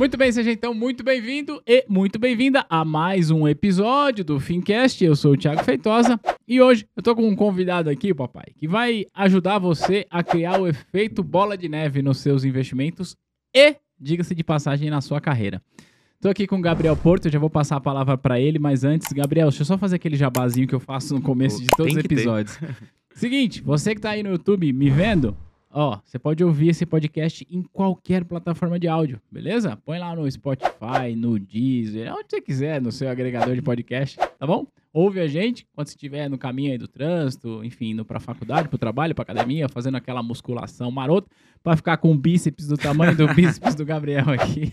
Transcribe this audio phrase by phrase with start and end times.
[0.00, 5.04] Muito bem, seja então muito bem-vindo e muito bem-vinda a mais um episódio do Fincast.
[5.04, 6.18] Eu sou o Thiago Feitosa
[6.48, 10.58] e hoje eu tô com um convidado aqui, papai, que vai ajudar você a criar
[10.58, 13.14] o efeito bola de neve nos seus investimentos
[13.54, 15.60] e, diga-se de passagem, na sua carreira.
[16.18, 18.84] Tô aqui com o Gabriel Porto, eu já vou passar a palavra para ele, mas
[18.84, 21.92] antes, Gabriel, deixa eu só fazer aquele jabazinho que eu faço no começo de todos
[21.92, 22.58] os episódios.
[23.12, 25.36] Seguinte, você que tá aí no YouTube me vendo,
[25.70, 29.76] ó, você pode ouvir esse podcast em qualquer plataforma de áudio, beleza?
[29.84, 34.46] Põe lá no Spotify, no Deezer, onde você quiser, no seu agregador de podcast, tá
[34.46, 34.66] bom?
[34.92, 38.68] Ouve a gente quando você estiver no caminho aí do trânsito, enfim, indo pra faculdade,
[38.68, 41.28] pro trabalho, pra academia, fazendo aquela musculação marota
[41.62, 44.72] para ficar com o bíceps do tamanho do bíceps do Gabriel aqui.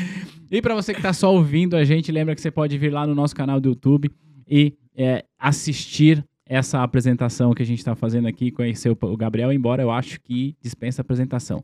[0.50, 3.06] e para você que tá só ouvindo a gente, lembra que você pode vir lá
[3.06, 4.10] no nosso canal do YouTube
[4.48, 9.82] e é, assistir essa apresentação que a gente está fazendo aqui, conhecer o Gabriel, embora
[9.82, 11.62] eu acho que dispensa apresentação.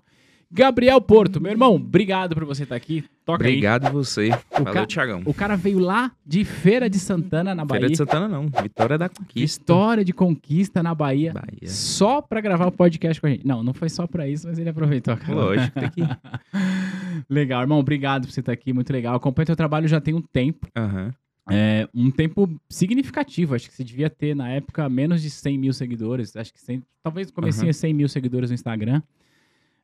[0.56, 3.04] Gabriel Porto, meu irmão, obrigado por você estar aqui.
[3.24, 3.92] Toca Obrigado aí.
[3.92, 4.28] você.
[4.28, 4.86] O Valeu, ca...
[4.86, 5.22] Thiagão.
[5.24, 7.80] O cara veio lá de Feira de Santana, na Bahia.
[7.80, 9.60] Feira de Santana não, Vitória da Conquista.
[9.62, 11.32] Vitória de Conquista na Bahia.
[11.32, 11.66] Bahia.
[11.68, 13.44] Só para gravar o podcast com a gente.
[13.44, 15.16] Não, não foi só para isso, mas ele aproveitou.
[15.16, 15.34] Cara.
[15.34, 16.02] Lógico, tem que
[17.28, 19.16] Legal, irmão, obrigado por você estar aqui, muito legal.
[19.16, 20.68] Acompanho teu trabalho já tem um tempo.
[20.76, 21.06] Aham.
[21.06, 21.23] Uhum.
[21.50, 23.54] É, um tempo significativo.
[23.54, 26.34] Acho que você devia ter, na época, menos de 100 mil seguidores.
[26.36, 27.72] Acho que 100, talvez comecei uhum.
[27.72, 29.02] 100 mil seguidores no Instagram.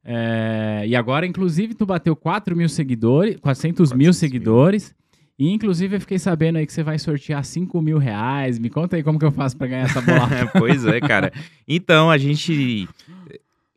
[0.03, 4.95] É, e agora, inclusive, tu bateu 4 mil seguidores, 400, 400 mil seguidores.
[5.39, 8.59] E, inclusive, eu fiquei sabendo aí que você vai sortear 5 mil reais.
[8.59, 10.29] Me conta aí como que eu faço para ganhar essa bola.
[10.59, 11.33] pois é, cara.
[11.67, 12.89] Então, a gente...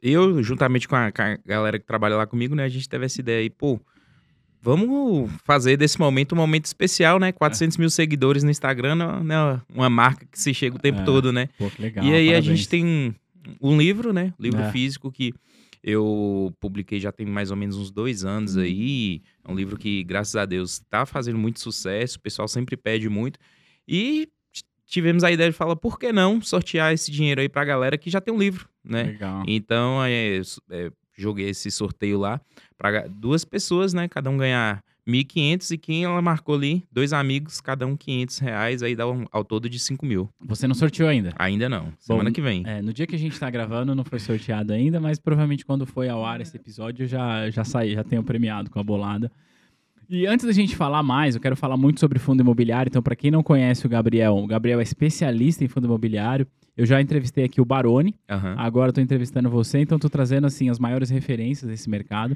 [0.01, 2.65] Eu, juntamente com a, com a, galera que trabalha lá comigo, né?
[2.65, 3.79] A gente teve essa ideia aí, pô...
[4.63, 7.33] Vamos fazer desse momento um momento especial, né?
[7.33, 7.79] 400 é.
[7.81, 9.61] mil seguidores no Instagram, né?
[9.67, 11.03] Uma marca que se chega o tempo é.
[11.03, 11.49] todo, né?
[11.57, 12.05] Pô, que legal.
[12.05, 12.37] E aí parabéns.
[12.37, 13.13] a gente tem
[13.61, 14.33] um livro, né?
[14.39, 14.71] Livro é.
[14.71, 15.33] físico que
[15.83, 19.21] eu publiquei já tem mais ou menos uns dois anos aí.
[19.45, 22.17] É um livro que, graças a Deus, está fazendo muito sucesso.
[22.17, 23.37] O pessoal sempre pede muito.
[23.85, 24.29] E
[24.85, 28.09] tivemos a ideia de falar, por que não sortear esse dinheiro aí pra galera que
[28.09, 29.03] já tem um livro, né?
[29.03, 29.43] Legal.
[29.45, 32.41] Então, é, é, joguei esse sorteio lá
[32.77, 34.07] para duas pessoas, né?
[34.07, 38.83] Cada um ganhar 1.500 e quem ela marcou ali, dois amigos, cada um 500 reais,
[38.83, 40.29] aí dá um, ao todo de 5 mil.
[40.41, 41.33] Você não sorteou ainda?
[41.37, 42.63] Ainda não, semana Bom, que vem.
[42.65, 45.85] É, no dia que a gente tá gravando não foi sorteado ainda, mas provavelmente quando
[45.85, 49.31] foi ao ar esse episódio já, já saí, já tenho premiado com a bolada.
[50.09, 52.89] E antes da gente falar mais, eu quero falar muito sobre fundo imobiliário.
[52.89, 56.45] Então, para quem não conhece o Gabriel, o Gabriel é especialista em fundo imobiliário.
[56.75, 58.55] Eu já entrevistei aqui o Baroni, uhum.
[58.57, 62.35] agora estou entrevistando você, então estou trazendo assim as maiores referências desse mercado.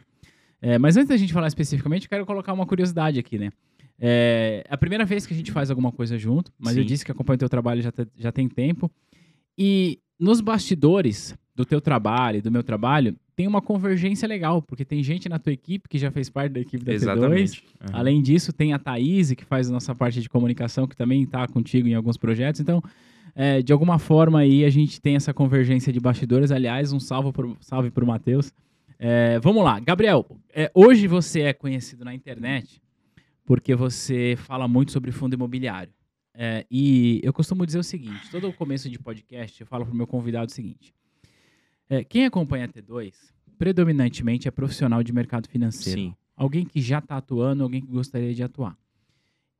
[0.61, 3.51] É, mas antes da gente falar especificamente, eu quero colocar uma curiosidade aqui, né?
[3.99, 6.79] É a primeira vez que a gente faz alguma coisa junto, mas Sim.
[6.79, 8.91] eu disse que acompanho o teu trabalho já, te, já tem tempo.
[9.57, 15.01] E nos bastidores do teu trabalho, do meu trabalho, tem uma convergência legal, porque tem
[15.03, 17.63] gente na tua equipe que já fez parte da equipe da Exatamente.
[17.63, 17.63] T2.
[17.63, 17.99] Uhum.
[17.99, 21.47] Além disso, tem a Thaís, que faz a nossa parte de comunicação, que também está
[21.47, 22.61] contigo em alguns projetos.
[22.61, 22.83] Então,
[23.39, 26.51] é, de alguma forma aí a gente tem essa convergência de bastidores.
[26.51, 28.51] Aliás, um salve pro, salve pro Matheus.
[28.97, 30.25] É, vamos lá, Gabriel.
[30.51, 32.81] É, hoje você é conhecido na internet
[33.45, 35.93] porque você fala muito sobre fundo imobiliário.
[36.33, 39.93] É, e eu costumo dizer o seguinte: todo o começo de podcast eu falo para
[39.93, 40.91] o meu convidado o seguinte.
[41.87, 43.13] É, quem acompanha a T2
[43.59, 45.99] predominantemente é profissional de mercado financeiro.
[45.99, 46.15] Sim.
[46.35, 48.75] Alguém que já está atuando, alguém que gostaria de atuar.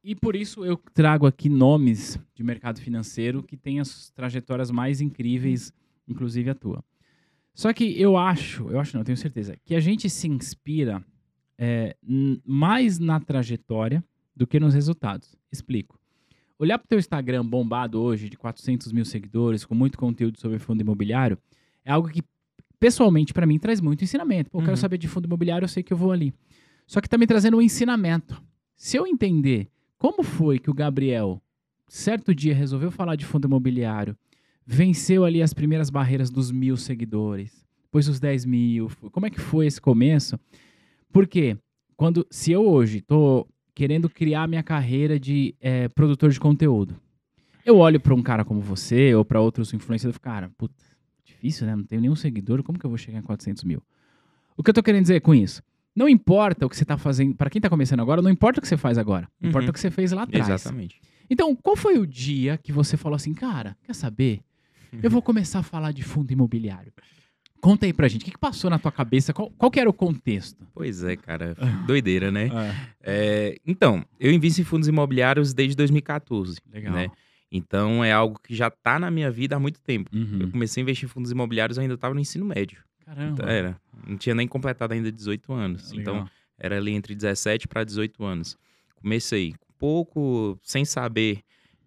[0.07, 5.01] E por isso eu trago aqui nomes de mercado financeiro que têm as trajetórias mais
[5.01, 5.73] incríveis,
[6.07, 6.81] inclusive a tua.
[7.53, 11.03] Só que eu acho, eu acho não, eu tenho certeza, que a gente se inspira
[11.57, 11.94] é,
[12.46, 14.01] mais na trajetória
[14.34, 15.35] do que nos resultados.
[15.51, 16.00] Explico.
[16.57, 20.57] Olhar para o teu Instagram bombado hoje, de 400 mil seguidores, com muito conteúdo sobre
[20.57, 21.38] fundo imobiliário,
[21.84, 22.23] é algo que,
[22.79, 24.50] pessoalmente, para mim, traz muito ensinamento.
[24.51, 24.66] Pô, eu uhum.
[24.67, 26.34] quero saber de fundo imobiliário, eu sei que eu vou ali.
[26.85, 28.41] Só que está me trazendo um ensinamento.
[28.73, 31.41] Se eu entender como foi que o Gabriel,
[31.88, 34.16] certo dia, resolveu falar de fundo imobiliário,
[34.66, 39.40] venceu ali as primeiras barreiras dos mil seguidores, depois os 10 mil, como é que
[39.40, 40.38] foi esse começo?
[41.11, 41.58] Porque
[41.96, 46.96] quando, se eu hoje estou querendo criar minha carreira de é, produtor de conteúdo,
[47.66, 50.84] eu olho para um cara como você ou para outros influenciadores e falo, cara, puta,
[51.23, 51.76] difícil, né?
[51.76, 53.82] Não tenho nenhum seguidor, como que eu vou chegar em 400 mil?
[54.55, 55.61] O que eu estou querendo dizer com isso?
[55.97, 58.61] Não importa o que você está fazendo, para quem está começando agora, não importa o
[58.61, 59.49] que você faz agora, uhum.
[59.49, 60.47] importa o que você fez lá atrás.
[60.47, 61.02] Exatamente.
[61.28, 64.41] Então, qual foi o dia que você falou assim, cara, quer saber?
[65.02, 66.94] Eu vou começar a falar de fundo imobiliário.
[67.59, 69.34] Conta aí pra gente, o que, que passou na tua cabeça?
[69.34, 70.67] Qual, qual que era o contexto?
[70.72, 71.58] Pois é, cara,
[71.88, 72.47] doideira, né?
[72.47, 72.76] É.
[73.02, 76.59] É, então, eu invisto em fundos imobiliários desde 2014.
[76.72, 76.93] Legal.
[76.93, 77.09] Né?
[77.52, 80.11] Então, é algo que já tá na minha vida há muito tempo.
[80.16, 80.41] Uhum.
[80.41, 82.84] Eu comecei a investir em fundos imobiliários, ainda estava no ensino médio.
[83.07, 83.33] Caramba.
[83.33, 83.81] Então, era.
[84.05, 85.91] Não tinha nem completado ainda 18 anos.
[85.91, 86.15] Legal.
[86.17, 88.57] Então, Era ali entre 17 para 18 anos.
[88.95, 91.41] Comecei pouco, sem saber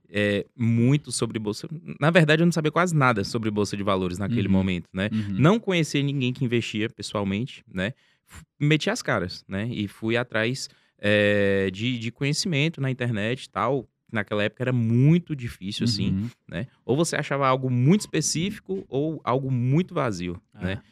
[0.09, 1.69] é, muito sobre bolsa.
[2.01, 4.53] Na verdade, eu não sabia quase nada sobre bolsa de valores naquele Uhum.
[4.53, 5.09] momento, né?
[5.13, 5.37] Uhum.
[5.39, 7.93] Não conhecia ninguém que investia pessoalmente, né?
[8.27, 9.69] F- Meti as caras, né?
[9.73, 10.69] E fui atrás
[11.03, 13.89] é, de, de conhecimento na internet e tal.
[14.13, 16.31] Naquela época era muito difícil, assim, Uhum.
[16.49, 16.67] né?
[16.85, 20.65] Ou você achava algo muito específico ou algo muito vazio, Ah.
[20.65, 20.83] né?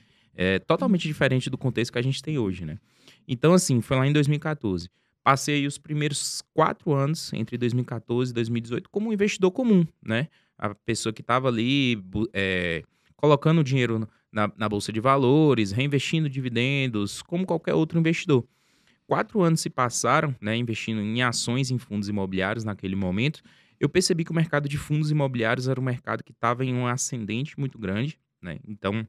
[0.41, 2.79] É totalmente diferente do contexto que a gente tem hoje, né?
[3.27, 4.89] Então, assim, foi lá em 2014.
[5.25, 10.29] Passei os primeiros quatro anos, entre 2014 e 2018, como um investidor comum, né?
[10.57, 12.01] A pessoa que estava ali
[12.33, 12.85] é,
[13.17, 18.47] colocando dinheiro na, na Bolsa de Valores, reinvestindo dividendos, como qualquer outro investidor.
[19.09, 23.43] Quatro anos se passaram, né, investindo em ações em fundos imobiliários naquele momento.
[23.81, 26.87] Eu percebi que o mercado de fundos imobiliários era um mercado que estava em um
[26.87, 28.59] ascendente muito grande, né?
[28.67, 29.05] Então,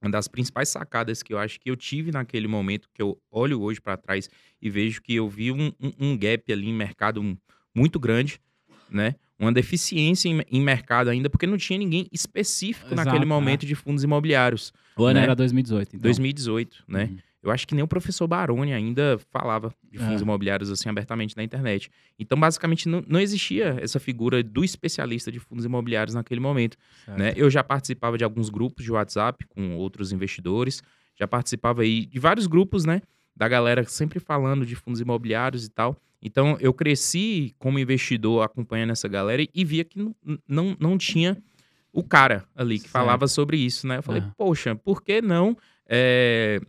[0.00, 3.60] uma das principais sacadas que eu acho que eu tive naquele momento, que eu olho
[3.60, 4.30] hoje para trás
[4.62, 7.36] e vejo que eu vi um, um- um gap ali em mercado
[7.74, 8.40] muito grande,
[8.90, 9.14] né?
[9.38, 13.26] Uma deficiência em, em mercado ainda, porque não tinha ninguém específico Exato, naquele é.
[13.26, 14.72] momento de fundos imobiliários.
[14.96, 15.24] O ano né?
[15.24, 16.00] era 2018, então.
[16.00, 17.04] 2018, né?
[17.04, 17.18] Uhum.
[17.42, 20.24] Eu acho que nem o professor Baroni ainda falava de fundos É.
[20.24, 21.88] imobiliários assim abertamente na internet.
[22.18, 26.76] Então, basicamente, não, não existia essa figura do especialista de fundos imobiliários naquele momento.
[27.06, 27.32] Né?
[27.36, 30.82] Eu já participava de alguns grupos de WhatsApp com outros investidores,
[31.16, 33.02] já participava aí de vários grupos, né?
[33.36, 35.96] Da galera sempre falando de fundos imobiliários e tal.
[36.20, 40.12] Então, eu cresci como investidor acompanhando essa galera e via que não,
[40.48, 41.40] não, não tinha
[41.92, 42.92] o cara ali que Certo.
[42.92, 43.98] falava sobre isso, né?
[43.98, 44.32] Eu falei, Aham.
[44.36, 45.56] poxa, por que não
[45.88, 46.60] é,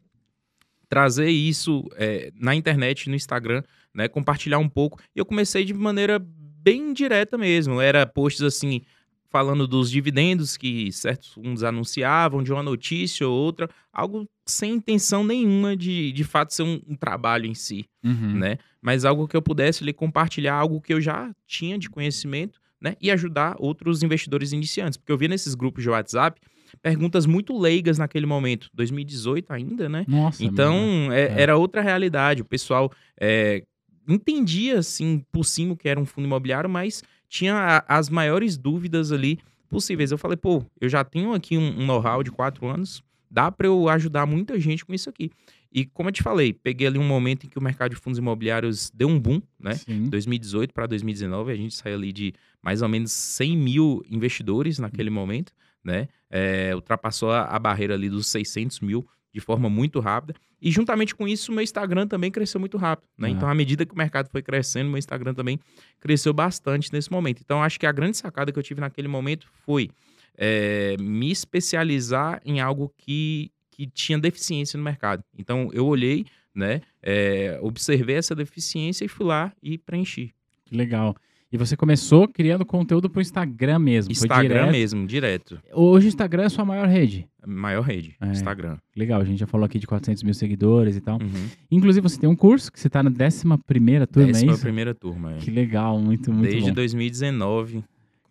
[0.89, 3.61] trazer isso é, na internet, no Instagram,
[3.93, 4.07] né?
[4.07, 4.99] Compartilhar um pouco.
[5.15, 7.79] E eu comecei de maneira bem direta mesmo.
[7.79, 8.81] Era posts assim,
[9.29, 15.23] falando dos dividendos que certos fundos anunciavam, de uma notícia ou outra, algo sem intenção
[15.23, 18.37] nenhuma de, de fato ser um, um trabalho em si, Uhum.
[18.39, 18.57] né?
[18.81, 22.95] Mas algo que eu pudesse ali compartilhar, algo que eu já tinha de conhecimento, né?
[22.99, 24.97] E ajudar outros investidores iniciantes.
[24.97, 26.39] Porque eu via nesses grupos de WhatsApp
[26.81, 30.05] perguntas muito leigas naquele momento, 2018 ainda, né?
[30.07, 30.43] Nossa.
[30.43, 31.41] Então, é- É.
[31.41, 32.41] era outra realidade.
[32.41, 33.63] O pessoal é,
[34.07, 38.57] entendia, assim, por cima o que era um fundo imobiliário, mas tinha a- as maiores
[38.57, 39.39] dúvidas ali
[39.69, 40.11] possíveis.
[40.11, 43.67] Eu falei, pô, eu já tenho aqui um, um know-how de quatro anos, dá para
[43.67, 45.29] eu ajudar muita gente com isso aqui.
[45.71, 48.17] E como eu te falei, peguei ali um momento em que o mercado de fundos
[48.17, 49.73] imobiliários deu um boom, né?
[49.75, 50.09] Sim.
[50.09, 52.33] 2018 para 2019, a gente saiu ali de
[52.63, 55.51] mais ou menos 100 mil investidores naquele momento,
[55.89, 56.07] né?
[56.29, 60.33] É, ultrapassou a, a barreira ali dos 600 mil de forma muito rápida.
[60.61, 63.29] E juntamente com isso, o meu Instagram também cresceu muito rápido, né?
[63.29, 65.59] Então, à medida que o mercado foi crescendo, meu Instagram também
[65.99, 67.41] cresceu bastante nesse momento.
[67.43, 69.89] Então, acho que a grande sacada que eu tive naquele momento foi
[70.35, 75.23] é, me especializar em algo que, que tinha deficiência no mercado.
[75.37, 76.81] Então, eu olhei, né?
[77.01, 80.33] é, observei essa deficiência e fui lá e preenchi.
[80.65, 81.15] Que legal.
[81.51, 84.11] E você começou criando conteúdo pro Instagram mesmo.
[84.11, 84.71] Instagram direto.
[84.71, 85.59] mesmo, direto.
[85.73, 87.27] Hoje o Instagram é a sua maior rede.
[87.45, 88.27] Maior rede, É.
[88.27, 88.77] Instagram.
[88.95, 91.15] Legal, a gente já falou aqui de 400 mil seguidores e tal.
[91.19, 91.47] Uhum.
[91.71, 94.61] Inclusive, você tem um curso que você tá na 11ª turma, Décima é isso?
[94.61, 95.33] primeira turma.
[95.33, 95.37] é.
[95.37, 96.75] Que legal, muito, muito Desde bom.
[96.75, 97.83] 2019.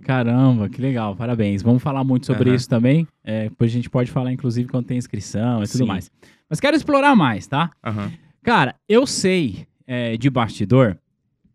[0.05, 1.61] Caramba, que legal, parabéns.
[1.61, 2.56] Vamos falar muito sobre Aham.
[2.56, 3.05] isso também.
[3.25, 5.87] É, depois a gente pode falar, inclusive, quando tem inscrição e tudo Sim.
[5.87, 6.09] mais.
[6.49, 7.70] Mas quero explorar mais, tá?
[7.84, 8.13] Aham.
[8.44, 10.96] Cara, eu sei é, de bastidor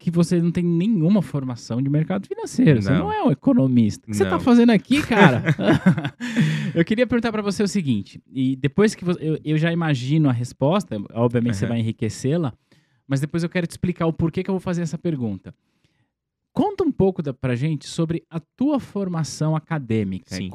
[0.04, 2.82] que você não tem nenhuma formação de mercado financeiro.
[2.82, 3.06] Você Não.
[3.06, 4.06] não é um economista.
[4.06, 4.40] O que você tá Não.
[4.42, 5.42] fazendo aqui, cara?
[6.76, 10.28] eu queria perguntar pra você o seguinte, e depois que você, eu, eu já imagino
[10.30, 11.74] a resposta, obviamente você Aham.
[11.74, 12.54] vai enriquecê-la,
[13.08, 15.56] mas depois eu quero te explicar o porquê que eu vou fazer essa pergunta.
[16.52, 20.36] Conta um pouco da, pra gente sobre a tua formação acadêmica.
[20.36, 20.52] Sim.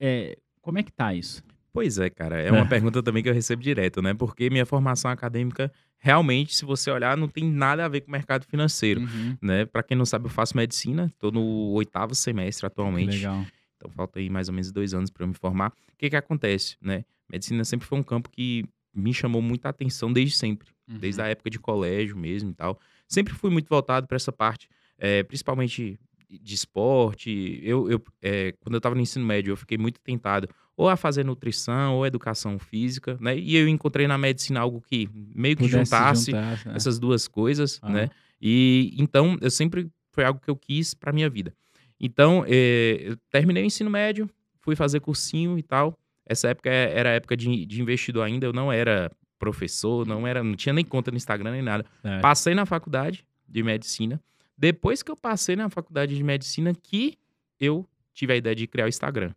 [0.00, 1.42] É, como é que tá isso?
[1.76, 2.40] Pois é, cara.
[2.40, 2.64] É uma É.
[2.64, 4.14] pergunta também que eu recebo direto, né?
[4.14, 8.12] Porque minha formação acadêmica, realmente, se você olhar, não tem nada a ver com o
[8.12, 9.02] mercado financeiro.
[9.02, 9.36] Uhum.
[9.42, 9.66] Né?
[9.66, 11.42] Para quem não sabe, eu faço medicina, tô no
[11.72, 13.16] oitavo semestre atualmente.
[13.18, 13.44] Legal.
[13.76, 15.68] Então falta aí mais ou menos dois anos para eu me formar.
[15.68, 17.04] O que que acontece, né?
[17.30, 18.64] Medicina sempre foi um campo que
[18.94, 20.96] me chamou muita atenção desde sempre, Uhum.
[20.98, 22.80] desde a época de colégio mesmo e tal.
[23.06, 24.66] Sempre fui muito voltado para essa parte,
[24.98, 27.60] eh, principalmente de esporte.
[27.62, 30.96] Eu, eu eh, quando eu estava no ensino médio, eu fiquei muito tentado ou a
[30.96, 33.36] fazer nutrição ou educação física, né?
[33.36, 36.72] E eu encontrei na medicina algo que meio que Pudesse juntasse juntar, né?
[36.76, 37.90] essas duas coisas, Ah.
[37.90, 38.10] né?
[38.40, 41.52] E então eu sempre foi algo que eu quis para minha vida.
[41.98, 44.28] Então eh, eu terminei o ensino médio,
[44.60, 45.98] fui fazer cursinho e tal.
[46.26, 48.46] Essa época é- era a época de, de investidor ainda.
[48.46, 51.84] Eu não era professor, não era, não tinha nem conta no Instagram nem nada.
[52.02, 52.20] Certo.
[52.22, 54.20] Passei na faculdade de medicina.
[54.58, 57.16] Depois que eu passei na faculdade de medicina, que
[57.60, 59.32] eu tive a ideia de criar o Instagram.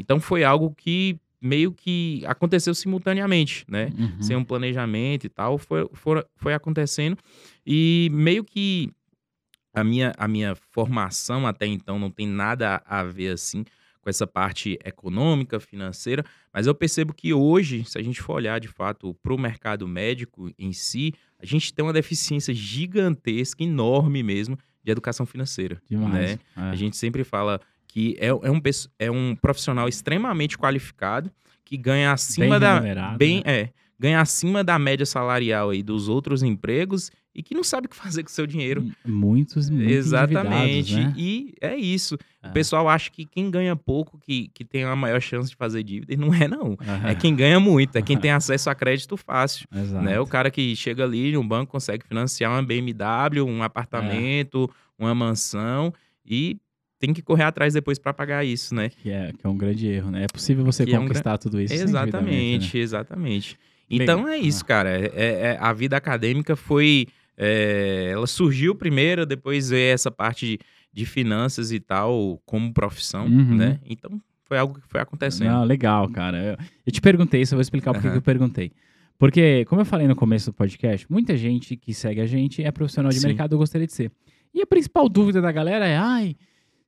[0.00, 3.90] Então foi algo que meio que aconteceu simultaneamente, né?
[3.98, 4.22] Uhum.
[4.22, 7.16] Sem um planejamento e tal, foi, foi, foi acontecendo.
[7.66, 8.90] E meio que
[9.72, 13.64] a minha, a minha formação até então não tem nada a ver assim
[14.02, 18.58] com essa parte econômica, financeira, mas eu percebo que hoje, se a gente for olhar
[18.58, 24.22] de fato para o mercado médico em si, a gente tem uma deficiência gigantesca, enorme
[24.22, 25.80] mesmo, de educação financeira.
[25.88, 26.12] Demais.
[26.12, 26.38] Né?
[26.56, 26.60] É.
[26.60, 28.60] A gente sempre fala que é, é, um,
[28.98, 31.30] é um profissional extremamente qualificado
[31.64, 33.60] que ganha acima Bem da bem né?
[33.60, 37.90] é ganha acima da média salarial aí dos outros empregos e que não sabe o
[37.90, 38.90] que fazer com o seu dinheiro.
[39.04, 40.96] Muitos, muito Exatamente.
[40.96, 41.14] né?
[41.16, 42.16] E é isso.
[42.42, 42.48] É.
[42.48, 45.82] O pessoal acha que quem ganha pouco que, que tem a maior chance de fazer
[45.82, 46.14] dívida.
[46.14, 46.78] E não é, não.
[47.04, 49.66] É quem ganha muito, é quem tem acesso a crédito fácil.
[49.70, 50.02] Exato.
[50.02, 50.18] Né?
[50.18, 54.68] O cara que chega ali no banco consegue financiar uma BMW, um apartamento,
[54.98, 55.04] É.
[55.04, 55.92] uma mansão
[56.24, 56.56] e
[57.00, 58.90] tem que correr atrás depois para pagar isso, né?
[58.90, 60.24] Que é, que é um grande erro, né?
[60.24, 62.82] É possível você Que é um conquistar tudo isso Exatamente, né?
[62.82, 63.58] exatamente.
[63.90, 64.04] Legal.
[64.04, 64.90] Então é isso, cara.
[64.90, 67.06] É- é- a vida acadêmica foi.
[67.42, 70.58] é, ela surgiu primeiro, depois veio essa parte de,
[70.92, 73.54] de finanças e tal, como profissão, Uhum.
[73.56, 73.80] né?
[73.88, 75.48] Então foi algo que foi acontecendo.
[75.48, 76.36] Não, legal, cara.
[76.36, 78.12] Eu, eu te perguntei isso, eu vou explicar por que Aham.
[78.16, 78.72] que eu perguntei.
[79.18, 82.70] Porque, como eu falei no começo do podcast, muita gente que segue a gente é
[82.70, 83.28] profissional de Sim.
[83.28, 84.10] mercado, eu gostaria de ser.
[84.52, 86.36] E a principal dúvida da galera é, ai,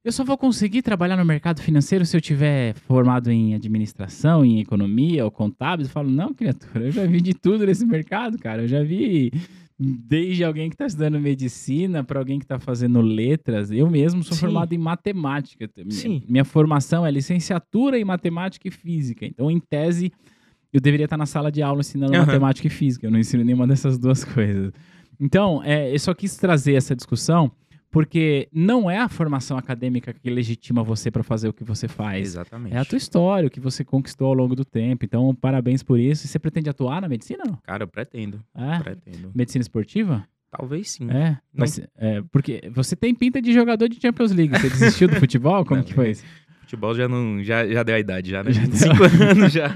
[0.04, 4.60] eu só vou conseguir trabalhar no mercado financeiro se eu tiver formado em administração, em
[4.60, 5.86] economia ou contábil.
[5.86, 8.62] Eu falo, não, criatura, eu já vi de tudo nesse mercado, cara.
[8.62, 9.30] Eu já vi
[9.78, 13.70] desde alguém que está estudando medicina para alguém que está fazendo letras.
[13.70, 14.40] Eu mesmo sou Sim.
[14.40, 15.68] formado em matemática.
[15.76, 16.22] Minha- Sim.
[16.28, 19.24] Minha formação é licenciatura em matemática e física.
[19.24, 20.12] Então, em tese,
[20.72, 22.26] eu deveria estar na sala de aula ensinando Aham.
[22.26, 23.06] matemática e física.
[23.06, 24.72] Eu não ensino nenhuma dessas duas coisas.
[25.20, 27.50] Então, é, eu só quis trazer essa discussão
[27.92, 32.28] porque não é a formação acadêmica que legitima você para fazer o que você faz.
[32.28, 32.74] Exatamente.
[32.74, 35.04] É a tua história, o que você conquistou ao longo do tempo.
[35.04, 36.24] Então, parabéns por isso.
[36.24, 37.44] E você pretende atuar na medicina?
[37.46, 37.56] Não?
[37.62, 38.42] Cara, eu pretendo.
[38.54, 38.78] É?
[38.78, 39.30] Pretendo.
[39.34, 40.26] Medicina esportiva?
[40.50, 41.10] Talvez sim.
[41.10, 41.38] É.
[41.52, 42.22] Mas, é.
[42.32, 44.58] Porque você tem pinta de jogador de Champions League.
[44.58, 45.64] Você desistiu do futebol?
[45.66, 46.24] Como Não, que foi isso?
[46.72, 47.44] Futebol já não.
[47.44, 48.50] Já, já deu a idade, já, né?
[48.50, 48.70] Já deu.
[48.70, 49.68] 25 anos já.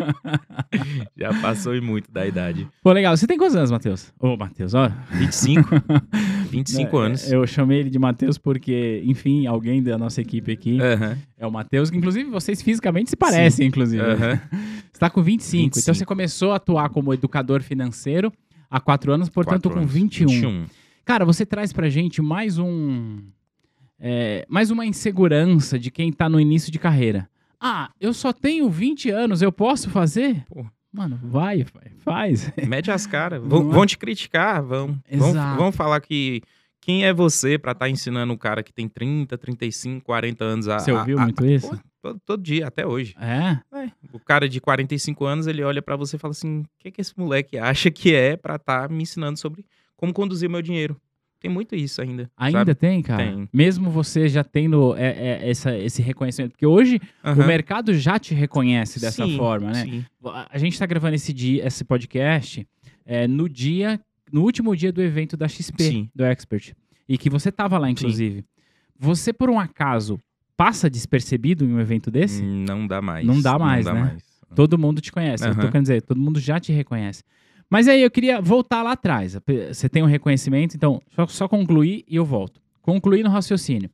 [1.15, 2.67] já passou e muito da idade.
[2.83, 3.15] Pô, legal.
[3.15, 4.15] Você tem quantos anos, Matheus?
[4.19, 4.91] Ô, Matheus, ó.
[5.13, 5.69] 25.
[6.51, 7.31] 25 É, anos.
[7.31, 10.79] Eu chamei ele de Matheus porque, enfim, alguém da nossa equipe aqui
[11.37, 14.03] é o Matheus, que inclusive vocês fisicamente se parecem, inclusive.
[14.03, 14.41] Aham.
[14.91, 15.79] Você tá com 25, 25.
[15.81, 18.33] Então você começou a atuar como educador financeiro
[18.71, 19.93] há quatro anos, portanto Quatro com anos.
[19.93, 20.27] 21.
[20.29, 20.65] 21.
[21.05, 23.19] Cara, você traz pra gente mais um.
[24.01, 27.29] É, mais uma insegurança de quem tá no início de carreira.
[27.61, 30.45] Ah, eu só tenho 20 anos, eu posso fazer?
[30.49, 30.65] Pô.
[30.93, 31.65] Mano, vai,
[31.99, 32.51] faz.
[32.67, 33.43] Mete as caras.
[33.45, 33.73] Vão, é?
[33.75, 34.99] vão te criticar, vão.
[35.11, 35.57] Vão, Exato.
[35.59, 36.43] vão falar que.
[36.81, 40.79] Quem é você pra estar ensinando um cara que tem 30, 35, 40 anos a.
[40.79, 41.69] Você a- ouviu a- muito a- isso?
[41.71, 43.15] Pô, todo, todo dia, até hoje.
[43.21, 43.59] É?
[43.77, 46.91] É, O cara de 45 anos, ele olha pra você e fala assim: o que,
[46.93, 50.97] que esse moleque acha que é pra estar me ensinando sobre como conduzir meu dinheiro?
[51.47, 52.29] Tem muito isso ainda.
[52.37, 52.75] Ainda sabe?
[52.75, 53.25] tem, cara?
[53.25, 53.49] Tem.
[53.53, 56.53] Mesmo você já tendo é, é, essa, esse reconhecimento.
[56.53, 59.85] Porque hoje o mercado já te reconhece dessa Sim, forma, né?
[59.85, 60.05] Sim.
[60.51, 62.67] A gente tá gravando esse, dia, esse podcast
[63.05, 64.01] é, no dia,
[64.33, 66.11] no último dia do evento da XP, Sim.
[66.15, 66.75] do Expert.
[67.09, 68.45] E que você tava lá, inclusive.
[68.99, 70.19] Você, por um acaso,
[70.57, 72.43] passa despercebido em um evento desse?
[72.43, 73.25] Não dá mais.
[73.25, 74.17] Não dá mais, né?
[74.55, 75.45] Todo mundo te conhece.
[75.45, 75.71] Eu tô Aham.
[75.71, 77.23] querendo dizer, todo mundo já te reconhece.
[77.71, 79.37] Mas aí eu queria voltar lá atrás.
[79.73, 82.61] Você tem um reconhecimento, então, só, só concluir e eu volto.
[82.81, 83.91] Concluir no raciocínio.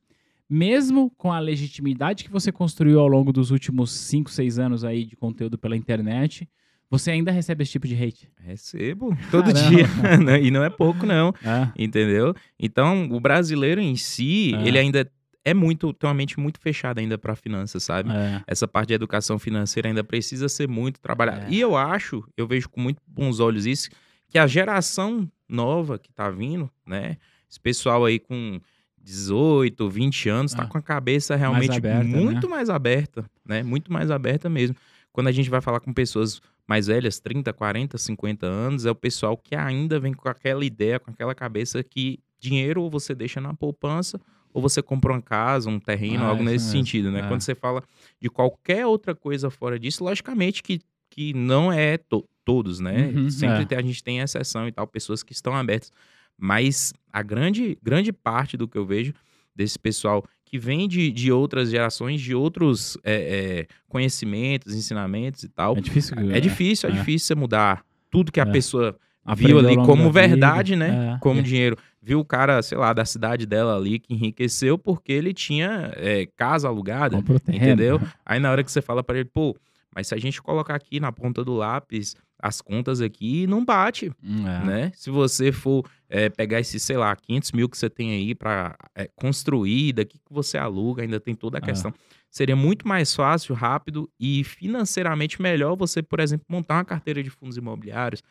[0.49, 5.03] Mesmo com a legitimidade que você construiu ao longo dos últimos 5, 6 anos aí
[5.05, 6.47] de conteúdo pela internet,
[6.91, 8.29] você ainda recebe esse tipo de hate.
[8.39, 9.69] Recebo todo Caramba.
[9.69, 9.87] dia.
[10.43, 11.33] e não é pouco, não.
[11.43, 11.69] É.
[11.75, 12.35] Entendeu?
[12.59, 14.67] Então, o brasileiro em si, É.
[14.67, 15.09] ele ainda
[15.45, 18.09] é muito, tem uma mente muito fechada ainda pra finanças, sabe?
[18.11, 18.41] É.
[18.47, 21.45] Essa parte de educação financeira ainda precisa ser muito trabalhada.
[21.45, 21.49] É.
[21.51, 23.89] E eu acho, eu vejo com muito bons olhos isso,
[24.29, 27.17] que a geração nova que tá vindo, né?
[27.49, 28.59] Esse pessoal aí com
[29.01, 30.67] 18, 20 anos, tá Ah.
[30.67, 33.61] com a cabeça realmente aberta, muito mais aberta, né?
[33.61, 34.75] Muito mais aberta mesmo.
[35.11, 38.95] Quando a gente vai falar com pessoas mais velhas, 30, 40, 50 anos, é o
[38.95, 43.39] pessoal que ainda vem com aquela ideia, com aquela cabeça que dinheiro ou você deixa
[43.41, 44.19] na poupança
[44.53, 46.71] ou você compra uma casa, um terreno, Ah, algo nesse mesmo.
[46.71, 47.21] sentido, né?
[47.21, 47.27] É.
[47.27, 47.83] Quando você fala
[48.21, 50.79] de qualquer outra coisa fora disso, logicamente que,
[51.09, 53.11] que não é to- todos, né?
[53.15, 53.65] Uhum, Sempre é.
[53.65, 55.91] tem- a gente tem exceção e tal, pessoas que estão abertas.
[56.37, 59.13] Mas a grande, grande parte do que eu vejo
[59.55, 63.13] desse pessoal que vem de, de outras gerações, de outros é,
[63.61, 66.17] é, conhecimentos, ensinamentos e tal, É difícil.
[66.31, 66.95] é difícil, é, é.
[66.95, 68.51] difícil você mudar tudo que a É.
[68.51, 70.11] pessoa Aprendeu viu ali como da vida.
[70.27, 71.13] verdade, né?
[71.15, 71.19] É.
[71.19, 71.43] Como É.
[71.43, 71.77] dinheiro.
[72.05, 76.27] Viu o cara, sei lá, da cidade dela ali que enriqueceu porque ele tinha é,
[76.35, 77.23] casa alugada.
[77.47, 77.99] Entendeu?
[78.25, 79.55] Aí na hora que você fala pra ele, pô,
[79.95, 84.11] Mas se a gente colocar aqui na ponta do lápis as contas aqui, não bate,
[84.21, 84.65] Hum, é.
[84.65, 84.91] né?
[84.95, 88.75] Se você for é, pegar esses, sei lá, 500 mil que você tem aí para
[89.15, 91.61] construir, daqui que você aluga, ainda tem toda a Ah.
[91.61, 91.93] questão.
[92.29, 97.29] Seria muito mais fácil, rápido e financeiramente melhor você, por exemplo, montar uma carteira de
[97.29, 98.21] fundos imobiliários.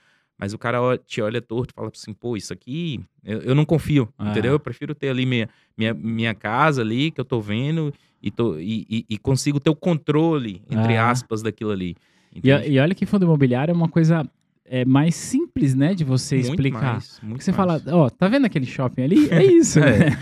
[0.43, 3.65] Mas o cara te olha torto e fala assim, pô, isso aqui eu, eu não
[3.65, 4.31] confio, Ah.
[4.33, 4.51] entendeu?
[4.51, 8.59] Eu prefiro ter ali minha, minha, minha casa ali, que eu tô vendo, e, tô,
[8.59, 11.11] e, e- e consigo ter o controle, entre Ah.
[11.11, 11.95] aspas, daquilo ali.
[12.35, 14.29] E, e olha que fundo imobiliário é uma coisa
[14.67, 16.93] é, mais simples, né, de você Muito explicar.
[16.95, 17.83] mais, muito você mais.
[17.83, 19.29] fala, ó, tá vendo aquele shopping ali?
[19.31, 19.79] É isso.
[19.85, 19.99] É.
[19.99, 20.17] né?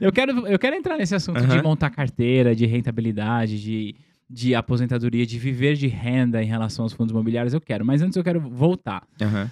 [0.00, 3.94] eu, quero, eu quero entrar nesse assunto de montar carteira, de rentabilidade, de,
[4.28, 7.54] de aposentadoria, de viver de renda em relação aos fundos imobiliários.
[7.54, 7.84] Eu quero.
[7.84, 9.06] Mas antes eu quero voltar.
[9.20, 9.50] Aham.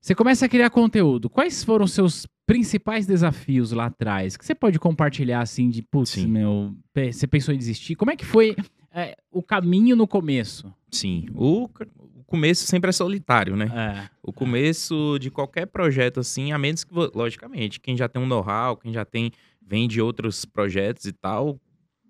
[0.00, 1.30] Você começa a criar conteúdo.
[1.30, 4.36] Quais foram os seus principais desafios lá atrás?
[4.36, 7.94] Que você pode compartilhar assim de, putz, meu, você pensou em desistir?
[7.94, 8.56] Como é que foi
[8.92, 10.72] é, o caminho no começo?
[10.90, 11.70] Sim, o,
[12.16, 13.70] o começo sempre é solitário, né?
[13.72, 18.26] É, O começo de qualquer projeto, assim, a menos que, logicamente, quem já tem um
[18.26, 19.30] know-how, quem já tem,
[19.64, 21.60] vem de outros projetos e tal,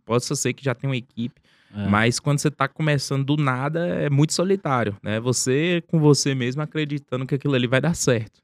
[0.06, 1.41] possa ser que já tenha uma equipe.
[1.74, 1.88] É.
[1.88, 5.18] Mas quando você tá começando do nada, é muito solitário, né?
[5.20, 8.40] Você com você mesmo acreditando que aquilo ali vai dar certo,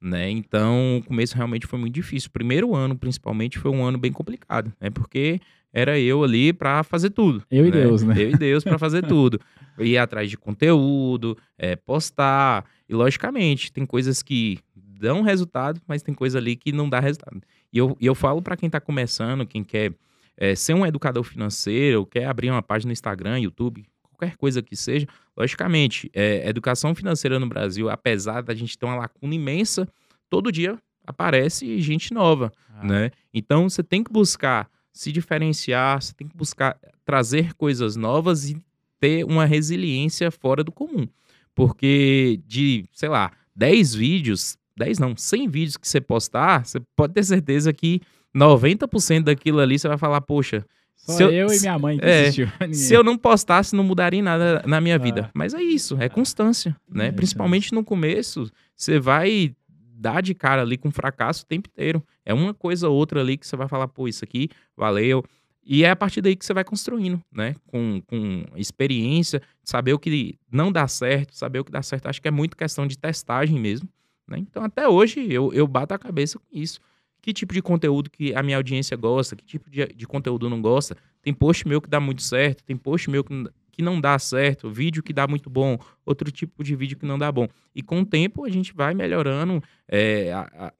[0.00, 0.30] né?
[0.30, 2.28] Então, o começo realmente foi muito difícil.
[2.28, 4.88] O primeiro ano, principalmente, foi um ano bem complicado, né?
[4.88, 5.40] Porque
[5.72, 7.42] era eu ali pra fazer tudo.
[7.50, 8.14] Eu e Deus, né?
[8.16, 9.40] Eu e Deus pra fazer tudo.
[9.78, 12.64] Ir atrás de conteúdo, é, postar.
[12.88, 17.40] E, logicamente, tem coisas que dão resultado, mas tem coisa ali que não dá resultado.
[17.72, 19.92] E eu, e eu falo pra quem tá começando, quem quer
[20.40, 24.74] é, ser um educador financeiro, quer abrir uma página no Instagram, YouTube, qualquer coisa que
[24.74, 25.06] seja,
[25.36, 29.86] logicamente, é, educação financeira no Brasil, apesar da gente ter uma lacuna imensa,
[30.30, 33.10] todo dia aparece gente nova, Ah, né?
[33.34, 38.56] Então você tem que buscar se diferenciar, você tem que buscar trazer coisas novas e
[38.98, 41.06] ter uma resiliência fora do comum.
[41.54, 47.12] Porque de, sei lá, 10 vídeos, 10 não, 100 vídeos que você postar, você pode
[47.12, 48.00] ter certeza que
[48.34, 50.64] 90% daquilo ali você vai falar, poxa,
[50.96, 52.48] Só se eu- eu, e minha mãe que é, assistiu.
[52.72, 54.98] se eu não postasse, não mudaria nada na minha Ah.
[54.98, 55.30] vida.
[55.34, 57.06] Mas é isso, é constância, né?
[57.08, 62.02] É, Principalmente no começo, você vai dar de cara ali com fracasso o tempo inteiro.
[62.24, 65.22] É uma coisa ou outra ali que você vai falar, pô, isso aqui valeu.
[65.62, 67.54] E é a partir daí que você vai construindo, né?
[67.66, 72.06] Com, com experiência, saber o que não dá certo, saber o que dá certo.
[72.06, 73.86] Acho que é muito questão de testagem mesmo.
[74.26, 74.38] Né?
[74.38, 76.80] Então, até hoje, eu, eu bato a cabeça com isso.
[77.22, 80.60] Que tipo de conteúdo que a minha audiência gosta, que tipo de, de conteúdo não
[80.60, 80.96] gosta.
[81.22, 84.18] Tem post meu que dá muito certo, tem post meu que, n- que não dá
[84.18, 87.46] certo, vídeo que dá muito bom, outro tipo de vídeo que não dá bom.
[87.74, 90.72] E com o tempo a gente vai melhorando é, a- a-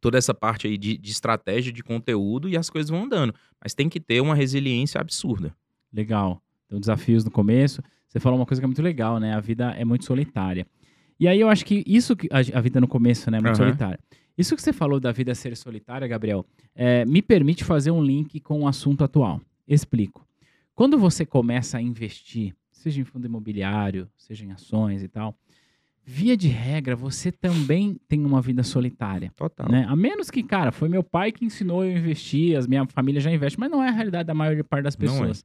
[0.00, 3.34] toda essa parte aí de, de estratégia de conteúdo e as coisas vão andando.
[3.62, 5.56] Mas tem que ter uma resiliência absurda.
[5.92, 6.42] Legal.
[6.66, 7.82] Então, desafios no começo.
[8.08, 9.34] Você falou uma coisa que é muito legal, né?
[9.34, 10.66] A vida é muito solitária.
[11.18, 13.56] E aí eu acho que isso que a, a vida no começo, né, é muito
[13.60, 13.68] Aham.
[13.70, 13.98] solitária.
[14.36, 16.44] Isso que você falou da vida ser solitária, Gabriel,
[16.74, 19.40] é, me permite fazer um link com o assunto atual.
[19.66, 20.26] Explico.
[20.74, 25.34] Quando você começa a investir, seja em fundo imobiliário, seja em ações e tal,
[26.04, 29.32] via de regra, você também tem uma vida solitária.
[29.34, 29.68] Total.
[29.68, 29.86] Né?
[29.88, 33.20] A menos que, cara, foi meu pai que ensinou eu a investir, as minha família
[33.20, 35.10] já investe, mas não é a realidade da maior parte das Não é.
[35.10, 35.44] pessoas.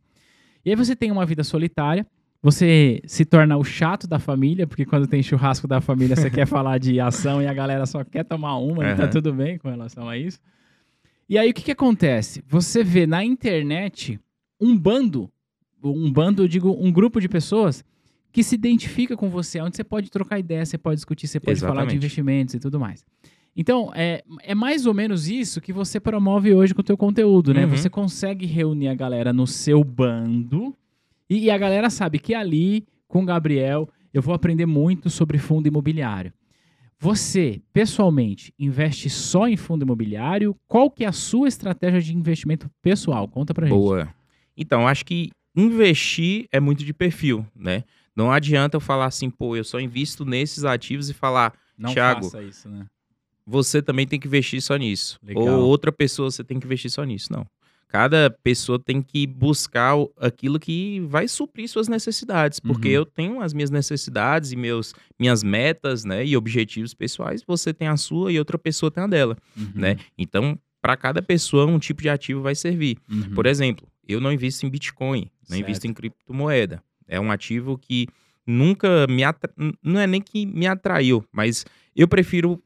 [0.64, 2.06] E aí você tem uma vida solitária,
[2.42, 6.48] você se torna o chato da família, porque quando tem churrasco da família você quer
[6.48, 9.70] falar de ação e a galera só quer tomar uma e tá tudo bem com
[9.70, 10.40] relação a isso.
[11.30, 12.44] E aí o que, que acontece?
[12.48, 14.20] Você vê na internet
[14.60, 15.30] um bando,
[15.84, 17.84] um bando, eu digo, um grupo de pessoas
[18.32, 21.60] que se identifica com você, onde você pode trocar ideia, você pode discutir, você pode
[21.60, 21.98] falar de Exatamente.
[21.98, 23.06] investimentos e tudo mais.
[23.56, 27.54] Então, é, é mais ou menos isso que você promove hoje com o teu conteúdo,
[27.54, 27.66] né?
[27.66, 27.72] Uhum.
[27.72, 30.74] Você consegue reunir a galera no seu bando
[31.32, 35.38] e, e a galera sabe que ali, com o Gabriel, eu vou aprender muito sobre
[35.38, 36.34] fundo imobiliário.
[37.00, 40.54] Você, pessoalmente, investe só em fundo imobiliário?
[40.68, 43.30] Qual que é a sua estratégia de investimento pessoal?
[43.30, 43.76] Conta pra gente.
[43.76, 44.14] Boa.
[44.58, 47.86] Então, acho que investir é muito de perfil, né?
[48.14, 52.26] Não adianta eu falar assim, pô, eu só invisto nesses ativos e falar, Não Thiago,
[52.26, 52.86] faça isso, né?
[53.46, 55.18] você também tem que investir só nisso.
[55.24, 55.46] Legal.
[55.46, 57.32] Ou outra pessoa você tem que investir só nisso.
[57.32, 57.48] Não.
[57.92, 62.58] Cada pessoa tem que buscar aquilo que vai suprir suas necessidades.
[62.60, 62.94] Porque Uhum.
[62.94, 66.26] eu tenho as minhas necessidades e meus, minhas metas, né?
[66.26, 67.44] E objetivos pessoais.
[67.46, 69.98] Você tem a sua e outra pessoa tem a dela, Uhum, né?
[70.18, 72.98] Então, para cada pessoa, um tipo de ativo vai servir.
[73.12, 73.34] uhum.
[73.36, 75.92] Por exemplo, eu não invisto em Bitcoin, não invisto Certo.
[75.92, 76.82] em criptomoeda.
[77.08, 78.08] É um ativo que
[78.48, 79.52] nunca me atra...
[79.84, 82.62] não é nem que me atraiu, mas eu prefiro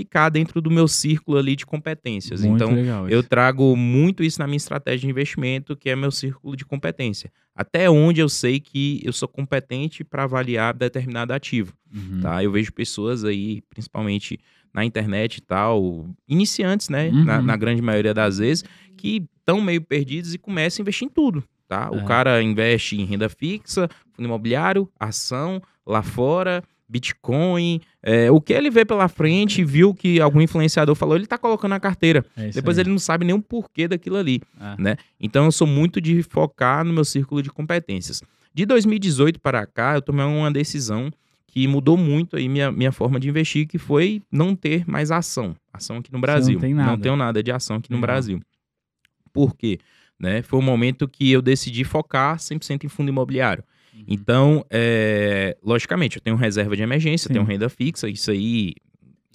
[0.00, 2.42] ficar dentro do meu círculo ali de competências.
[2.44, 6.54] Muito então, eu trago muito isso na minha estratégia de investimento, que é meu círculo
[6.54, 7.32] de competência.
[7.54, 12.20] Até onde eu sei que eu sou competente para avaliar determinado ativo, Uhum.
[12.20, 12.44] tá?
[12.44, 14.38] Eu vejo pessoas aí, principalmente
[14.74, 17.08] na internet e tal, iniciantes, né?
[17.08, 17.24] Uhum.
[17.24, 18.62] Na, na grande maioria das vezes,
[18.98, 21.88] que estão meio perdidos e começam a investir em tudo, tá?
[21.90, 21.96] É.
[21.96, 28.52] O cara investe em renda fixa, fundo imobiliário, ação, lá fora, Bitcoin, é, o que
[28.52, 32.24] ele vê pela frente, viu que algum influenciador falou, ele tá colocando na carteira.
[32.36, 32.82] É Depois aí.
[32.82, 34.40] ele não sabe nem o porquê daquilo ali.
[34.60, 34.80] É.
[34.80, 34.96] né?
[35.20, 38.22] Então eu sou muito de focar no meu círculo de competências.
[38.54, 41.10] De 2018 para cá, eu tomei uma decisão
[41.46, 45.56] que mudou muito aí minha, minha forma de investir, que foi não ter mais ação.
[45.72, 46.58] Ação aqui no Brasil.
[46.60, 47.00] tem nada.
[47.02, 47.98] tenho nada de ação aqui no.
[47.98, 48.40] Brasil.
[49.32, 49.78] Por quê?
[50.18, 50.42] Né?
[50.42, 53.64] Foi o momento que eu decidi focar 100% em fundo imobiliário.
[53.96, 54.04] Uhum.
[54.08, 57.34] Então, é, logicamente, eu tenho reserva de emergência, Sim.
[57.34, 58.74] tenho renda fixa, isso aí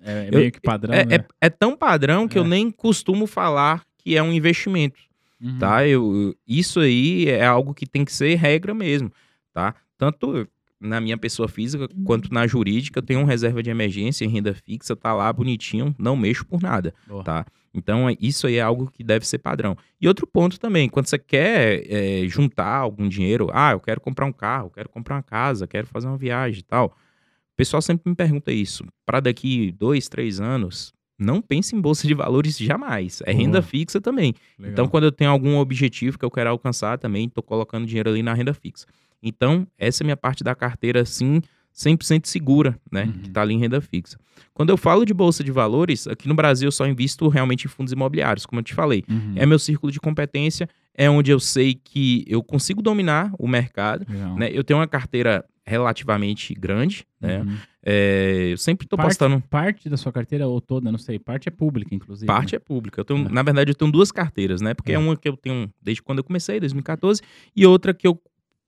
[0.04, 1.16] É, é eu- meio que padrão, é, né?
[1.16, 2.42] é- é tão padrão que É.
[2.42, 5.00] eu nem costumo falar que é um investimento
[5.40, 5.58] Uhum.
[5.58, 5.88] tá?
[5.88, 9.12] Eu, isso aí é algo que tem que ser regra mesmo,
[9.54, 9.74] tá?
[9.98, 10.48] Tanto
[10.80, 14.54] na minha pessoa física quanto na jurídica, eu tenho uma reserva de emergência em renda
[14.54, 17.24] fixa, tá lá bonitinho, não mexo por nada, Boa.
[17.24, 17.46] tá?
[17.74, 19.78] Então, é- isso aí é algo que deve ser padrão.
[20.00, 24.26] E outro ponto também, quando você quer é, juntar algum dinheiro, ah, eu quero comprar
[24.26, 26.88] um carro, quero comprar uma casa, quero fazer uma viagem e tal.
[26.88, 28.84] O pessoal sempre me pergunta isso.
[29.06, 33.22] Para daqui dois, três anos, não pense em bolsa de valores jamais.
[33.26, 34.34] É renda fixa também.
[34.58, 34.74] Legal.
[34.74, 38.24] Então, quando eu tenho algum objetivo que eu quero alcançar, também estou colocando dinheiro ali
[38.24, 38.88] na renda fixa.
[39.22, 41.42] Então, essa é a minha parte da carteira, sim,
[41.76, 43.04] 100% segura, né?
[43.04, 43.12] Uhum.
[43.14, 44.18] Que está ali em renda fixa.
[44.54, 47.70] Quando eu falo de bolsa de valores, aqui no Brasil eu só invisto realmente em
[47.70, 49.04] fundos imobiliários, como eu te falei.
[49.10, 49.34] Uhum.
[49.36, 54.06] É meu círculo de competência, é onde eu sei que eu consigo dominar o mercado,
[54.10, 54.36] Legal.
[54.36, 54.50] né?
[54.52, 57.42] Eu tenho uma carteira relativamente grande, né?
[57.42, 57.58] Uhum.
[57.84, 61.52] É, eu sempre estou postando Parte da sua carteira ou toda, não sei, parte é
[61.52, 62.28] pública, inclusive.
[62.28, 62.58] Parte né?
[62.58, 63.02] é pública.
[63.02, 63.30] Eu tenho, É.
[63.32, 64.74] Na verdade, eu tenho duas carteiras, né?
[64.74, 64.96] Porque é.
[64.96, 65.00] É.
[65.00, 67.22] uma que eu tenho desde quando eu comecei, 2014,
[67.56, 68.22] e outra que eu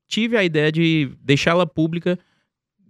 [0.07, 2.17] tive a ideia de deixá-la pública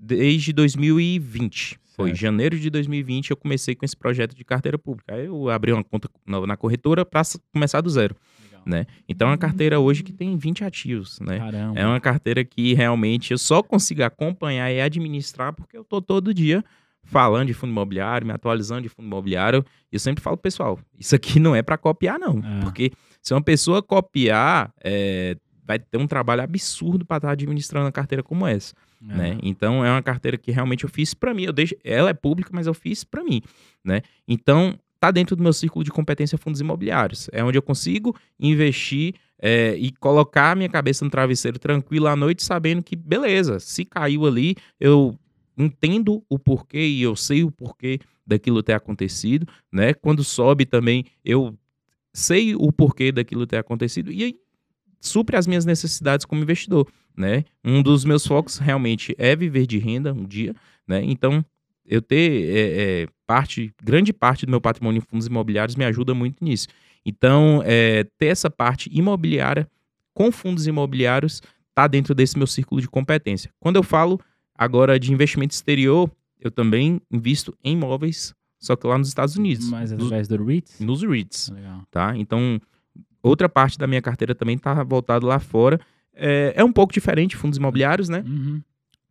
[0.04, 1.80] desde 2020.
[1.96, 2.20] Foi Certo.
[2.20, 5.14] janeiro de 2020 eu comecei com esse projeto de carteira pública.
[5.14, 7.22] Aí eu abri uma conta na, na corretora para
[7.54, 8.64] começar do zero, Legal.
[8.66, 8.86] né?
[9.08, 11.38] Então é uma carteira hoje que tem 20 ativos, né?
[11.38, 11.80] Caramba.
[11.80, 16.34] É uma carteira que realmente eu só consigo acompanhar e administrar porque eu tô todo
[16.34, 16.66] dia
[17.06, 19.64] falando de fundo imobiliário, me atualizando de fundo imobiliário.
[19.92, 22.40] E eu sempre falo, pessoal, isso aqui não é para copiar, não.
[22.40, 22.62] É.
[22.64, 27.92] Porque se uma pessoa copiar, é, vai ter um trabalho absurdo para estar administrando uma
[27.92, 28.74] carteira como essa.
[29.02, 29.14] É.
[29.16, 29.38] Né?
[29.42, 31.44] Então é uma carteira que realmente eu fiz para mim.
[31.44, 33.42] Eu deixo, ela é pública, mas eu fiz para mim,
[33.84, 34.02] né?
[34.28, 37.30] Então tá dentro do meu círculo de competência fundos imobiliários.
[37.34, 42.16] É onde eu consigo investir é, e colocar a minha cabeça no travesseiro tranquilo à
[42.16, 45.20] noite, sabendo que beleza, se caiu ali, eu
[45.58, 49.94] entendo o porquê e eu sei o porquê daquilo ter acontecido, né?
[49.94, 51.54] Quando sobe também, eu
[52.14, 54.36] sei o porquê daquilo ter acontecido e aí
[55.04, 57.44] supre as minhas necessidades como investidor, né?
[57.64, 60.56] Um dos meus focos realmente é viver de renda um dia,
[60.88, 61.02] né?
[61.04, 61.44] Então,
[61.86, 66.14] eu ter é, é, parte, grande parte do meu patrimônio em fundos imobiliários me ajuda
[66.14, 66.68] muito nisso.
[67.06, 69.70] Então, é, ter essa parte imobiliária
[70.14, 73.52] com fundos imobiliários está dentro desse meu círculo de competência.
[73.60, 74.20] Quando eu falo
[74.56, 79.70] agora de investimento exterior, eu também invisto em imóveis, só que lá nos Estados Unidos,
[79.70, 80.80] Mas através do REITs?
[80.80, 81.82] nos REITs Legal.
[81.92, 82.16] tá?
[82.16, 82.62] Então,
[83.24, 85.80] outra parte da minha carteira também está voltado lá fora.
[86.14, 88.24] É, é um pouco diferente fundos imobiliários, né?
[88.26, 88.62] Uhum.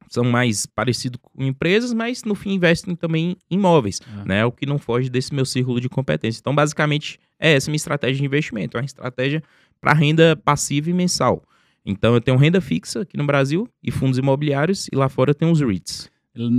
[0.08, 4.24] São mais parecidos com empresas, mas no fim investem também em imóveis, Ah.
[4.26, 4.44] né?
[4.44, 6.38] O que não foge desse meu círculo de competência.
[6.38, 8.76] Então, basicamente, é essa minha estratégia de investimento.
[8.76, 9.42] É uma estratégia
[9.80, 11.42] para renda passiva e mensal.
[11.84, 15.50] Então, eu tenho renda fixa aqui no Brasil e fundos imobiliários, e lá fora tem
[15.50, 16.08] os REITs.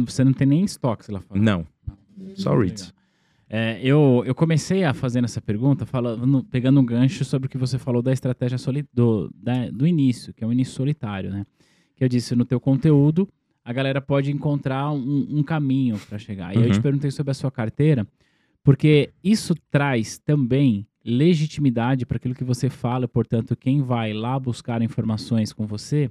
[0.06, 1.40] Você não tem nem estoques lá fora.
[1.40, 1.66] Não,
[2.36, 2.94] só REITs.
[3.56, 7.58] É, eu, eu comecei a fazer essa pergunta falando, pegando um gancho sobre o que
[7.58, 11.46] você falou da estratégia soli, do, da- do início, que é o início solitário, né?
[11.96, 13.30] Que eu disse, no teu conteúdo,
[13.64, 16.56] a galera pode encontrar um, um caminho para chegar.
[16.58, 16.82] E eu te Uhum.
[16.82, 18.08] perguntei sobre a sua carteira,
[18.64, 24.82] porque isso traz também legitimidade para aquilo que você fala, portanto, quem vai lá buscar
[24.82, 26.10] informações com você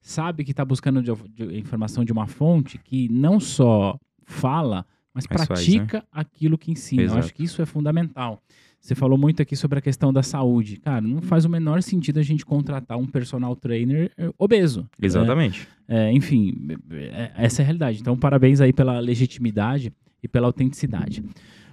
[0.00, 5.24] sabe que está buscando de- de informação de uma fonte que não só fala, mas,
[5.30, 7.02] Mas faz, pratica aquilo que ensina.
[7.02, 7.20] Eu Exato.
[7.20, 8.42] acho que isso é fundamental.
[8.80, 10.76] Você falou muito aqui sobre a questão da saúde.
[10.76, 14.80] Cara, não faz o menor sentido a gente contratar um personal trainer eh, obeso.
[14.80, 14.86] né?
[15.00, 15.66] Exatamente.
[15.88, 16.54] É, enfim,
[16.90, 18.00] é- essa é a realidade.
[18.00, 19.90] Então, parabéns aí pela legitimidade
[20.22, 21.24] e pela autenticidade.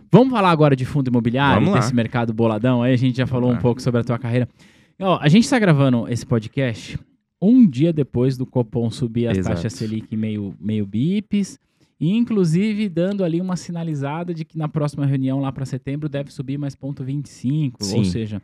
[0.09, 2.81] Vamos falar agora de fundo imobiliário, desse mercado boladão.
[2.83, 3.61] Aí a gente já falou Vamos um lá.
[3.61, 4.47] pouco sobre a tua carreira.
[4.99, 6.97] Ó, a gente está gravando esse podcast
[7.41, 9.55] um dia depois do Copom subir as Exato.
[9.55, 11.57] taxas Selic meio, meio bips
[12.01, 16.33] E, inclusive, dando ali uma sinalizada de que na próxima reunião, lá para setembro, deve
[16.33, 17.83] subir mais ponto 25.
[17.83, 17.99] Sim.
[17.99, 18.41] Ou seja,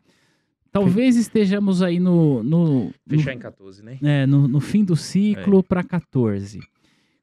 [0.71, 2.43] talvez estejamos aí no.
[2.43, 3.97] no Fechar no, em 14, né?
[4.03, 5.63] É, no, no fim do ciclo é.
[5.63, 6.59] para 14.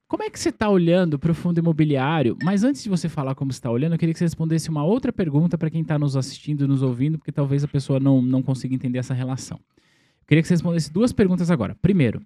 [0.09, 2.37] Como é que você está olhando para o fundo imobiliário?
[2.43, 4.85] Mas antes de você falar como você está olhando, eu queria que você respondesse uma
[4.85, 8.21] outra pergunta para quem está nos assistindo e nos ouvindo, porque talvez a pessoa não,
[8.21, 9.59] não consiga entender essa relação.
[9.59, 11.77] Eu queria que você respondesse duas perguntas agora.
[11.81, 12.21] Primeiro,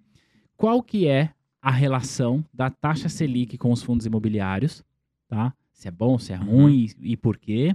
[0.56, 4.84] qual que é a relação da taxa Selic com os fundos imobiliários?
[5.28, 5.52] Tá?
[5.72, 6.44] Se é bom, se é uhum.
[6.44, 7.74] ruim e, e por quê?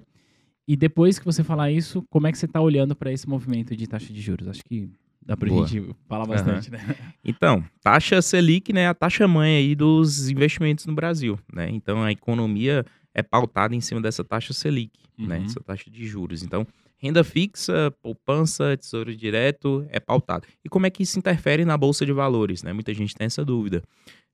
[0.68, 3.76] E depois que você falar isso, como é que você está olhando para esse movimento
[3.76, 4.48] de taxa de juros?
[4.48, 4.90] Acho que
[5.26, 5.66] Dá pra Boa.
[5.66, 6.78] gente falar bastante, uhum.
[6.78, 6.96] né?
[7.24, 11.70] Então, taxa Selic, né, a taxa mãe aí dos investimentos no Brasil, né?
[11.70, 15.24] Então, a economia é pautada em cima dessa taxa Selic, né?
[15.24, 15.28] uhum.
[15.42, 15.46] né?
[15.46, 16.44] Essa taxa de juros.
[16.44, 16.68] Então,
[17.04, 20.48] renda fixa, poupança, tesouro direto é pautado.
[20.64, 22.72] E como é que isso interfere na bolsa de valores, né?
[22.72, 23.84] Muita gente tem essa dúvida.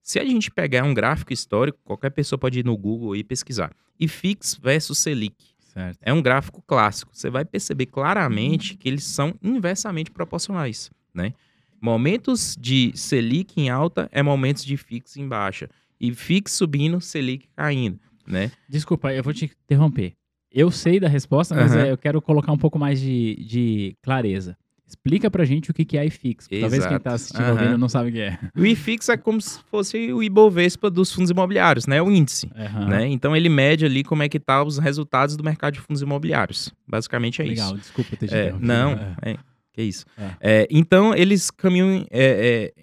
[0.04, 3.72] Se a gente pegar um gráfico histórico, qualquer pessoa pode ir no Google e pesquisar.
[4.00, 5.36] IFIX versus Selic.
[5.74, 5.98] Certo.
[6.04, 7.10] É um gráfico clássico.
[7.12, 11.34] Você vai perceber claramente que eles são inversamente proporcionais, né?
[11.82, 15.70] Momentos de Selic em alta é momentos de FIX em baixa.
[16.00, 18.52] E FIX subindo, Selic caindo, né?
[18.68, 20.19] Desculpa, eu vou te interromper.
[20.52, 21.82] Eu sei da resposta, mas uhum.
[21.82, 24.58] eu quero colocar um pouco mais de, de clareza.
[24.90, 26.48] Explica pra gente o que é iFix.
[26.48, 27.52] Talvez quem tá assistindo uhum.
[27.52, 28.40] ouvindo não sabe o que é.
[28.56, 32.02] O iFix é como se fosse o Ibovespa dos fundos imobiliários, né?
[32.02, 32.50] O índice.
[32.56, 32.88] Uhum.
[32.88, 33.08] Né?
[33.08, 36.74] Então ele mede ali como é que tá os resultados do mercado de fundos imobiliários.
[36.88, 37.74] Basicamente é Legal, isso.
[37.74, 39.34] Legal, desculpa ter te é, Não, é.
[39.34, 39.38] é.
[39.72, 40.06] que isso.
[40.18, 40.32] É.
[40.42, 42.74] é então eles caminham é,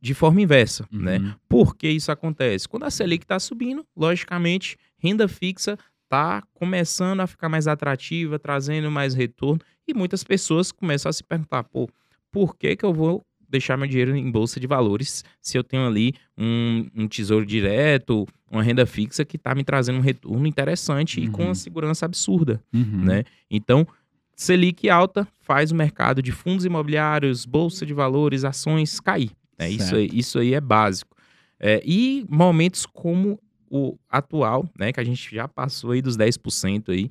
[0.00, 1.18] de forma inversa, né?
[1.18, 1.22] uhum.
[1.24, 1.34] né?
[1.46, 2.66] Por que isso acontece?
[2.66, 8.90] Quando a Selic está subindo, logicamente, renda fixa está começando a ficar mais atrativa, trazendo
[8.90, 9.60] mais retorno.
[9.86, 11.88] E muitas pessoas começam a se perguntar, pô,
[12.30, 15.86] por que, que eu vou deixar meu dinheiro em bolsa de valores se eu tenho
[15.86, 21.20] ali um, um tesouro direto, uma renda fixa que está me trazendo um retorno interessante
[21.20, 21.26] uhum.
[21.26, 21.54] e com uma uhum.
[21.54, 23.04] segurança absurda, uhum.
[23.04, 23.24] né?
[23.50, 23.86] Então,
[24.36, 29.30] Selic alta faz o mercado de fundos imobiliários, bolsa de valores, ações cair.
[29.58, 29.70] Né?
[29.70, 31.16] Isso, aí, isso aí é básico.
[31.60, 33.38] É, e momentos como
[33.76, 37.10] o atual, né, que a gente já passou aí dos 10% aí,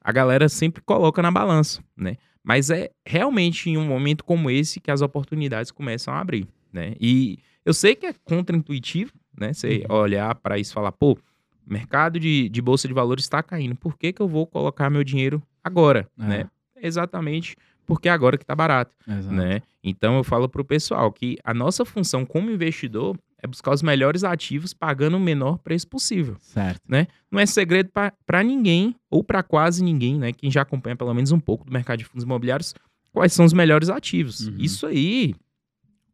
[0.00, 2.16] a galera sempre coloca na balança, né?
[2.42, 6.94] Mas é realmente em um momento como esse que as oportunidades começam a abrir, né?
[6.98, 9.52] E eu sei que é contraintuitivo, né?
[9.52, 9.96] Você uhum.
[9.96, 11.18] olhar para isso e falar, pô,
[11.66, 15.04] mercado de, de bolsa de valores está caindo, por que, que eu vou colocar meu
[15.04, 16.22] dinheiro agora, é.
[16.24, 16.50] né?
[16.80, 17.54] Exatamente
[17.88, 19.34] porque é agora que está barato, Exato.
[19.34, 19.62] né?
[19.82, 23.82] Então eu falo para o pessoal que a nossa função como investidor é buscar os
[23.82, 26.36] melhores ativos pagando o menor preço possível.
[26.40, 26.82] Certo.
[26.88, 27.06] Né?
[27.30, 27.90] Não é segredo
[28.26, 30.32] para ninguém, ou para quase ninguém, né?
[30.32, 32.74] Quem já acompanha pelo menos um pouco do mercado de fundos imobiliários,
[33.12, 34.48] quais são os melhores ativos.
[34.48, 34.56] Uhum.
[34.58, 35.34] Isso aí,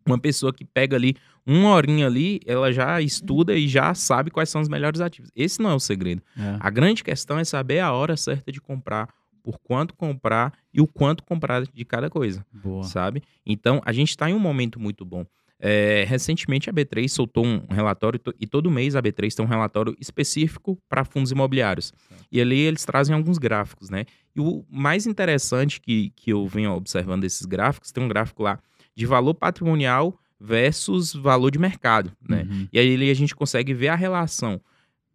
[0.06, 4.48] uma pessoa que pega ali uma horinha ali, ela já estuda e já sabe quais
[4.48, 5.30] são os melhores ativos.
[5.36, 6.22] Esse não é o segredo.
[6.38, 6.56] É.
[6.58, 9.08] A grande questão é saber a hora certa de comprar
[9.42, 12.84] por quanto comprar e o quanto comprar de cada coisa, Boa.
[12.84, 13.22] sabe?
[13.44, 15.26] Então, a gente está em um momento muito bom.
[15.66, 19.96] É, recentemente a B3 soltou um relatório e todo mês a B3 tem um relatório
[19.98, 21.90] específico para fundos imobiliários.
[22.30, 24.04] E ali eles trazem alguns gráficos, né?
[24.36, 28.58] E o mais interessante que, que eu venho observando desses gráficos, tem um gráfico lá
[28.94, 32.46] de valor patrimonial versus valor de mercado, né?
[32.46, 32.68] Uhum.
[32.70, 34.60] E aí a gente consegue ver a relação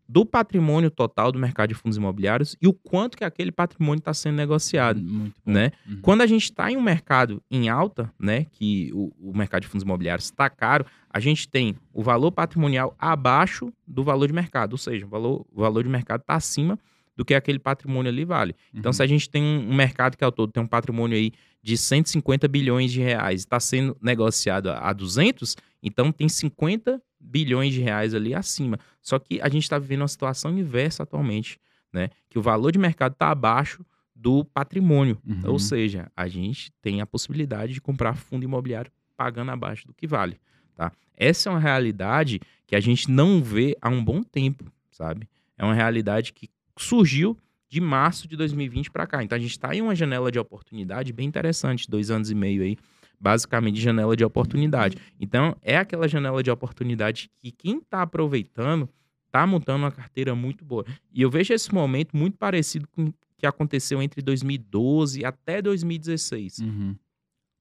[0.09, 4.11] do patrimônio total do mercado de fundos imobiliários e o quanto que aquele patrimônio está
[4.11, 4.99] sendo negociado,
[5.45, 5.71] né?
[5.87, 5.99] Uhum.
[6.01, 9.67] Quando a gente está em um mercado em alta, né, que o, o mercado de
[9.67, 14.71] fundos imobiliários está caro, a gente tem o valor patrimonial abaixo do valor de mercado,
[14.71, 16.79] ou seja, o valor, o valor de mercado está acima
[17.15, 18.55] do que aquele patrimônio ali vale.
[18.73, 18.93] Então, uhum.
[18.93, 21.77] se a gente tem um, um mercado que ao todo tem um patrimônio aí de
[21.77, 27.81] 150 bilhões de reais, está sendo negociado a, a 200, então tem 50 bilhões de
[27.81, 28.79] reais ali acima.
[29.01, 31.59] Só que a gente está vivendo uma situação inversa atualmente,
[31.91, 32.09] né?
[32.29, 35.17] Que o valor de mercado está abaixo do patrimônio.
[35.25, 35.51] Uhum.
[35.51, 40.07] Ou seja, a gente tem a possibilidade de comprar fundo imobiliário pagando abaixo do que
[40.07, 40.39] vale.
[40.75, 40.91] Tá?
[41.15, 45.27] Essa é uma realidade que a gente não vê há um bom tempo, sabe?
[45.57, 49.23] É uma realidade que surgiu de março de 2020 para cá.
[49.23, 52.63] Então a gente está em uma janela de oportunidade bem interessante, dois anos e meio
[52.63, 52.77] aí,
[53.19, 54.97] basicamente janela de oportunidade.
[55.19, 58.89] Então, é aquela janela de oportunidade que quem está aproveitando
[59.27, 60.85] está montando uma carteira muito boa.
[61.13, 66.59] E eu vejo esse momento muito parecido com o que aconteceu entre 2012 até 2016.
[66.59, 66.95] Uhum.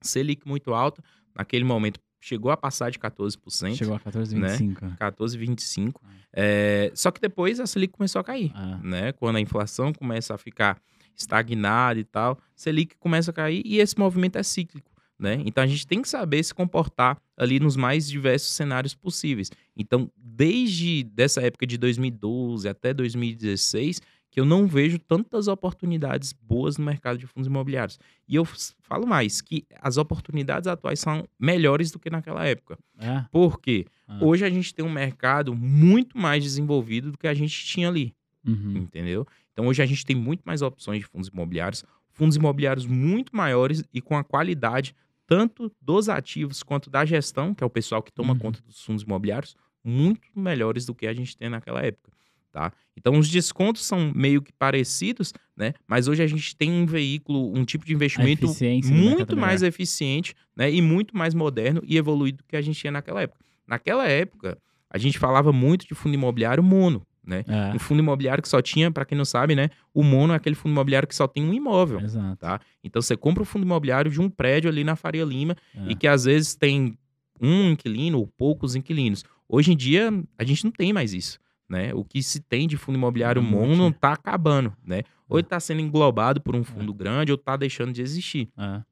[0.00, 1.02] Selic muito alta,
[1.34, 3.76] naquele momento chegou a passar de 14%.
[3.76, 4.82] Chegou a 14,25%.
[4.82, 4.96] Né?
[5.00, 5.94] 14,25%.
[6.02, 6.08] Ah.
[6.32, 8.80] É, só que depois a Selic começou a cair, ah.
[8.82, 9.12] né?
[9.12, 10.80] Quando a inflação começa a ficar
[11.14, 14.90] estagnada e tal, Selic começa a cair e esse movimento é cíclico.
[15.18, 15.42] Né?
[15.44, 19.50] Então a gente tem que saber se comportar ali nos mais diversos cenários possíveis.
[19.76, 24.00] Então, desde dessa época de 2012 até 2016,
[24.30, 27.98] que eu não vejo tantas oportunidades boas no mercado de fundos imobiliários.
[28.28, 32.78] E eu falo mais, que as oportunidades atuais são melhores do que naquela época.
[32.98, 33.24] É.
[33.32, 33.86] Por quê?
[34.06, 34.18] Ah.
[34.22, 38.14] Hoje a gente tem um mercado muito mais desenvolvido do que a gente tinha ali.
[38.46, 38.76] Uhum.
[38.76, 39.26] Entendeu?
[39.52, 43.82] Então hoje a gente tem muito mais opções de fundos imobiliários, fundos imobiliários muito maiores
[43.92, 44.94] e com a qualidade
[45.28, 48.38] tanto dos ativos quanto da gestão, que é o pessoal que toma uhum.
[48.38, 52.10] conta dos fundos imobiliários, muito melhores do que a gente tem naquela época.
[52.50, 52.72] Tá?
[52.96, 55.74] Então os descontos são meio que parecidos, né?
[55.86, 58.46] Mas hoje a gente tem um veículo, um tipo de investimento
[58.86, 60.72] muito mais eficiente, né?
[60.72, 63.44] E muito mais moderno e evoluído do que a gente tinha naquela época.
[63.66, 67.44] Naquela época, a gente falava muito de fundo imobiliário mono, né?
[67.46, 67.74] É.
[67.74, 69.70] Um fundo imobiliário que só tinha, para quem não sabe, né?
[69.92, 72.36] O mono é aquele fundo imobiliário que só tem um imóvel, Exato.
[72.36, 72.60] tá?
[72.82, 75.92] Então você compra o um fundo imobiliário de um prédio ali na Faria Lima é.
[75.92, 76.98] e que às vezes tem
[77.40, 79.24] um inquilino ou poucos inquilinos.
[79.48, 81.38] Hoje em dia, a gente não tem mais isso
[81.68, 81.92] né?
[81.94, 85.02] O que se tem de fundo imobiliário mono está acabando, né?
[85.28, 86.96] Ou está sendo englobado por um fundo é.
[86.96, 88.48] grande ou está deixando de existir.
[88.56, 88.82] É.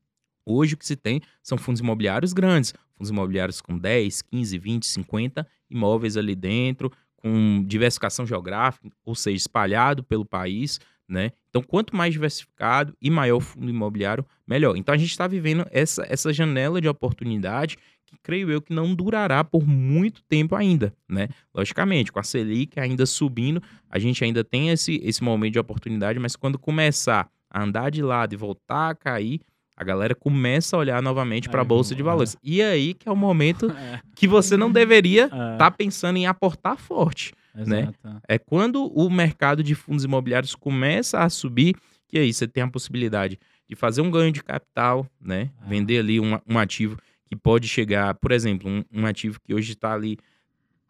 [0.44, 4.86] Hoje o que se tem são fundos imobiliários grandes, fundos imobiliários com 10, 15, 20,
[4.86, 6.92] 50 imóveis ali dentro,
[7.26, 11.32] com diversificação geográfica, ou seja, espalhado pelo país, né?
[11.50, 14.76] Então, quanto mais diversificado e maior o fundo imobiliário, melhor.
[14.76, 18.94] Então, a gente está vivendo essa, essa janela de oportunidade que creio eu que não
[18.94, 21.28] durará por muito tempo ainda, né?
[21.52, 23.60] Logicamente, com a Selic ainda subindo,
[23.90, 28.02] a gente ainda tem esse, esse momento de oportunidade, mas quando começar a andar de
[28.02, 29.40] lado e voltar a cair,
[29.76, 32.34] a galera começa a olhar novamente para a bolsa de valores.
[32.36, 32.38] É.
[32.42, 34.00] E aí que é o momento é.
[34.14, 35.56] que você não deveria estar é.
[35.56, 37.80] tá pensando em aportar forte, né?
[37.80, 37.98] Exato.
[38.02, 38.20] né?
[38.26, 41.76] É quando o mercado de fundos imobiliários começa a subir
[42.08, 45.50] que aí você tem a possibilidade de fazer um ganho de capital, né?
[45.64, 45.68] É.
[45.68, 49.72] Vender ali um, um ativo que pode chegar, por exemplo, um, um ativo que hoje
[49.72, 50.18] está ali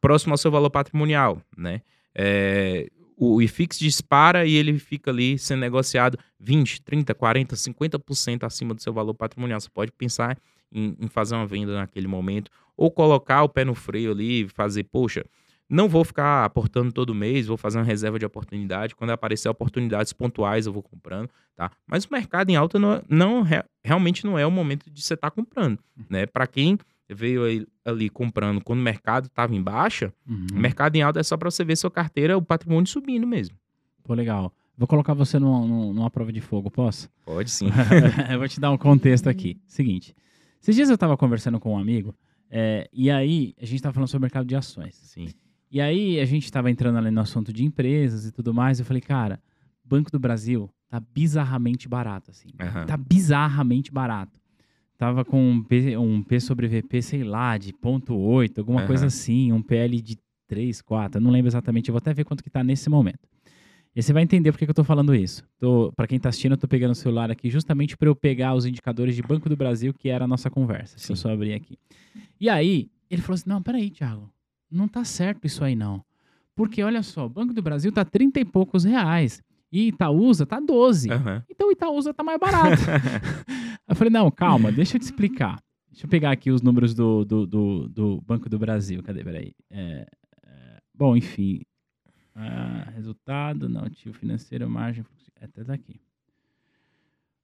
[0.01, 1.81] próximo ao seu valor patrimonial, né?
[2.14, 8.74] É, o IFIX dispara e ele fica ali sendo negociado 20, 30, 40, 50% acima
[8.74, 9.59] do seu valor patrimonial.
[9.59, 10.38] Você pode pensar
[10.70, 14.48] em, em, fazer uma venda naquele momento ou colocar o pé no freio ali e
[14.48, 15.24] fazer, poxa,
[15.68, 18.94] não vou ficar aportando todo mês, vou fazer uma reserva de oportunidade.
[18.94, 21.70] Quando aparecer oportunidades pontuais, eu vou comprando, tá?
[21.87, 23.44] Mas o mercado em alta não, não
[23.83, 26.05] realmente não é o momento de você estar tá comprando, uhum.
[26.09, 26.26] né?
[26.26, 26.79] Para quem
[27.14, 30.46] veio ali comprando quando o mercado estava em baixa, uhum.
[30.52, 33.56] o mercado em alta é só para você ver sua carteira, o patrimônio subindo mesmo.
[34.02, 34.52] Pô, legal.
[34.76, 37.08] Vou colocar você numa, numa prova de fogo, posso?
[37.24, 37.68] Pode sim.
[38.30, 39.58] eu vou te dar um contexto aqui.
[39.66, 40.14] Seguinte,
[40.60, 42.14] esses dias eu estava conversando com um amigo,
[42.50, 44.94] é, e aí a gente estava falando sobre o mercado de ações.
[44.94, 45.28] Sim.
[45.70, 48.78] E aí a gente estava entrando ali no assunto de empresas e tudo mais.
[48.78, 49.40] Eu falei, cara,
[49.84, 52.48] Banco do Brasil tá bizarramente barato, assim.
[52.60, 52.86] Uhum.
[52.86, 54.38] Tá bizarramente barato.
[54.98, 58.87] Tava com um P, um P sobre VP, sei lá, de ponto .8, alguma uhum.
[58.87, 62.24] coisa assim, um PL de 3, 4, eu não lembro exatamente, eu vou até ver
[62.24, 63.28] quanto que tá nesse momento.
[63.94, 65.42] E você vai entender por que, que eu tô falando isso.
[65.94, 68.66] Para quem tá assistindo, eu tô pegando o celular aqui justamente para eu pegar os
[68.66, 70.98] indicadores de Banco do Brasil, que era a nossa conversa.
[70.98, 71.06] Sim.
[71.06, 71.78] Se eu só abrir aqui.
[72.38, 74.30] E aí, ele falou assim: não, peraí, Thiago
[74.70, 76.04] não tá certo isso aí não.
[76.54, 79.42] Porque olha só, o Banco do Brasil tá 30 e poucos reais.
[79.76, 81.10] E Itaúsa tá 12.
[81.10, 81.42] Uhum.
[81.50, 82.80] Então Itaúsa tá mais barato.
[83.86, 85.62] eu falei, não, calma, deixa eu te explicar.
[85.90, 89.02] Deixa eu pegar aqui os números do, do, do, do Banco do Brasil.
[89.02, 89.22] Cadê?
[89.22, 89.52] Peraí.
[89.70, 90.06] É,
[90.46, 91.60] é, bom, enfim.
[92.34, 95.04] Ah, resultado, não, ativo financeiro, margem.
[95.38, 96.00] Até daqui.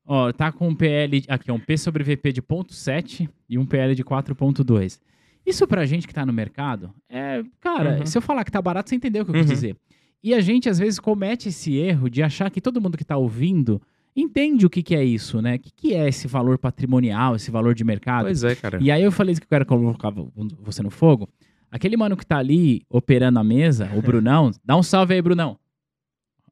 [0.06, 1.22] Ó, tá com um PL.
[1.28, 4.98] Aqui, um P sobre VP de 0,7 e um PL de 4,2.
[5.44, 8.06] Isso pra gente que tá no mercado, é, cara, uhum.
[8.06, 9.42] se eu falar que tá barato, você entendeu o que eu uhum.
[9.42, 9.76] quis dizer.
[10.22, 13.16] E a gente, às vezes, comete esse erro de achar que todo mundo que tá
[13.16, 13.82] ouvindo
[14.14, 15.56] entende o que, que é isso, né?
[15.56, 18.26] O que, que é esse valor patrimonial, esse valor de mercado.
[18.26, 18.78] Pois é, cara.
[18.80, 20.12] E aí eu falei que eu quero colocar
[20.60, 21.28] você no fogo.
[21.70, 25.58] Aquele mano que tá ali operando a mesa, o Brunão, dá um salve aí, Brunão.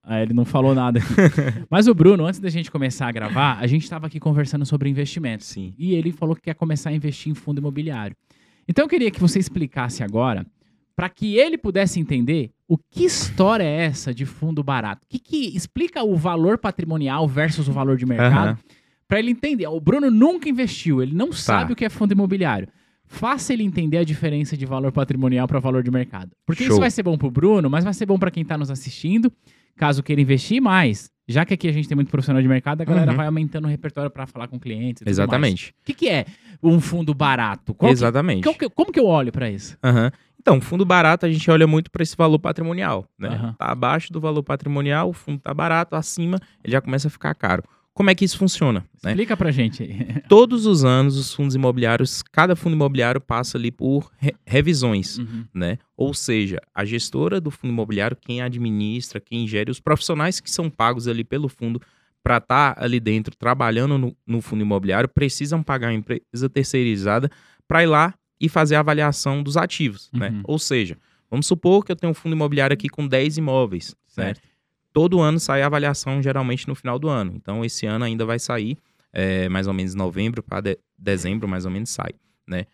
[0.03, 0.99] Aí ele não falou nada.
[1.69, 4.89] Mas o Bruno, antes da gente começar a gravar, a gente estava aqui conversando sobre
[4.89, 5.47] investimentos.
[5.47, 5.75] Sim.
[5.79, 8.17] E ele falou que quer começar a investir em fundo imobiliário.
[8.67, 10.47] Então eu queria que você explicasse agora,
[10.97, 15.05] para que ele pudesse entender o que história é essa de fundo barato.
[15.09, 18.65] Que, que explica o valor patrimonial versus o valor de mercado, uhum.
[19.09, 19.67] para ele entender.
[19.67, 21.37] O Bruno nunca investiu, ele não tá.
[21.37, 22.69] sabe o que é fundo imobiliário.
[23.05, 26.31] Faça ele entender a diferença de valor patrimonial para valor de mercado.
[26.47, 26.75] Porque Show.
[26.75, 28.71] isso vai ser bom para o Bruno, mas vai ser bom para quem está nos
[28.71, 29.33] assistindo,
[29.75, 31.11] caso queira investir mais.
[31.31, 33.17] Já que aqui a gente tem muito profissional de mercado, a galera uhum.
[33.17, 35.03] vai aumentando o repertório para falar com clientes.
[35.07, 35.71] Exatamente.
[35.71, 36.27] O que, que, é
[36.63, 37.73] um fundo barato?
[37.73, 38.53] Qual Exatamente.
[38.55, 39.79] Que, como que eu olho para isso?
[39.85, 40.11] Uhum.
[40.41, 43.29] Então, fundo barato a gente olha muito para esse valor patrimonial, né?
[43.29, 43.53] Uhum.
[43.53, 47.35] Tá abaixo do valor patrimonial, o fundo tá barato, acima ele já começa a ficar
[47.35, 47.63] caro.
[47.95, 48.81] Como é que isso funciona?
[49.03, 49.11] Né?
[49.11, 50.23] Explica pra gente aí.
[50.29, 55.45] Todos os anos, os fundos imobiliários, cada fundo imobiliário passa ali por re- revisões, Uhum.
[55.53, 55.79] né?
[55.97, 60.71] Ou seja, a gestora do fundo imobiliário, quem administra, quem gere, os profissionais que são
[60.71, 61.81] pagos ali pelo fundo
[62.23, 67.31] para estar ali dentro trabalhando no, no fundo imobiliário precisam pagar a empresa terceirizada
[67.67, 70.29] para ir lá e fazer a avaliação dos ativos, né?
[70.31, 70.41] Uhum.
[70.45, 70.97] Ou seja,
[71.31, 74.35] vamos supor que eu tenho um fundo imobiliário aqui com 10 imóveis, né?
[74.93, 77.33] Todo ano sai a avaliação geralmente no final do ano.
[77.37, 78.77] Então esse ano ainda vai sair
[79.13, 82.11] é, mais ou menos novembro para de- dezembro mais ou menos sai,
[82.47, 82.65] né?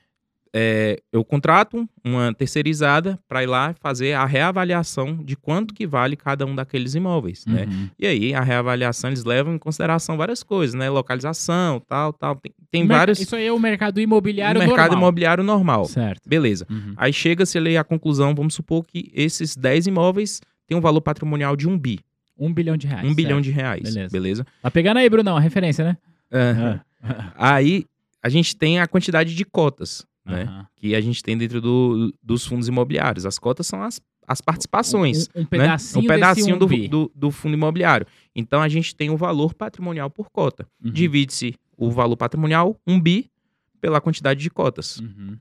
[0.58, 6.16] É, eu contrato uma terceirizada para ir lá fazer a reavaliação de quanto que vale
[6.16, 7.66] cada um daqueles imóveis, né?
[7.68, 7.90] Uhum.
[7.98, 10.88] E aí a reavaliação eles levam em consideração várias coisas, né?
[10.88, 12.36] Localização, tal, tal.
[12.36, 14.98] Tem, tem vários Isso aí é o mercado imobiliário mercado normal.
[14.98, 15.84] imobiliário normal.
[15.86, 16.26] Certo.
[16.26, 16.66] Beleza.
[16.70, 16.94] Uhum.
[16.96, 21.54] Aí chega-se ali à conclusão, vamos supor que esses 10 imóveis têm um valor patrimonial
[21.54, 22.00] de um bi,
[22.38, 23.08] Um bilhão de reais.
[23.08, 23.44] um bilhão certo.
[23.44, 24.12] de reais, Beleza.
[24.12, 24.46] beleza?
[24.62, 25.96] Tá pegando aí, Brunão, a referência, né?
[26.32, 26.80] Aham.
[27.02, 27.32] Ah.
[27.36, 27.84] Aí
[28.22, 30.66] a gente tem a quantidade de cotas, né?
[30.76, 33.24] Que a gente tem dentro do- dos fundos imobiliários.
[33.24, 35.28] As cotas são as, as participações.
[35.34, 35.48] Um, um né?
[35.50, 38.06] pedacinho, um pedacinho do, do, do fundo imobiliário.
[38.34, 40.66] Então a gente tem o valor patrimonial por cota.
[40.84, 40.90] Uhum.
[40.90, 43.30] Divide-se o valor patrimonial, um bi,
[43.80, 44.98] pela quantidade de cotas.
[44.98, 45.36] Uhum.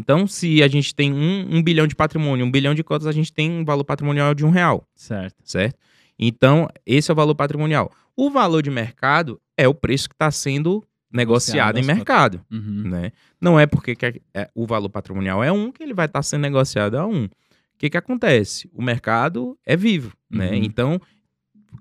[0.00, 3.12] Então, se a gente tem um, um bilhão de patrimônio, um bilhão de cotas, a
[3.12, 4.86] gente tem um valor patrimonial de um real.
[4.96, 5.36] Certo.
[5.44, 5.76] certo?
[6.18, 7.92] Então, esse é o valor patrimonial.
[8.16, 10.82] O valor de mercado é o preço que está sendo
[11.12, 12.88] negociado em mercado, Uhum.
[12.88, 13.12] né?
[13.40, 16.42] Não é porque que é- o valor patrimonial é um que ele vai estar sendo
[16.42, 17.24] negociado a um.
[17.24, 17.30] O
[17.78, 18.70] que que acontece?
[18.72, 20.50] O mercado é vivo, né?
[20.50, 20.54] Uhum.
[20.56, 21.00] Então,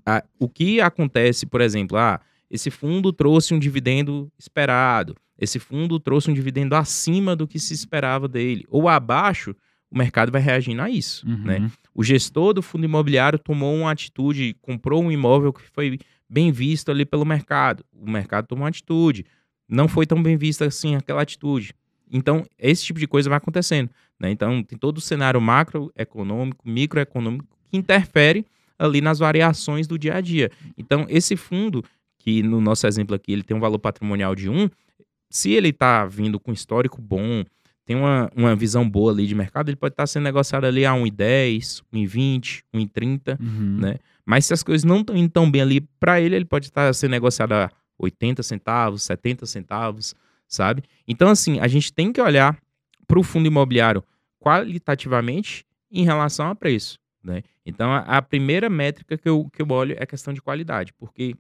[0.05, 5.99] a- o que acontece, por exemplo, ah, esse fundo trouxe um dividendo esperado, esse fundo
[5.99, 9.55] trouxe um dividendo acima do que se esperava dele, ou abaixo,
[9.89, 11.37] o mercado vai reagindo a isso, Uhum.
[11.43, 11.71] né?
[11.95, 15.97] O gestor do fundo imobiliário tomou uma atitude, comprou um imóvel que foi
[16.29, 17.83] bem visto ali pelo mercado.
[17.91, 19.25] O mercado tomou uma atitude.
[19.67, 21.73] Não foi tão bem vista assim aquela atitude.
[22.11, 23.89] Então, esse tipo de coisa vai acontecendo.
[24.19, 24.29] Né?
[24.31, 28.45] Então, tem todo o cenário macroeconômico, microeconômico, que interfere
[28.77, 30.51] ali nas variações do dia a dia.
[30.77, 31.83] Então, esse fundo,
[32.17, 34.69] que no nosso exemplo aqui, ele tem um valor patrimonial de 1,
[35.29, 37.43] se ele está vindo com histórico bom,
[37.85, 40.91] tem uma, uma visão boa ali de mercado, ele pode estar sendo negociado ali a
[40.93, 43.77] 1,10, 1,20, 1,30, Uhum.
[43.79, 43.95] né?
[44.25, 46.93] Mas se as coisas não estão indo tão bem ali para ele, ele pode estar
[46.93, 50.13] sendo negociado a 80 centavos, 70 centavos,
[50.47, 50.83] sabe?
[51.07, 52.57] Então, assim, a gente tem que olhar
[53.07, 54.03] para o fundo imobiliário
[54.39, 57.41] qualitativamente em relação a preço, né?
[57.65, 60.93] Então, a, a primeira métrica que eu, que eu olho é a questão de qualidade,
[60.93, 61.35] porque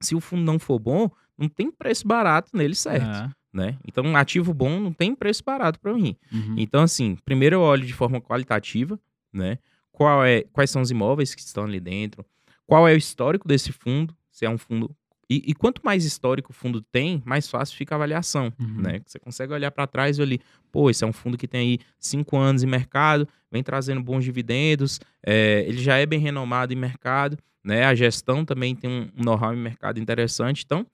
[0.00, 3.76] se o fundo não for bom, não tem preço barato nele certo, Ah, né?
[3.86, 6.16] Então, um ativo bom não tem preço barato para mim.
[6.32, 6.54] uhum.
[6.58, 8.98] Então, assim, primeiro eu olho de forma qualitativa,
[9.32, 9.58] né?
[9.92, 12.24] Qual é, quais são os imóveis que estão ali dentro,
[12.66, 14.90] qual é o histórico desse fundo, se é um fundo.
[15.30, 18.80] E, e quanto mais histórico o fundo tem, mais fácil fica a avaliação, Uhum.
[18.82, 19.00] né?
[19.04, 20.40] Você consegue olhar para trás e ali,
[20.72, 24.24] pô, esse é um fundo que tem aí cinco anos em mercado, vem trazendo bons
[24.24, 27.84] dividendos, é, ele já é bem renomado em mercado, né?
[27.84, 30.86] A gestão também tem um um know-how em mercado interessante, então,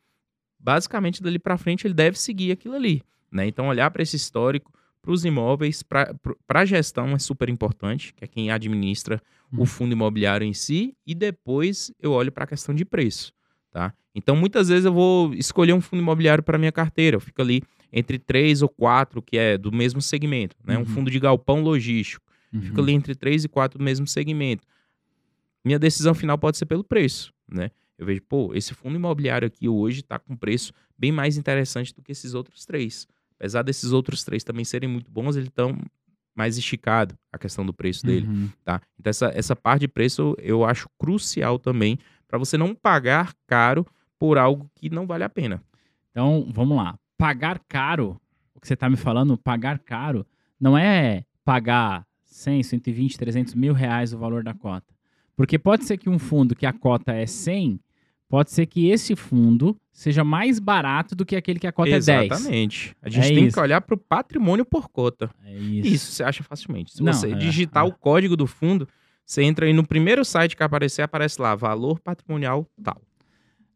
[0.64, 3.46] basicamente dali para frente ele deve seguir aquilo ali, né?
[3.46, 6.16] Então, olhar para esse histórico, para os imóveis, para
[6.48, 9.20] a gestão é super importante, que é quem administra
[9.52, 9.60] Uhum.
[9.62, 13.30] o fundo imobiliário em si, e depois eu olho para a questão de preço,
[13.70, 13.92] tá?
[14.14, 17.62] Então, muitas vezes eu vou escolher um fundo imobiliário para minha carteira, eu fico ali
[17.92, 20.76] entre três ou quatro, que é do mesmo segmento, né?
[20.76, 20.82] Uhum.
[20.82, 22.24] Um fundo de galpão logístico,
[22.62, 22.82] fico Uhum.
[22.84, 24.64] ali entre três e quatro do mesmo segmento.
[25.64, 27.70] Minha decisão final pode ser pelo preço, né?
[27.98, 32.02] Eu vejo, pô, esse fundo imobiliário aqui hoje está com preço bem mais interessante do
[32.02, 33.06] que esses outros três.
[33.38, 35.76] Apesar desses outros três também serem muito bons, eles estão
[36.34, 38.48] mais esticado a questão do preço dele, Uhum.
[38.64, 38.80] tá?
[38.98, 43.86] Então essa, essa parte de preço eu acho crucial também para você não pagar caro
[44.18, 45.62] por algo que não vale a pena.
[46.10, 46.98] Então, vamos lá.
[47.18, 48.20] Pagar caro,
[48.54, 50.24] o que você está me falando, pagar caro,
[50.58, 54.93] não é pagar 100, 120, 300 mil reais o valor da cota.
[55.36, 57.78] Porque pode ser que um fundo que a cota é 100,
[58.28, 62.00] pode ser que esse fundo seja mais barato do que aquele que a cota é
[62.00, 62.08] 10.
[62.32, 62.96] Exatamente.
[63.02, 63.54] A gente É tem isso.
[63.54, 65.30] que olhar para o patrimônio por cota.
[65.44, 65.88] É isso.
[65.88, 66.92] Isso você acha facilmente.
[66.92, 67.88] Se Não, você é, digitar é.
[67.88, 68.88] o código do fundo,
[69.24, 73.00] você entra aí no primeiro site que aparecer, aparece lá, valor patrimonial tal.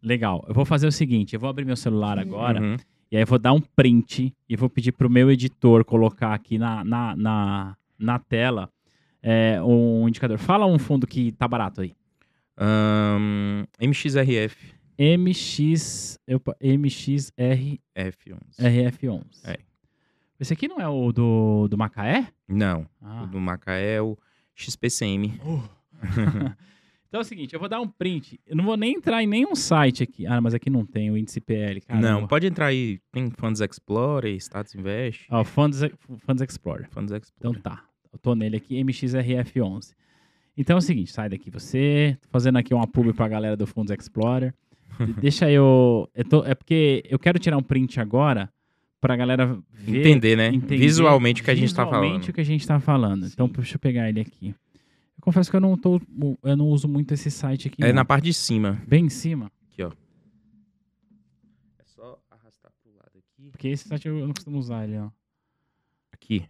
[0.03, 0.45] Legal.
[0.49, 2.77] Eu vou fazer o seguinte, eu vou abrir meu celular agora Uhum.
[3.11, 6.57] e aí eu vou dar um print e vou pedir pro meu editor colocar aqui
[6.59, 8.71] na, na, na, na tela
[9.23, 10.39] é, um indicador.
[10.39, 11.95] Fala um fundo que tá barato aí.
[12.57, 18.59] Ahn, MXRF MX, opa, MXR, F11.
[18.59, 19.25] RF11.
[19.45, 19.59] É.
[20.41, 22.29] Esse aqui não é o do, do Macaé?
[22.49, 23.23] Não, Ah.
[23.23, 24.17] o do Macaé é o
[24.55, 25.41] XPCM.
[27.11, 28.39] Então é o seguinte, eu vou dar um print.
[28.47, 30.27] Eu não vou nem entrar em nenhum site aqui.
[30.27, 31.99] Ah, mas aqui não tem o índice PL, cara.
[31.99, 33.01] Não, pode entrar aí.
[33.11, 35.27] Tem Funds Explorer, Status Invest.
[35.31, 35.81] Ó, Funds,
[36.19, 36.87] Funds Explorer.
[36.91, 37.63] Funds Então Explorer.
[37.63, 37.83] tá.
[38.13, 39.93] Eu tô nele aqui, MXRF11.
[40.57, 42.17] Então é o seguinte, sai daqui você.
[42.23, 44.53] Tô fazendo aqui uma pub pra galera do Funds Explorer.
[44.99, 46.09] De- Deixa eu.
[46.15, 48.53] eu tô- é porque eu quero tirar um print agora
[49.01, 50.01] pra galera ver.
[50.01, 50.49] Entender, né?
[50.49, 52.29] entender Visualmente o que a gente tá visualmente falando.
[52.29, 53.27] o que a gente tá falando.
[53.27, 53.53] Então, Sim.
[53.53, 54.49] deixa eu pegar ele aqui.
[55.17, 56.01] Eu confesso que eu não tô.
[56.43, 57.83] Eu não uso muito esse site aqui.
[57.85, 57.95] É não.
[57.97, 58.83] na parte de cima.
[58.89, 59.53] Bem em cima.
[59.71, 59.91] Aqui, ó.
[61.79, 63.51] É só arrastar pro lado aqui.
[63.51, 65.11] Porque esse site eu não costumo usar ele, ó.
[66.13, 66.45] Aqui.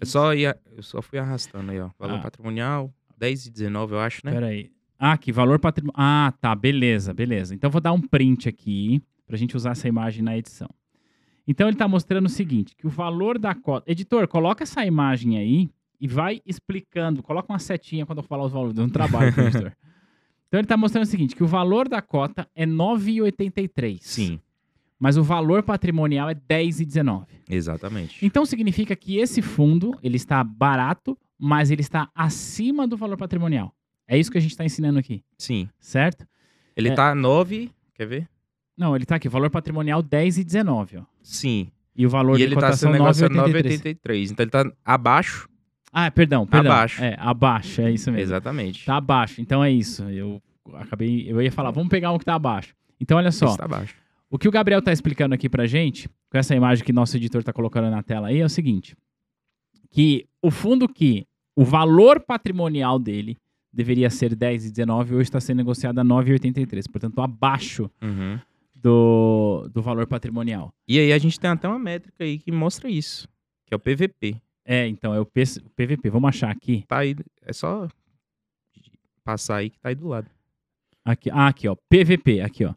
[0.00, 1.90] É só ir, a- eu só fui arrastando aí, ó.
[1.98, 2.22] Valor Ah.
[2.22, 4.32] patrimonial, 10 e 19, eu acho, né?
[4.32, 4.70] Pera aí.
[4.98, 5.94] Ah, aqui, valor patrimonial.
[5.98, 7.54] Ah, tá, beleza, beleza.
[7.54, 10.68] Então vou dar um print aqui pra gente usar essa imagem na edição.
[11.46, 13.90] Então ele tá mostrando o seguinte, que o valor da cota...
[13.90, 15.70] Editor, coloca essa imagem aí
[16.00, 17.22] e vai explicando.
[17.22, 18.78] Coloca uma setinha quando eu falar os valores.
[18.78, 19.28] Um trabalho
[19.66, 19.72] editor.
[20.48, 24.00] Então ele tá mostrando o seguinte, que o valor da cota é 9,83.
[24.02, 24.40] Sim,
[24.98, 27.26] Mas o valor patrimonial é 10,19.
[27.48, 28.24] exatamente.
[28.24, 33.72] Então significa que esse fundo, ele está barato, mas ele está acima do valor patrimonial.
[34.08, 35.68] É isso que a gente está ensinando aqui, Sim.
[35.78, 36.26] certo?
[36.76, 36.94] Ele É.
[36.94, 38.28] tá 9, quer ver?
[38.76, 41.02] Não, ele tá aqui, valor patrimonial 10 e 19, ó.
[41.22, 41.70] Sim.
[41.94, 43.96] E o valor e de ele tá cotação sendo negociado 9,83.
[44.00, 44.30] 9,83.
[44.30, 45.48] Então ele tá abaixo.
[45.92, 46.72] Ah, perdão, perdão.
[46.72, 47.02] Abaixo.
[47.02, 48.22] É, abaixo, é isso mesmo.
[48.22, 48.84] Exatamente.
[48.84, 50.02] Tá abaixo, então é isso.
[50.04, 50.40] Eu
[50.74, 52.74] acabei, eu ia falar, vamos pegar um que tá abaixo.
[53.00, 53.94] Então olha só, Esse tá abaixo.
[54.30, 57.42] O que o Gabriel tá explicando aqui pra gente, com essa imagem que nosso editor
[57.42, 58.96] tá colocando na tela aí, é o seguinte,
[59.90, 61.26] que o fundo que
[61.56, 63.36] o valor patrimonial dele
[63.72, 68.38] deveria ser 10,19 hoje está sendo negociado a 9,83, portanto abaixo Uhum.
[68.74, 70.72] do, do valor patrimonial.
[70.86, 73.28] E aí a gente tem até uma métrica aí que mostra isso.
[73.66, 74.40] Que é o PVP.
[74.64, 76.10] É, então, é o P- o PVP.
[76.10, 76.84] Vamos achar aqui.
[76.86, 77.16] Tá aí.
[77.42, 77.88] É só
[79.24, 80.28] passar aí que tá aí do lado.
[81.04, 81.30] aqui.
[81.30, 81.74] Ah, aqui, ó.
[81.88, 82.74] PVP, aqui, ó.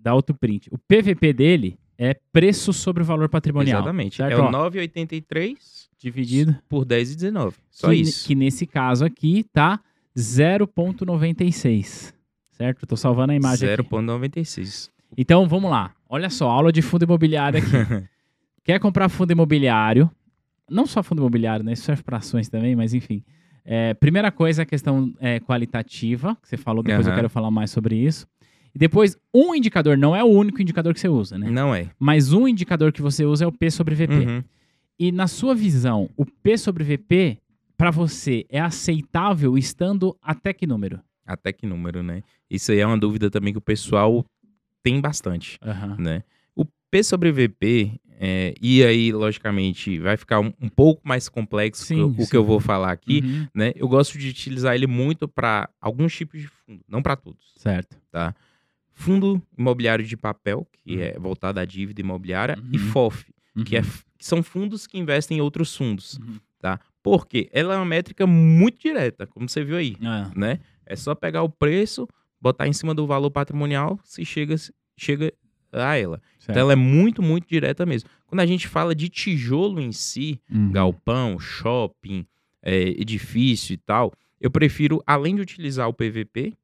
[0.00, 0.68] Dá outro print.
[0.72, 3.80] O PVP dele é preço sobre o valor patrimonial.
[3.80, 4.16] Exatamente.
[4.16, 4.32] certo?
[4.32, 6.56] É o Ó, 9,83 dividido.
[6.68, 7.54] por 10,19.
[7.70, 8.26] Só que, isso.
[8.26, 9.80] Que nesse caso aqui tá
[10.16, 12.12] 0,96.
[12.52, 12.82] Certo?
[12.82, 13.82] Eu tô salvando a imagem aqui.
[13.82, 14.90] 0,96.
[15.16, 15.92] Então, vamos lá.
[16.08, 17.70] Olha só, aula de fundo imobiliário aqui.
[18.64, 20.10] Quer comprar fundo imobiliário?
[20.70, 21.72] Não só fundo imobiliário, né?
[21.72, 23.22] Isso serve para ações também, mas enfim.
[23.64, 27.16] É, primeira coisa, a questão é, qualitativa, que você falou, depois eu Aham.
[27.16, 28.26] quero falar mais sobre isso.
[28.74, 31.48] E depois, um indicador, não é o único indicador que você usa, né?
[31.50, 31.90] Não é.
[31.98, 34.14] Mas um indicador que você usa é o P sobre VP.
[34.14, 34.42] Uhum.
[34.98, 37.38] E na sua visão, o P sobre VP,
[37.76, 41.00] para você, é aceitável estando até que número?
[41.26, 42.22] Até que número, né?
[42.50, 44.24] Isso aí é uma dúvida também que o pessoal
[44.82, 45.96] tem bastante, Aham.
[45.98, 46.22] né?
[46.54, 51.84] O P sobre VP, é, e aí, logicamente, vai ficar um, um pouco mais complexo
[51.84, 52.30] Sim, que o- sim.
[52.30, 53.46] que eu vou falar aqui, Uhum.
[53.54, 53.72] né?
[53.74, 57.52] Eu gosto de utilizar ele muito para alguns tipos de fundo, não para todos.
[57.56, 57.96] Certo.
[58.94, 62.84] Fundo imobiliário de papel, que é voltado à dívida imobiliária, e Uhum.
[62.90, 63.24] FOF,
[63.64, 63.86] que, é, Uhum.
[64.18, 66.18] que são fundos que investem em outros fundos.
[66.18, 66.38] Uhum.
[67.02, 67.50] Por quê?
[67.52, 70.60] Ela é uma métrica muito direta, como você viu aí, Ah, né?
[70.86, 72.08] É só pegar o preço,
[72.40, 74.54] botar em cima do valor patrimonial, se chega,
[74.96, 75.30] chega
[75.70, 76.22] a ela.
[76.38, 76.50] certo.
[76.52, 78.08] Então ela é muito, muito direta mesmo.
[78.26, 80.70] Quando a gente fala de tijolo em si, Uhum.
[80.72, 82.24] galpão, shopping,
[82.62, 86.54] é, edifício e tal, eu prefiro, além de utilizar o PVP,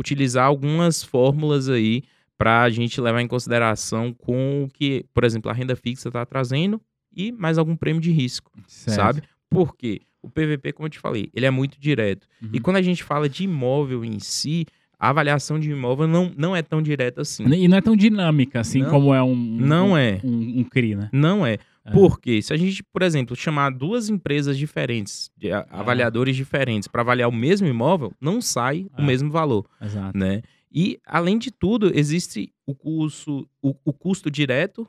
[0.00, 2.02] utilizar algumas fórmulas aí
[2.38, 6.24] para a gente levar em consideração com o que, por exemplo, a renda fixa está
[6.24, 6.80] trazendo
[7.14, 8.96] e mais algum prêmio de risco, Certo.
[8.96, 9.22] sabe?
[9.50, 10.00] Por quê?
[10.22, 12.26] O PVP, como eu te falei, ele é muito direto.
[12.42, 12.48] Uhum.
[12.52, 14.64] E quando a gente fala de imóvel em si,
[14.98, 17.44] a avaliação de imóvel não, não é tão direta assim.
[17.46, 18.90] E não é tão dinâmica assim Não.
[18.90, 20.20] como é um, Não um, é.
[20.24, 21.08] um, um CRI, né?
[21.12, 21.58] Não é.
[21.84, 21.90] É.
[21.92, 25.66] Porque se a gente, por exemplo, chamar duas empresas diferentes, de Ah.
[25.70, 29.00] avaliadores diferentes, para avaliar o mesmo imóvel, não sai Ah.
[29.00, 30.16] o mesmo valor, Exato.
[30.16, 30.42] né?
[30.72, 34.86] E, além de tudo, existe o custo, o, o custo direto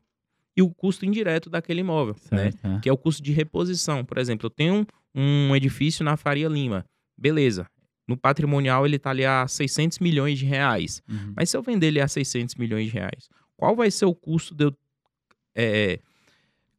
[0.55, 2.51] e o custo indireto daquele imóvel, né?
[2.51, 2.65] Certo.
[2.65, 2.79] é.
[2.81, 4.03] Que é o custo de reposição.
[4.05, 4.85] Por exemplo, eu tenho
[5.15, 6.85] um, um edifício na Faria Lima.
[7.17, 7.65] Beleza.
[8.07, 11.01] No patrimonial ele está ali a 600 milhões de reais.
[11.09, 11.33] Uhum.
[11.37, 14.53] Mas se eu vender ele a 600 milhões de reais, qual vai ser o custo
[14.53, 14.75] de eu
[15.55, 15.99] é,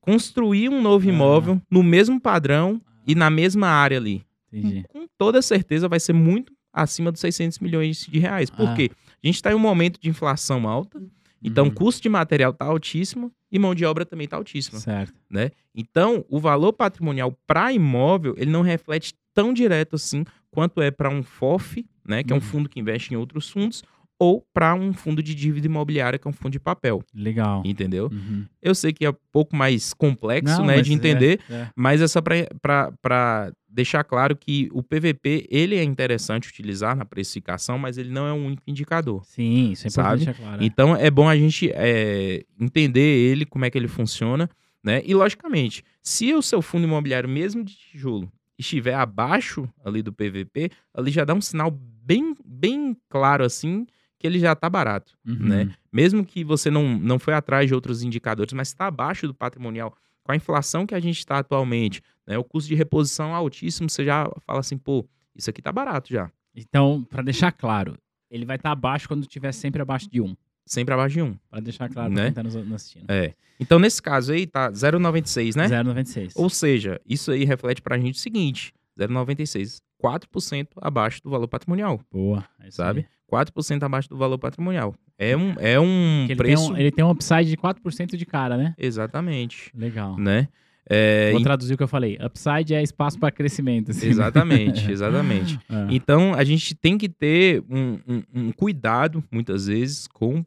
[0.02, 1.12] construir um novo Ah.
[1.12, 4.22] imóvel no mesmo padrão e na mesma área ali?
[4.52, 4.84] Entendi.
[4.92, 8.50] Com toda certeza vai ser muito acima dos 600 milhões de reais.
[8.50, 8.74] Por Ah.
[8.74, 8.90] quê?
[9.22, 11.00] A gente está em um momento de inflação alta,
[11.42, 11.70] então Uhum.
[11.70, 14.78] o custo de material está altíssimo e mão de obra também está altíssima.
[14.80, 15.14] Certo.
[15.30, 15.50] Né?
[15.74, 21.08] Então, o valor patrimonial para imóvel, ele não reflete tão direto assim quanto é para
[21.08, 22.42] um FOF, né, que é um Uhum.
[22.44, 23.82] fundo que investe em outros fundos,
[24.22, 27.02] ou para um fundo de dívida imobiliária, que é um fundo de papel.
[27.12, 27.60] Legal.
[27.66, 28.08] Entendeu?
[28.12, 28.46] Uhum.
[28.62, 31.66] Eu sei que é um pouco mais complexo, Não, né, de é- entender, é.
[31.74, 37.76] mas é só para deixar claro que o PVP, ele é interessante utilizar na precificação,
[37.78, 39.24] mas ele não é um único indicador.
[39.24, 40.22] Sim, isso é Sabe?
[40.22, 40.62] importante, é claro.
[40.62, 40.66] é.
[40.66, 44.48] Então é bom a gente é, entender ele, como é que ele funciona,
[44.84, 45.02] né?
[45.04, 50.70] E logicamente, se o seu fundo imobiliário, mesmo de tijolo, estiver abaixo ali do PVP,
[50.94, 53.84] ali já dá um sinal bem, bem claro assim
[54.22, 55.36] que ele já está barato, Uhum.
[55.40, 55.74] né?
[55.92, 59.94] Mesmo que você não, não foi atrás de outros indicadores, mas está abaixo do patrimonial,
[60.22, 62.38] com a inflação que a gente está atualmente, né?
[62.38, 65.04] O custo de reposição altíssimo, você já fala assim, pô,
[65.34, 67.98] isso aqui tá barato já, Então, para deixar claro,
[68.30, 70.34] ele vai estar abaixo quando estiver sempre abaixo de 1.
[70.64, 71.36] sempre abaixo de um.
[71.50, 72.30] Para deixar claro Né?
[72.30, 73.04] para quem está nos, assistindo.
[73.10, 73.34] É.
[73.60, 75.66] Então nesse caso aí tá 0,96, né?
[75.68, 76.32] 0,96.
[76.36, 82.00] Ou seja, isso aí reflete pra gente o seguinte: 0,96, 4% abaixo do valor patrimonial,
[82.10, 82.44] Boa.
[82.60, 83.00] é sabe?
[83.00, 83.06] aí.
[83.32, 84.94] 4% abaixo do valor patrimonial.
[85.18, 86.64] É um, é um ele, preço.
[86.66, 88.74] tem um, ele tem um upside de 4% de cara, né?
[88.76, 89.70] Exatamente.
[89.74, 90.18] Legal.
[90.18, 90.48] Né?
[90.90, 92.18] É, Vou traduzir o que eu falei.
[92.20, 93.92] Upside é espaço para crescimento.
[93.92, 94.08] assim.
[94.08, 95.58] Exatamente, exatamente.
[95.68, 100.44] Ah, Então a gente tem que ter um, um- um cuidado, muitas vezes, com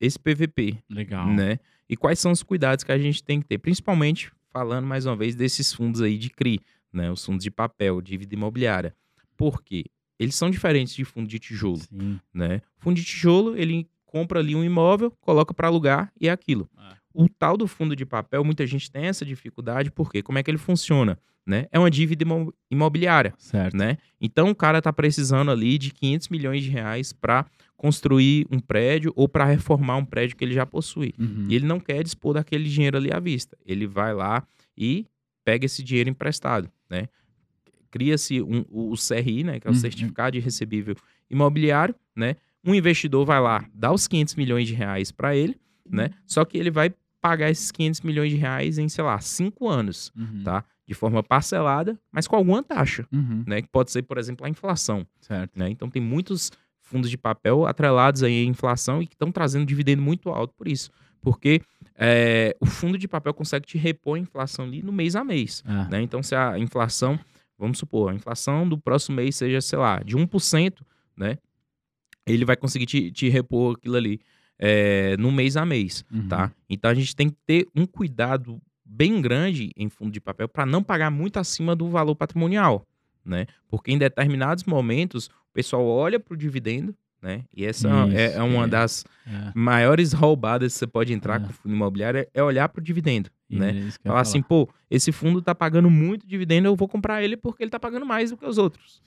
[0.00, 0.76] esse PVP.
[0.90, 1.28] legal.
[1.32, 1.58] né?
[1.88, 5.14] E quais são os cuidados que a gente tem que ter, principalmente falando mais uma
[5.16, 6.60] vez desses fundos aí de CRI,
[6.92, 7.10] né?
[7.10, 8.92] Os fundos de papel, dívida imobiliária.
[9.36, 9.84] Por quê?
[10.18, 12.18] Eles são diferentes de fundo de tijolo, Sim.
[12.32, 12.62] né?
[12.78, 16.68] Fundo de tijolo, ele compra ali um imóvel, coloca para alugar e é aquilo.
[16.76, 16.96] Ah.
[17.12, 20.50] O tal do fundo de papel, muita gente tem essa dificuldade, porque como é que
[20.50, 21.66] ele funciona, né?
[21.70, 23.76] É uma dívida imo- imobiliária, Certo.
[23.76, 23.98] né?
[24.20, 27.44] Então o cara tá precisando ali de 500 milhões de reais para
[27.76, 31.14] construir um prédio ou para reformar um prédio que ele já possui.
[31.18, 31.46] Uhum.
[31.48, 33.56] E ele não quer dispor daquele dinheiro ali à vista.
[33.66, 34.42] Ele vai lá
[34.76, 35.06] e
[35.44, 37.08] pega esse dinheiro emprestado, né?
[37.96, 39.80] Cria-se um- o CRI, né, que é o Uhum.
[39.80, 40.94] Certificado de Recebível
[41.30, 42.36] Imobiliário, né?
[42.62, 45.56] Um investidor vai lá, dá os 500 milhões de reais para ele,
[45.88, 46.10] né?
[46.26, 46.92] Só que ele vai
[47.22, 50.42] pagar esses 500 milhões de reais em, sei lá, cinco anos, Uhum.
[50.44, 50.62] tá?
[50.86, 53.44] De forma parcelada, mas com alguma taxa, Uhum.
[53.46, 53.62] né?
[53.62, 55.58] Que pode ser, por exemplo, a inflação Certo.
[55.58, 55.70] né?
[55.70, 60.02] Então tem muitos fundos de papel atrelados aí à inflação e que estão trazendo dividendo
[60.02, 60.90] muito alto por isso.
[61.22, 61.62] Porque
[61.98, 65.64] é, o fundo de papel consegue te repor a inflação ali no mês a mês.
[65.66, 66.02] Ah, Né?
[66.02, 67.18] Então, se a inflação,
[67.58, 70.80] vamos supor, a inflação do próximo mês seja, sei lá, de 1%,
[71.16, 71.38] né?
[72.26, 74.20] Ele vai conseguir te, te repor aquilo ali
[74.58, 76.28] é, no mês a mês, uhum.
[76.28, 76.52] tá?
[76.68, 80.64] Então a gente tem que ter um cuidado bem grande em fundo de papel para
[80.66, 82.86] não pagar muito acima do valor patrimonial,
[83.24, 83.46] né?
[83.68, 87.44] Porque em determinados momentos o pessoal olha para o dividendo, né?
[87.54, 88.68] E essa é, Isso, é uma é.
[88.68, 89.52] das É.
[89.54, 91.44] maiores roubadas que você pode entrar É.
[91.44, 93.28] com o fundo imobiliário é olhar para o dividendo?
[93.28, 93.32] É
[93.70, 96.88] isso que eu ia Falar assim, pô, esse fundo tá pagando muito dividendo, eu vou
[96.88, 99.00] comprar ele porque ele tá pagando mais do que os outros.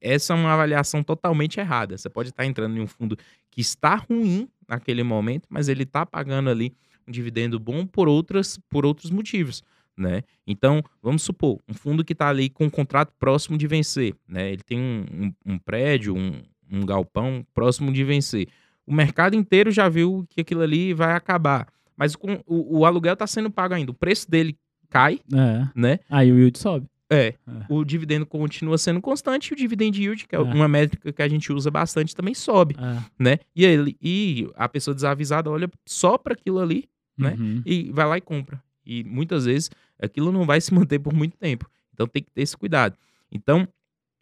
[0.00, 1.96] Essa é uma avaliação totalmente errada.
[1.98, 3.16] Você pode estar entrando em um fundo
[3.50, 6.72] que está ruim naquele momento, mas ele tá pagando ali
[7.06, 9.62] um dividendo bom por outras por outros motivos,
[9.96, 10.22] né?
[10.46, 14.50] Então, vamos supor, um fundo que está ali com um contrato próximo de vencer, né?
[14.52, 15.04] Ele tem um,
[15.46, 18.48] um- um prédio, um, um galpão próximo de vencer.
[18.86, 21.66] O mercado inteiro já viu que aquilo ali vai acabar,
[21.96, 23.90] mas com, o, o aluguel está sendo pago ainda.
[23.90, 24.56] O preço dele
[24.88, 25.68] cai, É.
[25.74, 25.98] né?
[26.10, 26.86] Aí o yield sobe.
[27.08, 27.34] É, É.
[27.68, 30.42] o dividendo continua sendo constante e o dividend yield, que é É.
[30.42, 33.02] uma métrica que a gente usa bastante, também sobe, É.
[33.18, 33.38] né?
[33.54, 36.88] E, ele, e a pessoa desavisada olha só para aquilo ali
[37.18, 37.34] Né?
[37.38, 37.62] Uhum.
[37.64, 38.62] e vai lá e compra.
[38.84, 41.66] E muitas vezes aquilo não vai se manter por muito tempo.
[41.94, 42.94] Então tem que ter esse cuidado.
[43.32, 43.66] Então,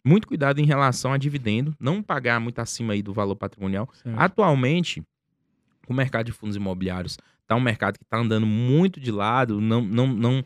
[0.05, 3.89] muito cuidado em relação a dividendo, não pagar muito acima aí do valor patrimonial.
[4.01, 4.17] Certo.
[4.17, 5.03] Atualmente,
[5.89, 9.81] o mercado de fundos imobiliários está um mercado que está andando muito de lado, não
[9.81, 10.43] não não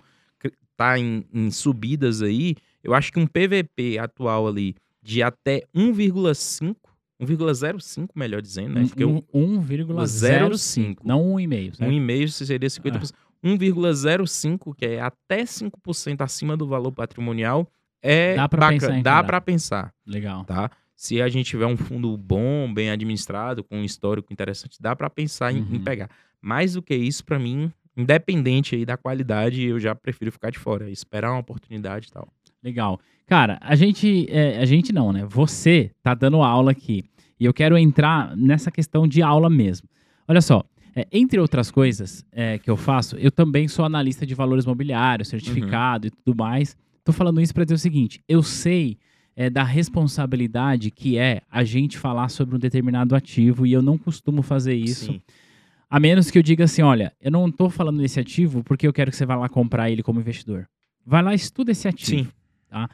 [0.72, 2.56] está em, em subidas aí.
[2.84, 6.76] Eu acho que um PVP atual ali de até 1,5,
[7.22, 8.86] 1,05 melhor dizendo, né?
[8.88, 10.98] Porque um, o 1,05.
[11.04, 11.76] Não 1,5.
[11.76, 11.92] certo?
[11.92, 13.12] 1,5 seria 50%.
[13.44, 17.70] 1,05, que é até 5% acima do valor patrimonial,
[18.02, 20.44] é Dá pra bacana, pensar dá para pensar, Legal.
[20.46, 20.70] tá?
[21.02, 25.10] Se a gente tiver um fundo bom, bem administrado, com um histórico interessante, dá para
[25.10, 25.82] pensar em, em Uhum.
[25.82, 26.10] pegar.
[26.42, 30.60] Mais do que isso, para mim, independente aí da qualidade, eu já prefiro ficar de
[30.60, 32.28] fora, esperar uma oportunidade e tal.
[32.62, 33.00] Legal.
[33.26, 35.26] Cara, a gente, é, a gente não, né?
[35.30, 37.06] Você tá dando aula aqui.
[37.40, 39.88] E eu quero entrar nessa questão de aula mesmo.
[40.28, 44.36] Olha só, é, entre outras coisas é, que eu faço, eu também sou analista de
[44.36, 46.76] valores mobiliários, certificado e tudo mais.
[47.06, 48.98] Tô falando isso para dizer o seguinte: eu sei
[49.40, 53.98] é, da responsabilidade que é a gente falar sobre um determinado ativo e eu não
[53.98, 55.14] costumo fazer isso.
[55.14, 55.22] Sim.
[55.90, 58.92] A menos que eu diga assim, olha, eu não tô falando desse ativo porque eu
[58.92, 60.68] quero que você vá lá comprar ele como investidor.
[61.06, 62.30] Vai lá e estuda esse ativo.
[62.30, 62.88] Sim.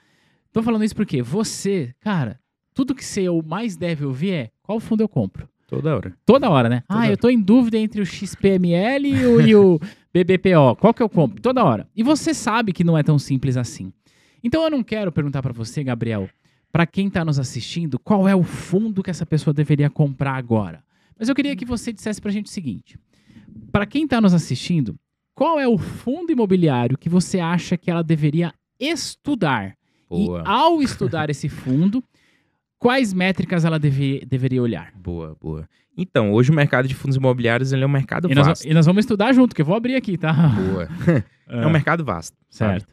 [0.54, 2.40] Tô falando isso porque você, cara,
[2.76, 5.50] tudo que você mais deve ouvir é qual fundo eu compro.
[5.66, 6.14] Toda hora.
[6.28, 6.84] Toda hora, né?
[6.88, 7.18] Toda ah, eu hora.
[7.18, 9.80] tô em dúvida entre o XPML e o, e o
[10.14, 10.76] BBPO.
[10.80, 11.42] Qual que eu compro?
[11.42, 11.88] Toda hora.
[11.96, 13.92] E você sabe que não é tão simples assim.
[14.46, 16.30] Então eu não quero perguntar pra você, Gabriel,
[16.72, 20.84] pra quem tá nos assistindo, qual é o fundo que essa pessoa deveria comprar agora.
[21.18, 23.00] Mas eu queria que você dissesse pra gente o seguinte:
[23.72, 24.96] Pra quem tá nos assistindo,
[25.34, 29.76] qual é o fundo imobiliário que você acha que ela deveria estudar?
[30.10, 32.04] Boa, E ao estudar esse fundo,
[32.78, 34.94] quais métricas ela deve- deveria olhar?
[34.96, 35.68] boa, boa.
[35.98, 38.68] Então, hoje o mercado de fundos imobiliários ele é um mercado E nós, vasto.
[38.68, 40.34] e nós vamos estudar junto, que eu vou abrir aqui, tá?
[40.34, 40.88] Boa.
[41.48, 42.36] É um mercado vasto.
[42.50, 42.84] sabe?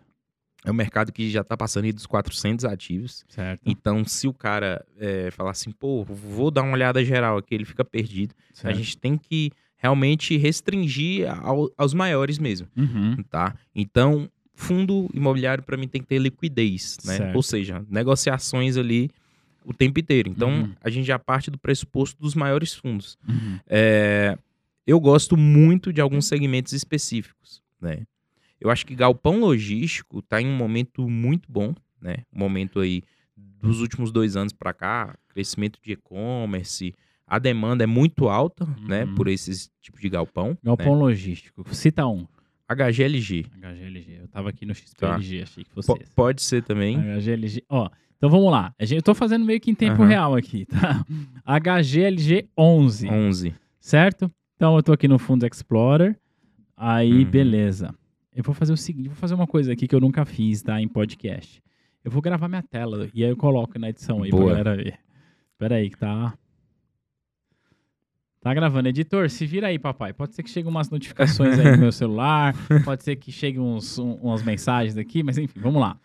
[0.65, 3.25] É um mercado que já está passando aí dos 400 ativos.
[3.29, 7.55] certo, Então, se o cara é, falar assim, pô, vou dar uma olhada geral aqui,
[7.55, 8.35] ele fica perdido.
[8.55, 8.73] certo.
[8.73, 13.57] A gente tem que realmente restringir ao- aos maiores mesmo, Uhum, tá?
[13.75, 17.17] Então, fundo imobiliário para mim tem que ter liquidez, né?
[17.17, 17.35] Certo.
[17.37, 19.11] Ou seja, negociações ali
[19.65, 20.29] o tempo inteiro.
[20.31, 20.73] Então, Uhum.
[20.81, 23.19] a gente já parte do pressuposto dos maiores fundos.
[23.29, 23.59] uhum.
[23.67, 24.39] É,
[24.87, 28.05] eu gosto muito de alguns segmentos específicos, né?
[28.63, 32.17] Eu acho que galpão logístico está em um momento muito bom, né?
[32.33, 33.03] Um momento aí
[33.37, 36.95] dos últimos dois anos para cá, crescimento de e-commerce,
[37.27, 39.05] a demanda é muito alta, né?
[39.05, 39.15] Uhum.
[39.15, 40.57] Por esses tipos de galpão.
[40.63, 41.65] Galpão logístico.
[41.75, 42.21] Cita um.
[42.21, 42.27] né?
[42.69, 43.47] HGLG.
[43.61, 44.19] HGLG.
[44.21, 46.13] Eu tava aqui no XPLG, achei que fosse esse.
[46.15, 46.97] pode ser também.
[46.99, 47.65] HGLG.
[47.69, 48.75] Ó, então vamos lá.
[48.79, 50.09] Eu tô fazendo meio que em tempo Aham.
[50.09, 51.05] real aqui, tá?
[51.61, 53.55] HGLG 11, 11.
[53.81, 54.31] certo?
[54.57, 56.17] Então eu tô aqui no Fundo Explorer.
[56.77, 57.31] Aí, Uhum.
[57.31, 57.95] beleza.
[58.35, 60.81] Eu vou fazer o seguinte, vou fazer uma coisa aqui que eu nunca fiz, tá?
[60.81, 61.63] Em podcast.
[62.05, 64.45] Eu vou gravar minha tela e aí eu coloco na edição aí Boa.
[64.47, 64.99] pra galera ver.
[65.53, 66.35] Espera aí que tá...
[68.41, 68.89] Tá gravando.
[68.89, 70.13] Editor, se vira aí, papai.
[70.13, 72.55] Pode ser que chegue umas notificações aí no meu celular,
[72.85, 75.97] pode ser que chegue uns, um- umas mensagens aqui, mas enfim, vamos lá.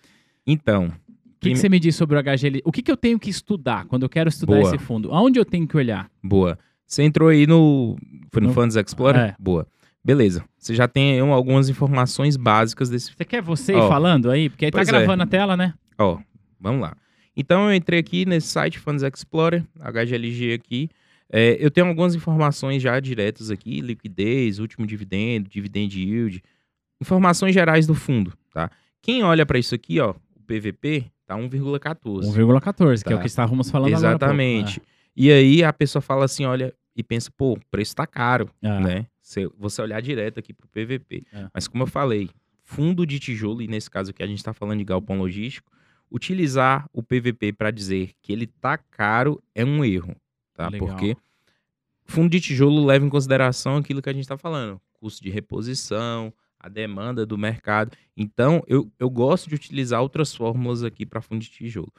[0.45, 2.61] Então, O que, que você me diz sobre o HGL?
[2.63, 4.67] O que, que eu tenho que estudar quando eu quero estudar Boa.
[4.75, 5.11] esse fundo?
[5.11, 6.11] Aonde eu tenho que olhar?
[6.23, 6.59] boa.
[6.86, 7.97] Você entrou aí no.
[8.32, 9.19] Foi no, No- Funds Explorer?
[9.32, 9.36] É.
[9.38, 9.67] Boa.
[10.08, 10.45] Beleza.
[10.58, 14.47] Você já tem aí algumas informações básicas desse Você quer você Ó, falando aí?
[14.49, 14.91] Porque aí tá pois é.
[14.91, 15.74] gravando a tela, né?
[15.99, 16.18] Ó,
[16.58, 16.95] vamos lá.
[17.36, 20.89] Então eu entrei aqui nesse site Funds Explorer, HGLG aqui.
[21.30, 26.41] É, eu tenho algumas informações já diretas aqui, liquidez, último dividendo, dividend yield,
[27.01, 28.72] informações gerais do fundo, tá?
[29.01, 32.32] Quem olha para isso aqui, ó, o PVP tá 1,14.
[32.34, 33.18] 1,14, que é Tá.
[33.18, 34.08] o que estávamos falando agora.
[34.08, 34.24] há pouco.
[34.24, 34.82] Exatamente.
[35.18, 38.80] E aí a pessoa fala assim, olha, e pensa, pô, o preço tá caro, É.
[38.80, 39.05] né?
[39.57, 41.23] Você olhar direto aqui pro PVP.
[41.34, 41.49] É.
[41.53, 42.30] Mas como eu falei,
[42.63, 45.71] fundo de tijolo, e nesse caso aqui a gente está falando de galpão logístico,
[46.09, 50.15] utilizar o PVP para dizer que ele tá caro é um erro,
[50.53, 50.69] tá?
[50.69, 50.88] Legal.
[50.88, 51.17] Porque
[52.05, 56.34] fundo de tijolo leva em consideração aquilo que a gente está falando, custo de reposição,
[56.59, 57.91] a demanda do mercado.
[58.15, 61.91] Então, eu, eu gosto de utilizar outras fórmulas aqui para fundo de tijolo.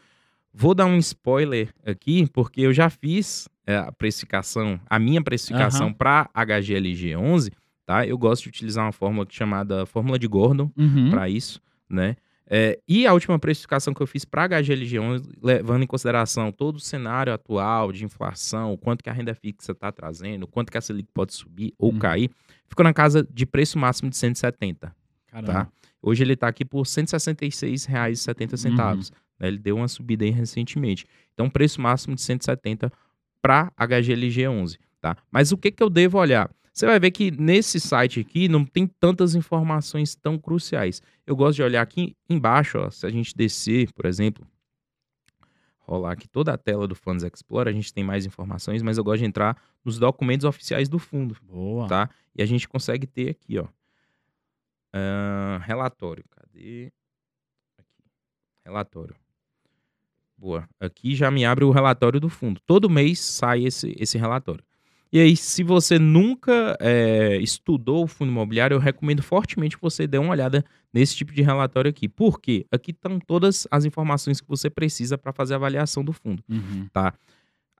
[0.53, 5.95] Vou dar um spoiler aqui, porque eu já fiz a precificação, a minha precificação Aham.
[5.95, 7.51] para HGLG 11,
[7.85, 8.07] tá?
[8.07, 11.11] Eu gosto de utilizar uma fórmula chamada fórmula de Gordon Uhum.
[11.11, 12.17] para isso, né?
[12.51, 16.77] É, e a última precificação que eu fiz para HGLG 11, levando em consideração todo
[16.77, 20.73] o cenário atual de inflação, o quanto que a renda fixa está trazendo, o quanto
[20.73, 21.99] que a Selic pode subir ou Uhum.
[21.99, 22.31] cair,
[22.67, 24.97] ficou na casa de preço máximo de 170.
[25.31, 25.53] Caramba.
[25.53, 25.69] Tá.
[26.01, 29.11] Hoje ele está aqui por R$ 166,70.
[29.39, 29.49] né?
[29.49, 31.05] Ele deu uma subida aí recentemente.
[31.35, 32.91] Então, preço máximo de 170
[33.41, 35.17] para HGLG 11, tá?
[35.31, 36.51] Mas o que que eu devo olhar?
[36.73, 41.03] Você vai ver que nesse site aqui não tem tantas informações tão cruciais.
[41.27, 44.47] Eu gosto de olhar aqui embaixo, ó, se a gente descer, por exemplo,
[45.81, 49.03] rolar aqui toda a tela do Funds Explorer, a gente tem mais informações, mas eu
[49.03, 51.89] gosto de entrar nos documentos oficiais do fundo Boa.
[51.89, 52.11] tá?
[52.37, 53.67] E a gente consegue ter aqui, ó.
[54.93, 56.25] ah, relatório.
[56.31, 56.93] Cadê?
[57.77, 58.05] Aqui.
[58.65, 59.17] Relatório.
[60.39, 60.69] Boa.
[60.81, 62.61] Aqui já me abre o relatório do fundo.
[62.65, 64.63] Todo mês sai esse, esse relatório.
[65.11, 70.07] E aí, se você nunca é, estudou o fundo imobiliário, eu recomendo fortemente que você
[70.07, 70.63] dê uma olhada
[70.93, 72.09] nesse tipo de relatório aqui.
[72.09, 72.67] Por quê?
[72.71, 76.43] Aqui estão todas as informações que você precisa para fazer a avaliação do fundo.
[76.49, 76.87] Uhum.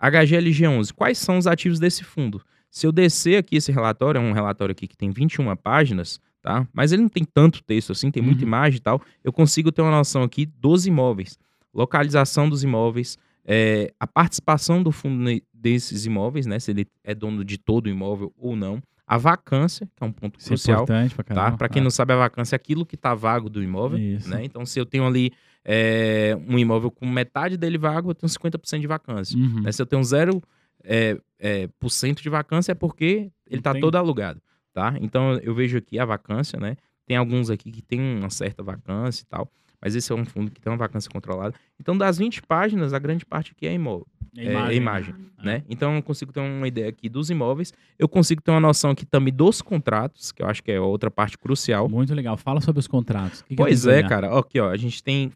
[0.01, 2.41] HGLG11, quais são os ativos desse fundo?
[2.71, 6.67] Se eu descer aqui esse relatório, é um relatório aqui que tem 21 páginas, tá?
[6.73, 8.49] Mas ele não tem tanto texto assim, tem muita Uhum.
[8.49, 9.03] imagem e tal.
[9.25, 11.39] Eu consigo ter uma noção aqui dos imóveis,
[11.75, 16.59] localização dos imóveis, é, a participação do fundo desses imóveis, né?
[16.59, 18.83] Se ele é dono de todo o imóvel ou não.
[19.07, 21.35] A vacância, que é um ponto Isso é crucial, importante pra tá?
[21.35, 21.57] caramba.
[21.57, 21.83] Para quem É.
[21.83, 24.29] não sabe, a vacância é aquilo que está vago do imóvel, Isso.
[24.29, 24.45] né?
[24.45, 25.33] Então, se eu tenho ali
[25.65, 29.39] é, um imóvel com metade dele vago, eu tenho 50% de vacância.
[29.39, 29.63] Uhum.
[29.63, 29.73] Né?
[29.73, 30.43] Se eu tenho zero
[30.85, 34.41] é, é, por cento de vacância, é porque ele está todo alugado,
[34.75, 34.95] tá?
[35.01, 36.77] Então, eu vejo aqui a vacância, né?
[37.07, 39.51] Tem alguns aqui que tem uma certa vacância e tal,
[39.81, 41.55] mas esse é um fundo que tem uma vacância controlada.
[41.81, 44.07] Então, das 20 páginas, a grande parte aqui é imóvel.
[44.37, 45.43] é, imagem, imagem ah.
[45.43, 45.65] né?
[45.69, 49.07] Então eu consigo ter uma ideia aqui dos imóveis, eu consigo ter uma noção aqui
[49.07, 51.89] também dos contratos, que eu acho que é outra parte crucial.
[51.89, 52.37] Muito legal.
[52.37, 53.43] Fala sobre os contratos.
[53.43, 54.31] Que pois que é, cara.
[54.31, 55.33] Ó, aqui, ó, a gente tem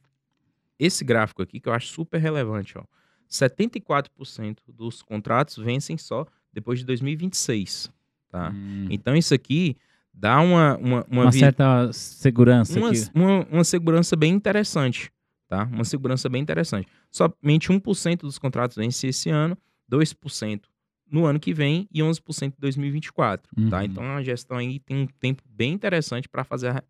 [0.79, 2.85] esse gráfico aqui que eu acho super relevante, ó.
[3.31, 7.91] 74% dos contratos vencem só depois de 2026,
[8.29, 8.51] tá?
[8.51, 8.87] Hum.
[8.91, 9.77] Então isso aqui
[10.13, 15.11] dá uma uma, uma, uma certa segurança uma, uma, uma, segurança bem interessante,
[15.49, 15.65] tá?
[15.65, 16.89] Uma segurança bem interessante.
[17.11, 19.57] Somente 1% dos contratos vencem esse ano,
[19.91, 20.63] 2%
[21.11, 23.61] no ano que vem e 11% em 2024, tá?
[23.61, 23.71] uhum.
[23.71, 23.85] tá?
[23.85, 26.83] Então a gestão aí tem um tempo bem interessante para fazer a,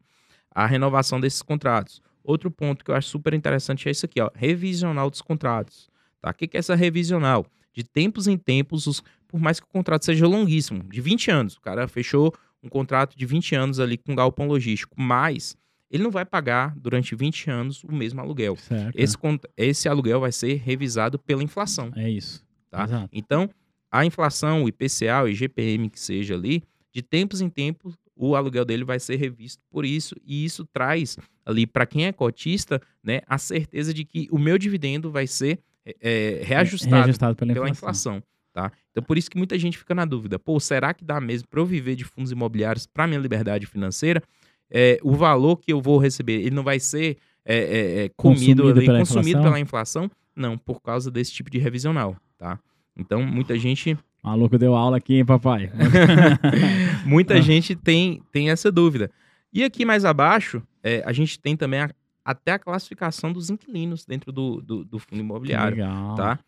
[0.55, 2.01] a renovação desses contratos.
[2.23, 5.91] Outro ponto que eu acho super interessante é isso aqui, ó, revisional dos contratos.
[6.21, 6.31] Tá?
[6.31, 7.45] O que é essa revisional?
[7.73, 11.57] De tempos em tempos, os, por mais que o contrato seja longuíssimo, de 20 anos,
[11.57, 12.33] o cara fechou
[12.63, 15.57] um contrato de 20 anos ali com galpão logístico, mas
[15.91, 18.57] ele não vai pagar durante 20 anos o mesmo aluguel.
[18.57, 18.97] Certo.
[18.97, 19.17] Esse,
[19.57, 21.93] esse aluguel vai ser revisado pela inflação.
[21.95, 22.45] É isso.
[22.71, 22.85] Tá?
[22.85, 23.09] Exato.
[23.13, 23.51] Então,
[23.91, 28.65] a inflação, o IPCA, o IGPM que seja ali, de tempos em tempos, o aluguel
[28.65, 33.21] dele vai ser revisto por isso, e isso traz ali para quem é cotista, né,
[33.27, 37.69] a certeza de que o meu dividendo vai ser é, é, reajustado, reajustado, pela, pela
[37.69, 38.17] inflação.
[38.17, 38.32] inflação.
[38.53, 38.71] Tá?
[38.91, 41.61] Então por isso que muita gente fica na dúvida, pô, será que dá mesmo para
[41.61, 44.23] eu viver de fundos imobiliários para minha liberdade financeira?
[44.71, 48.63] É, o valor que eu vou receber, ele não vai ser é, é, é comido
[48.63, 49.43] consumido, ali, pela, consumido inflação?
[49.43, 50.11] pela inflação?
[50.35, 52.59] Não, por causa desse tipo de revisional, tá?
[52.97, 55.71] Então muita gente Maluco deu aula aqui, hein, papai?
[57.05, 57.41] Muita ah.
[57.41, 59.11] gente tem, tem essa dúvida.
[59.53, 61.91] E aqui mais abaixo, é, a gente tem também a,
[62.25, 65.77] até a classificação dos inquilinos dentro do, do, do fundo imobiliário.
[65.77, 66.15] legal.
[66.15, 66.39] Tá?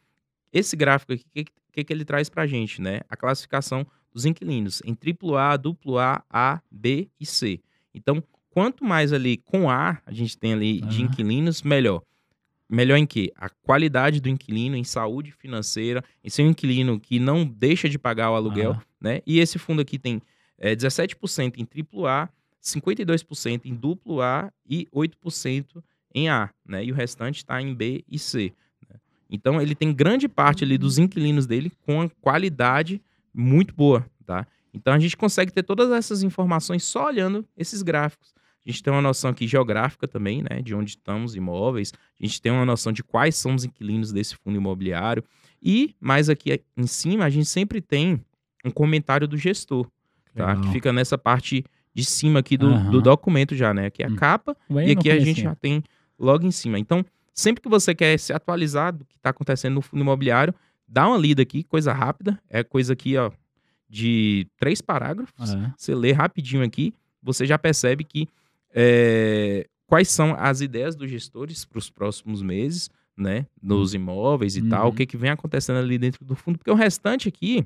[0.54, 3.00] Esse gráfico aqui, o que, que, que, ele traz pra gente, né?
[3.10, 5.60] A classificação dos inquilinos em AAA,
[5.98, 7.60] AA, A, B e C.
[7.92, 12.02] Então, quanto mais ali com A a gente tem ali de inquilinos, melhor.
[12.70, 13.32] Melhor em que?
[13.36, 17.98] A qualidade do inquilino, em saúde financeira, em ser um inquilino que não deixa de
[17.98, 18.82] pagar o aluguel, ah.
[19.00, 19.20] né?
[19.26, 20.22] E esse fundo aqui tem
[20.56, 22.28] é, 17% em AAA,
[22.62, 25.82] 52% em duplo A e 8%
[26.14, 26.84] em A, né?
[26.84, 28.52] E o restante está em B e C.
[29.30, 33.00] Então ele tem grande parte ali dos inquilinos dele com a qualidade
[33.32, 34.46] muito boa, tá?
[34.72, 38.34] Então a gente consegue ter todas essas informações só olhando esses gráficos.
[38.66, 41.92] A gente tem uma noção aqui geográfica também, né, de onde estão os imóveis.
[42.18, 45.22] A gente tem uma noção de quais são os inquilinos desse fundo imobiliário.
[45.62, 48.20] E mais aqui em cima, a gente sempre tem
[48.64, 49.86] um comentário do gestor,
[50.34, 50.56] tá?
[50.56, 51.64] Que fica nessa parte
[51.94, 52.90] de cima aqui do, uhum.
[52.90, 53.86] do documento já, né?
[53.86, 54.16] Aqui é a hum.
[54.16, 55.84] capa Bem e aqui a gente já tem
[56.18, 56.78] logo em cima.
[56.78, 57.04] Então,
[57.34, 60.54] sempre que você quer se atualizar do que está acontecendo no fundo imobiliário,
[60.88, 62.40] dá uma lida aqui, coisa rápida.
[62.48, 63.30] É coisa aqui, ó,
[63.88, 65.52] de três parágrafos.
[65.52, 65.72] Uhum.
[65.76, 68.28] Você lê rapidinho aqui, você já percebe que
[68.72, 73.46] é, quais são as ideias dos gestores para os próximos meses, né?
[73.62, 74.68] Nos imóveis e uhum.
[74.68, 77.64] tal, o que, que vem acontecendo ali dentro do fundo, porque o restante aqui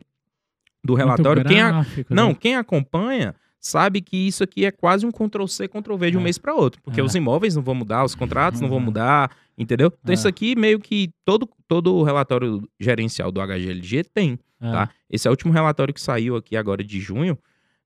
[0.85, 2.15] do relatório, gráfico, quem a...
[2.15, 2.37] não, né?
[2.39, 6.21] quem acompanha sabe que isso aqui é quase um Ctrl C, Ctrl V de um
[6.21, 6.25] é.
[6.25, 7.03] mês para outro, porque é.
[7.03, 9.93] os imóveis não vão mudar, os contratos não vão mudar, entendeu?
[10.03, 10.15] Então é.
[10.15, 14.71] isso aqui meio que todo todo o relatório gerencial do HGLG tem, é.
[14.71, 14.91] tá?
[15.11, 17.39] Esse é o último relatório que saiu aqui agora de junho,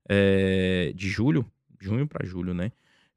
[0.07, 1.45] é, de julho,
[1.79, 2.71] junho para julho, né?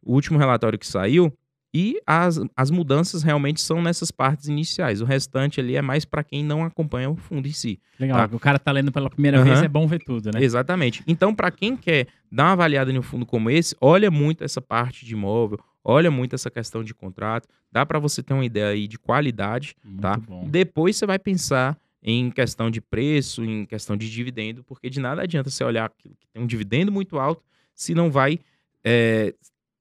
[0.07, 1.36] o último relatório que saiu,
[1.75, 5.01] e as, as mudanças realmente são nessas partes iniciais.
[5.01, 7.79] O restante ali é mais para quem não acompanha o fundo em si.
[7.99, 8.37] Legal, tá?
[8.37, 9.45] o cara tá lendo pela primeira uhum.
[9.45, 10.43] vez, é bom ver tudo, né?
[10.43, 11.03] Exatamente.
[11.07, 14.61] Então, para quem quer dar uma avaliada em um fundo como esse, olha muito essa
[14.61, 18.69] parte de imóvel, olha muito essa questão de contrato, dá para você ter uma ideia
[18.69, 20.17] aí de qualidade, muito tá?
[20.17, 20.49] Bom.
[20.49, 25.23] Depois você vai pensar em questão de preço, em questão de dividendo, porque de nada
[25.23, 27.43] adianta você olhar aquilo que tem um dividendo muito alto
[27.75, 28.39] se não vai
[28.85, 29.35] é,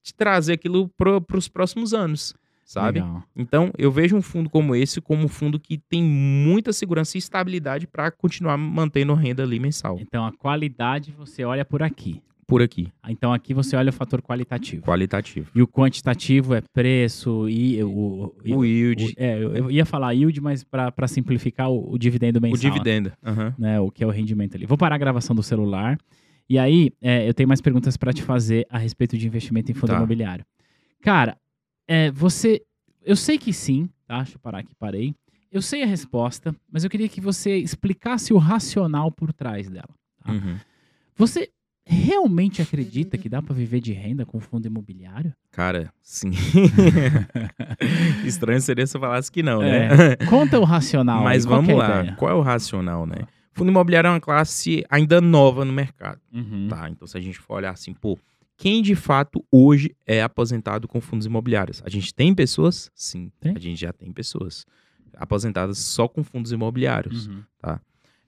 [0.06, 3.00] de trazer aquilo para os próximos anos, sabe?
[3.00, 3.24] Legal.
[3.36, 7.20] Então, eu vejo um fundo como esse como um fundo que tem muita segurança e
[7.20, 9.98] estabilidade para continuar mantendo renda ali mensal.
[10.00, 12.22] Então, a qualidade você olha por aqui.
[12.48, 12.94] Por aqui.
[13.10, 14.84] Então, aqui você olha o fator qualitativo.
[14.84, 15.50] Qualitativo.
[15.56, 19.04] E o quantitativo é preço e o, o, o yield.
[19.04, 22.58] O, é, eu ia falar yield, mas para simplificar, o, o, dividendo mensal.
[22.58, 23.12] O dividendo.
[23.26, 23.54] Uhum.
[23.58, 24.68] Né, o que é o rendimento ali.
[24.68, 25.98] Vou parar a gravação do celular.
[26.50, 29.76] E aí, é, eu tenho mais perguntas para te fazer a respeito de investimento em
[29.76, 29.98] fundo tá.
[29.98, 30.46] imobiliário.
[31.02, 31.38] Cara,
[31.88, 32.62] é, você.
[33.04, 34.18] Eu sei que sim, tá?
[34.18, 35.14] Deixa eu parar aqui, parei.
[35.52, 39.90] Eu sei a resposta, mas eu queria que você explicasse o racional por trás dela.
[40.24, 40.34] Tá?
[40.34, 40.58] Uhum.
[41.16, 41.50] Você
[41.86, 45.34] realmente acredita que dá para viver de renda com fundo imobiliário?
[45.52, 46.32] Cara, sim.
[48.26, 50.16] Estranho seria se eu falasse que não, é, né?
[50.28, 51.24] Conta o racional.
[51.24, 52.00] Mas aí, vamos é lá.
[52.00, 52.16] Ideia?
[52.16, 53.28] Qual é o racional, né?
[53.56, 56.68] Fundo imobiliário é uma classe ainda nova no mercado, uhum.
[56.68, 56.90] tá?
[56.90, 58.20] Então, se a gente for olhar assim, pô,
[58.58, 61.82] quem de fato hoje é aposentado com fundos imobiliários?
[61.86, 62.92] A gente tem pessoas?
[62.94, 63.56] Sim, tem?
[63.56, 64.66] a gente já tem pessoas.
[65.16, 67.28] aposentadas só com fundos imobiliários.
[67.28, 67.44] Uhum.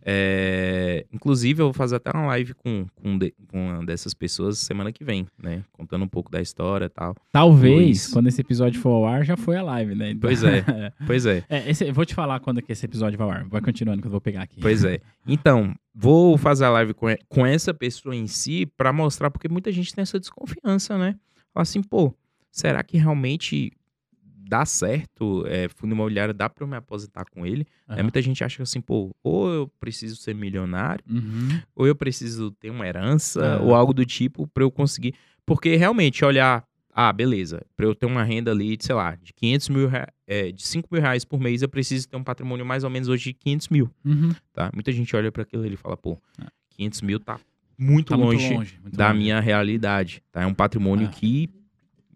[0.10, 4.58] É, inclusive, eu vou fazer até uma live com, com, de- com uma dessas pessoas
[4.58, 5.64] semana que vem, né?
[5.74, 7.14] Contando um pouco da história e tal.
[7.30, 8.08] Talvez, Luiz.
[8.08, 10.12] quando esse episódio for ao ar, já foi a live, né?
[10.12, 10.64] Então- Pois é.
[11.06, 11.44] Pois é.
[11.50, 13.44] É, esse- eu vou te falar quando que esse episódio vai ao ar.
[13.50, 14.62] Vai continuando que eu vou pegar aqui.
[14.62, 15.00] Pois é.
[15.28, 19.72] Então, vou fazer a live com, com essa pessoa em si pra mostrar, porque muita
[19.74, 21.16] gente tem essa desconfiança, né?
[21.54, 22.14] Fala assim, pô,
[22.50, 23.74] será que realmente
[24.48, 25.44] dá certo?
[25.48, 27.66] É, fundo imobiliário dá pra eu me aposentar com ele?
[27.88, 27.96] Né?
[27.96, 28.04] Aham.
[28.04, 31.60] Muita gente acha assim, pô, ou eu preciso ser milionário, Uhum.
[31.76, 33.62] ou eu preciso ter uma herança, Ah.
[33.62, 35.14] ou algo do tipo pra eu conseguir.
[35.46, 39.32] Porque realmente, olhar, ah, beleza, pra eu ter uma renda ali, de, sei lá, de
[39.34, 39.90] 500 mil,
[40.26, 43.08] é, de 5 mil reais por mês, eu preciso ter um patrimônio mais ou menos
[43.08, 44.32] hoje de 500 mil Uhum.
[44.54, 44.70] tá?
[44.74, 46.48] Muita gente olha para aquilo e fala, pô, Ah.
[46.72, 47.40] 500 mil tá
[47.80, 48.80] muito Tá longe muito longe.
[48.82, 49.20] muito da longe.
[49.20, 50.42] minha realidade, tá?
[50.42, 51.12] É um patrimônio Ah.
[51.12, 51.50] que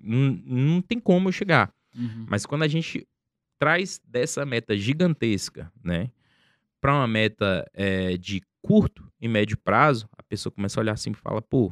[0.04, 1.72] não, não tem como eu chegar.
[1.96, 2.26] Uhum.
[2.30, 3.08] Mas quando a gente
[3.60, 6.10] traz dessa meta gigantesca, né,
[6.80, 11.12] para uma meta é, de curto e médio prazo, a pessoa começa a olhar assim
[11.12, 11.72] e fala, pô,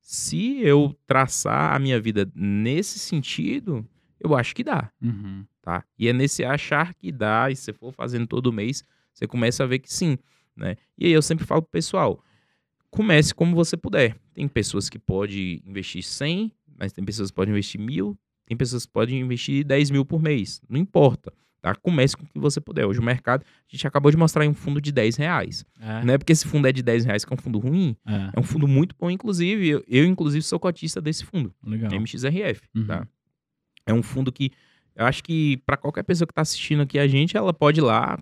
[0.00, 3.86] se eu traçar a minha vida nesse sentido,
[4.18, 5.44] eu acho que dá Uhum.
[5.60, 5.84] tá?
[5.96, 8.82] E é nesse achar que dá, e se você for fazendo todo mês,
[9.12, 10.18] você começa a ver que sim,
[10.56, 10.76] né?
[10.98, 12.22] E aí eu sempre falo pro pessoal,
[12.90, 14.16] comece como você puder.
[14.34, 18.84] Tem pessoas que podem investir 100, mas tem pessoas que podem investir mil, tem pessoas
[18.86, 21.74] que podem investir 10 mil por mês, não importa, tá?
[21.76, 22.84] Comece com o que você puder.
[22.86, 25.64] Hoje o mercado, a gente acabou de mostrar um fundo de 10 reais.
[25.80, 27.96] É, Não é porque esse fundo é de 10 reais que é um fundo ruim,
[28.06, 31.54] é, é um fundo muito bom, inclusive, eu, eu, inclusive sou cotista desse fundo.
[31.64, 31.90] legal.
[31.92, 32.86] MXRF, Uhum.
[32.86, 33.06] tá?
[33.86, 34.50] É um fundo que
[34.94, 37.82] eu acho que para qualquer pessoa que tá assistindo aqui a gente, ela pode ir
[37.82, 38.18] lá,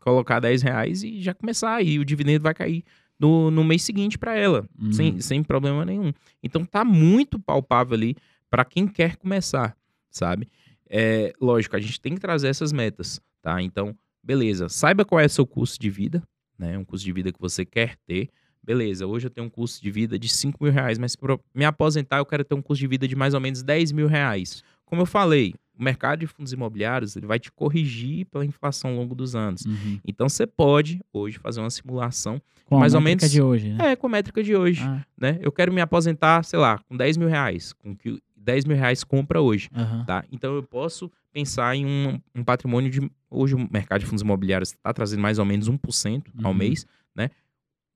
[0.00, 1.82] colocar 10 reais e já começar.
[1.82, 2.84] E o dividendo vai cair
[3.18, 4.92] no, no mês seguinte para ela, Uhum.
[4.92, 6.12] sem, sem problema nenhum.
[6.42, 8.16] Então tá muito palpável ali
[8.54, 9.76] para quem quer começar,
[10.10, 10.48] sabe?
[10.88, 13.60] É, lógico, a gente tem que trazer essas metas, tá?
[13.60, 16.22] Então, beleza, saiba qual é o seu custo de vida,
[16.58, 16.78] né?
[16.78, 18.28] Um custo de vida que você quer ter.
[18.62, 21.64] Beleza, hoje eu tenho um custo de vida de 5 mil reais, mas para me
[21.64, 24.62] aposentar eu quero ter um custo de vida de mais ou menos 10 mil reais.
[24.86, 28.96] Como eu falei, o mercado de fundos imobiliários ele vai te corrigir pela inflação ao
[28.96, 29.66] longo dos anos.
[29.66, 29.98] Uhum.
[30.06, 33.70] Então você pode hoje fazer uma simulação, Com a Mais ou métrica menos- de hoje,
[33.72, 33.90] né?
[33.92, 35.38] é, com a métrica de hoje, Ah, né?
[35.42, 39.02] Eu quero me aposentar, sei lá, com 10 mil reais, com que 10 mil reais
[39.02, 40.04] compra hoje, aham.
[40.04, 40.24] tá?
[40.30, 43.10] Então eu posso pensar em um, um patrimônio de.
[43.30, 46.58] Hoje o mercado de fundos imobiliários está trazendo mais ou menos 1% ao Uhum.
[46.58, 47.30] mês, né?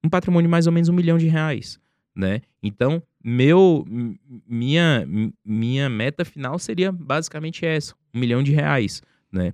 [0.02, 1.78] Um patrimônio de mais ou menos um milhão de reais,
[2.14, 2.40] né?
[2.62, 3.84] Então, meu,
[4.46, 5.04] minha,
[5.44, 9.52] minha meta final seria basicamente essa: um milhão de reais, né?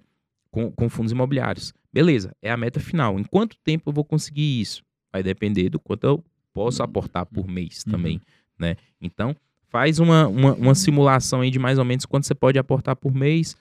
[0.51, 1.73] Com, com fundos imobiliários.
[1.93, 3.19] Beleza, é a meta final.
[3.19, 4.83] Em quanto tempo eu vou conseguir isso?
[5.13, 7.93] Vai depender do quanto eu posso aportar por mês Uhum.
[7.93, 8.21] também,
[8.59, 8.77] né?
[9.01, 9.35] Então,
[9.75, 13.13] faz uma, uma, uma simulação aí de mais ou menos quanto você pode aportar por
[13.13, 13.57] mês.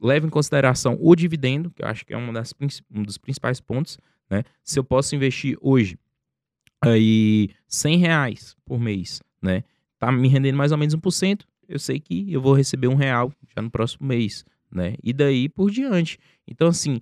[0.00, 2.52] Leva em consideração o dividendo, que eu acho que é uma das,
[2.92, 3.96] um dos principais pontos,
[4.28, 4.42] né?
[4.64, 5.96] Se eu posso investir hoje
[6.80, 9.62] aí 100 reais por mês, né?
[10.00, 13.32] Tá me rendendo mais ou menos 1%, eu sei que eu vou receber um real
[13.54, 14.96] já no próximo mês, né?
[15.00, 16.18] E daí por diante.
[16.44, 17.00] Então, assim,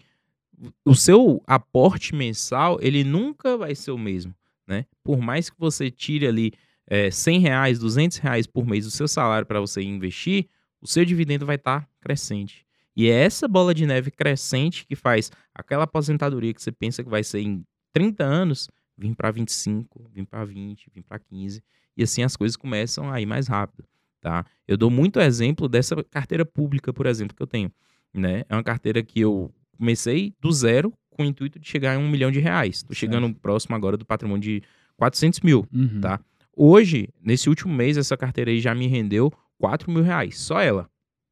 [0.85, 4.35] o seu aporte mensal, ele nunca vai ser o mesmo,
[4.69, 4.85] né?
[5.03, 6.53] Por mais que você tire ali
[6.91, 10.49] é, 100 reais, 200 reais por mês do seu salário para você investir,
[10.83, 12.67] o seu dividendo vai estar crescente.
[12.97, 17.09] E é essa bola de neve crescente que faz aquela aposentadoria que você pensa que
[17.09, 18.69] vai ser em 30 anos,
[18.99, 21.63] vir para 25, vir para 20, vir para 15,
[21.97, 23.87] e assim as coisas começam a ir mais rápido,
[24.21, 24.45] tá?
[24.67, 27.73] Eu dou muito exemplo dessa carteira pública, por exemplo, que eu tenho,
[28.13, 28.45] né?
[28.49, 32.11] É uma carteira que eu comecei do zero com o intuito de chegar em um
[32.11, 32.77] milhão de reais.
[32.77, 34.63] Estou chegando próximo agora do patrimônio de
[34.97, 35.67] 400 mil.
[35.73, 36.01] Uhum.
[36.01, 36.21] Tá.
[36.57, 40.89] Hoje, nesse último mês, essa carteira aí já me rendeu 4 mil reais, só ela,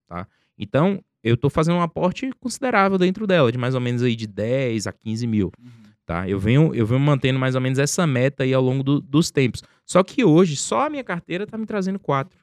[0.06, 0.26] tá?
[0.58, 4.26] Então, eu tô fazendo um aporte considerável dentro dela, de mais ou menos aí de
[4.26, 5.70] 10 a 15 mil, Uhum.
[6.06, 6.28] tá?
[6.28, 9.30] Eu venho, eu venho mantendo mais ou menos essa meta aí ao longo do- dos
[9.30, 9.62] tempos.
[9.84, 12.36] Só que hoje, só a minha carteira tá me trazendo 4,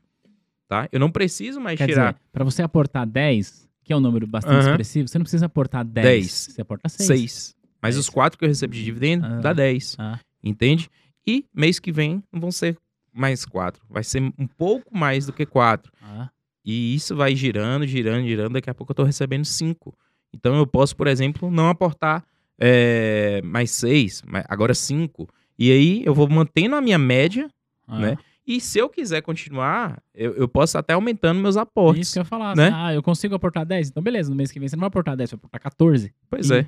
[0.68, 0.88] tá?
[0.92, 4.56] Eu não preciso mais Quer tirar para você aportar 10, que é um número bastante
[4.62, 4.70] Aham.
[4.72, 6.06] expressivo, você não precisa aportar 10.
[6.06, 6.32] 10.
[6.32, 7.08] Você aporta 6.
[7.08, 7.56] 6.
[7.82, 8.06] Mas Dez.
[8.06, 9.40] os 4 que eu recebo de dividendo, Ah.
[9.40, 9.96] dá 10.
[9.98, 10.90] Ah, Entende?
[11.28, 12.78] E mês que vem não vão ser
[13.12, 13.82] mais 4.
[13.90, 15.92] Vai ser um pouco mais do que 4.
[16.02, 16.30] ah,
[16.64, 18.54] E isso vai girando, girando, girando.
[18.54, 19.96] Daqui a pouco eu tô recebendo 5.
[20.34, 22.26] Então eu posso, por exemplo, não aportar
[22.60, 25.28] é, mais 6, agora 5.
[25.58, 27.50] E aí eu vou mantendo a minha média,
[27.88, 28.00] ah.
[28.00, 28.18] né?
[28.48, 32.08] E se eu quiser continuar, eu, eu posso até aumentando meus aportes.
[32.08, 32.56] Isso que eu ia falar.
[32.56, 32.68] né?
[32.68, 33.90] assim, ah, eu consigo aportar 10?
[33.90, 34.30] Então, beleza.
[34.30, 36.14] No mês que vem você não vai aportar 10, você vai aportar 14.
[36.30, 36.68] Pois E- é.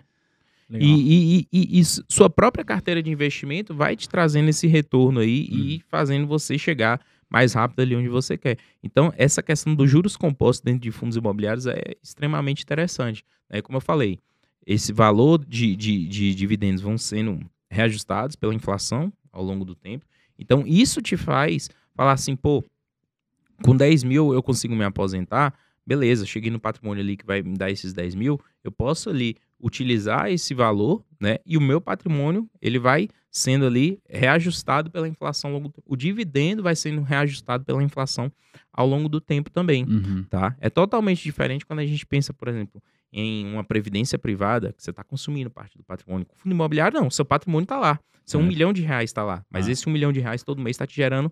[0.70, 5.48] E, e- e- e- sua própria carteira de investimento vai te trazendo esse retorno aí
[5.52, 5.58] Uhum.
[5.60, 7.00] e fazendo você chegar
[7.30, 8.58] mais rápido ali onde você quer.
[8.84, 13.24] Então, essa questão dos juros compostos dentro de fundos imobiliários é extremamente interessante.
[13.50, 13.62] Né?
[13.62, 14.20] Como eu falei,
[14.66, 17.40] esse valor de, de, de dividendos vão sendo
[17.70, 20.06] reajustados pela inflação ao longo do tempo.
[20.38, 22.64] Então, isso te faz falar assim, pô,
[23.64, 25.54] com 10 mil eu consigo me aposentar,
[25.86, 29.36] beleza, cheguei no patrimônio ali que vai me dar esses 10 mil, eu posso ali
[29.60, 31.38] utilizar esse valor, né?
[31.46, 35.84] E o meu patrimônio, ele vai sendo ali reajustado pela inflação ao longo do...
[35.86, 38.32] O dividendo vai sendo reajustado pela inflação
[38.72, 40.24] ao longo do tempo também, Uhum.
[40.30, 40.56] tá?
[40.60, 42.82] É totalmente diferente quando a gente pensa, por exemplo,
[43.12, 46.26] em uma previdência privada, que você está consumindo parte do patrimônio.
[46.26, 47.10] Com fundo imobiliário, não.
[47.10, 48.00] Seu patrimônio está lá.
[48.26, 48.54] Seu um Certo.
[48.54, 49.46] milhão de reais está lá.
[49.50, 49.72] Mas Ah.
[49.72, 51.32] esse um milhão de reais todo mês está te gerando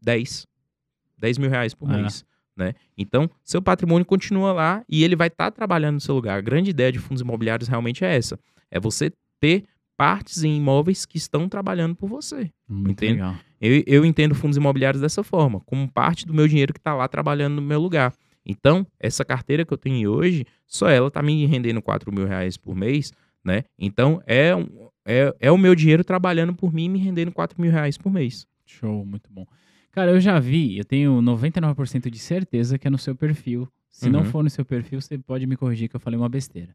[0.00, 0.46] 10.
[1.18, 1.96] 10 mil reais por Ah.
[1.98, 2.24] mês.
[2.56, 2.74] Né?
[2.98, 6.36] Então, seu patrimônio continua lá e ele vai estar trabalhando no seu lugar.
[6.38, 8.38] A grande ideia de fundos imobiliários realmente é essa.
[8.70, 9.64] É você ter
[9.96, 12.50] partes em imóveis que estão trabalhando por você.
[12.68, 13.12] Muito Entende?
[13.14, 13.34] legal.
[13.60, 17.06] Eu, eu entendo fundos imobiliários dessa forma, como parte do meu dinheiro que está lá
[17.08, 18.12] trabalhando no meu lugar.
[18.44, 22.56] Então, essa carteira que eu tenho hoje, só ela está me rendendo 4 mil reais
[22.56, 23.12] por mês,
[23.44, 23.62] né?
[23.78, 27.60] Então, é, um- é, é o meu dinheiro trabalhando por mim e me rendendo 4
[27.60, 28.46] mil reais por mês.
[28.66, 29.46] Show, muito bom.
[29.92, 33.68] Cara, eu já vi, eu tenho 99% de certeza que é no seu perfil.
[33.90, 34.24] Se não Uhum.
[34.26, 36.74] for no seu perfil, você pode me corrigir que eu falei uma besteira.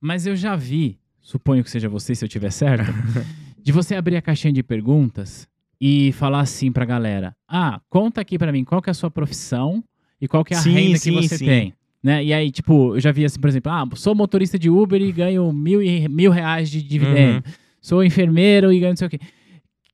[0.00, 2.84] Mas eu já vi, suponho que seja você, se eu tiver certo,
[3.62, 5.48] de você abrir a caixinha de perguntas
[5.80, 9.10] e falar assim pra galera: "Ah, conta aqui pra mim qual que é a sua
[9.10, 9.82] profissão
[10.20, 11.46] e qual que é a Sim, renda sim, que você sim.
[11.46, 11.74] tem".
[12.02, 12.24] Né?
[12.24, 15.12] E aí, tipo, eu já vi assim, por exemplo, ah, sou motorista de Uber e
[15.12, 17.36] ganho mil, e- mil reais de dividendo.
[17.46, 17.52] Uhum.
[17.80, 19.18] Sou enfermeiro e ganho não sei o quê.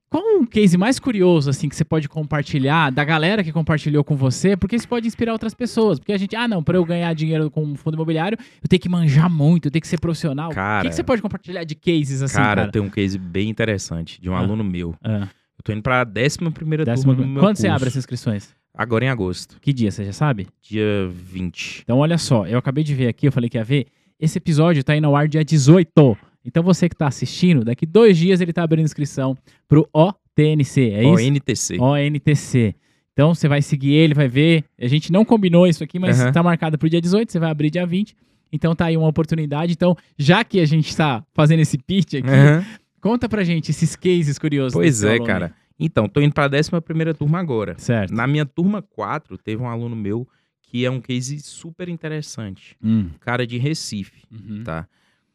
[0.09, 4.15] Qual um case mais curioso, assim, que você pode compartilhar da galera que compartilhou com
[4.17, 4.57] você?
[4.57, 5.99] Porque isso pode inspirar outras pessoas.
[5.99, 8.81] Porque a gente, ah, não, para eu ganhar dinheiro com um fundo imobiliário, eu tenho
[8.81, 10.47] que manjar muito, eu tenho que ser profissional.
[10.47, 10.89] o que, Cara.
[10.89, 12.73] que você pode compartilhar de cases assim, cara, cara?
[12.73, 14.39] tem um case bem interessante de um Ah.
[14.39, 14.95] aluno meu.
[15.03, 15.29] Ah,
[15.59, 17.75] Eu tô indo pra 11 primeira décima- turma do meu Quando você curso.
[17.75, 18.55] abre essas inscrições?
[18.73, 20.47] Agora em agosto, Que dia, você já sabe?
[20.63, 21.81] dia 20.
[21.83, 23.87] Então, olha só, eu acabei de ver aqui, eu falei que ia ver.
[24.21, 26.17] Esse episódio tá indo ao ar dia 18.
[26.47, 29.37] Então, você que tá assistindo, daqui dois dias ele tá abrindo inscrição
[29.69, 31.29] pro OTNC, é isso?
[31.29, 31.79] ONTC.
[31.81, 32.75] ONTC.
[33.13, 34.65] Então você vai seguir ele, vai ver.
[34.79, 36.33] A gente não combinou isso aqui, mas Aham.
[36.33, 38.15] tá marcado pro dia 18, você vai abrir dia 20.
[38.53, 39.73] Então tá aí uma oportunidade.
[39.73, 42.65] Então, já que a gente tá fazendo esse pitch aqui, Aham.
[43.01, 44.75] conta pra gente esses cases curiosos.
[44.75, 45.55] Pois é, aluno cara.
[45.81, 47.75] Então, tô indo pra 11 primeira turma agora.
[47.79, 48.13] Certo.
[48.15, 50.29] Na minha turma 4, teve um aluno meu
[50.63, 52.77] que é um case super interessante.
[52.85, 53.09] Hum.
[53.21, 54.63] Cara de Recife, Uhum.
[54.63, 54.87] tá?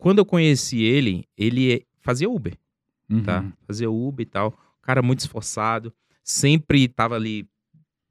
[0.01, 2.57] Quando eu conheci ele, ele é- fazia Uber,
[3.07, 3.21] Uhum.
[3.21, 3.45] tá?
[3.67, 4.57] Fazia Uber e tal.
[4.81, 5.93] Cara muito esforçado.
[6.23, 7.47] Sempre tava ali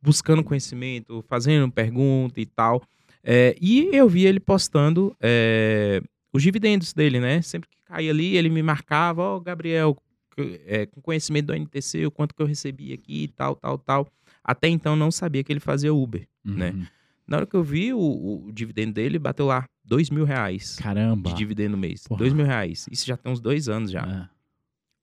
[0.01, 2.81] buscando conhecimento, fazendo pergunta e tal.
[3.25, 6.01] É, e eu vi ele postando é,
[6.33, 7.43] os dividendos dele, né?
[7.43, 9.97] Sempre que caía ali, ele me marcava, ó, Gabriel,
[10.35, 13.77] que- é, com conhecimento do NTC, o quanto que eu recebi aqui e tal, tal,
[13.79, 14.09] tal.
[14.45, 16.25] Até então não sabia que ele fazia Uber.
[16.45, 16.71] né?
[16.71, 16.87] Uhum.
[17.27, 17.99] Na hora que eu vi o,
[18.47, 21.29] o dividendo dele, bateu lá dois mil reais Caramba.
[21.31, 22.07] de dividendo no mês.
[22.07, 22.19] Porra.
[22.21, 22.87] Dois mil reais.
[22.91, 24.03] Isso já tem uns dois anos já.
[24.05, 24.29] Ah,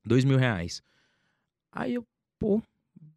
[0.05, 0.81] Dois mil reais.
[1.71, 2.05] Aí eu,
[2.39, 2.61] pô,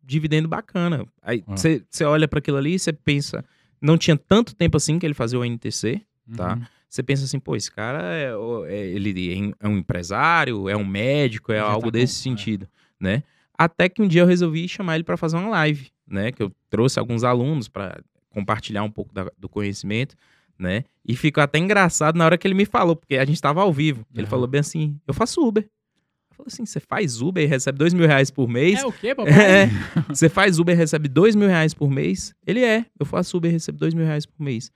[0.03, 1.07] dividendo bacana.
[1.23, 1.55] Aí Ah.
[1.57, 3.45] você olha para aquilo ali e você pensa,
[3.81, 6.03] não tinha tanto tempo assim que ele fazia o NTC.
[6.37, 6.55] Tá.
[6.55, 6.63] uhum.
[6.89, 8.33] Você pensa assim, pô, esse cara é,
[8.67, 12.23] é- ele é um empresário, é um médico, é tá algo com- desse é.
[12.25, 12.69] sentido,
[12.99, 13.23] né?
[13.57, 16.33] Até que um dia eu resolvi chamar ele para fazer uma live, né?
[16.33, 18.01] Que eu trouxe alguns alunos para
[18.31, 20.17] compartilhar um pouco da- do conhecimento,
[20.61, 20.85] né?
[21.05, 23.73] E ficou até engraçado na hora que ele me falou, porque a gente estava ao
[23.73, 24.05] vivo.
[24.15, 24.31] Ele Aham.
[24.31, 25.65] falou bem assim: eu faço Uber.
[25.65, 28.79] Eu falei assim: você faz Uber e recebe dois mil reais por mês?
[28.81, 29.33] É o quê, papai?
[29.33, 29.71] É.
[30.09, 32.35] Você faz Uber e recebe dois mil reais por mês?
[32.47, 32.85] Ele é.
[32.99, 34.71] Eu faço Uber e recebo dois mil reais por mês.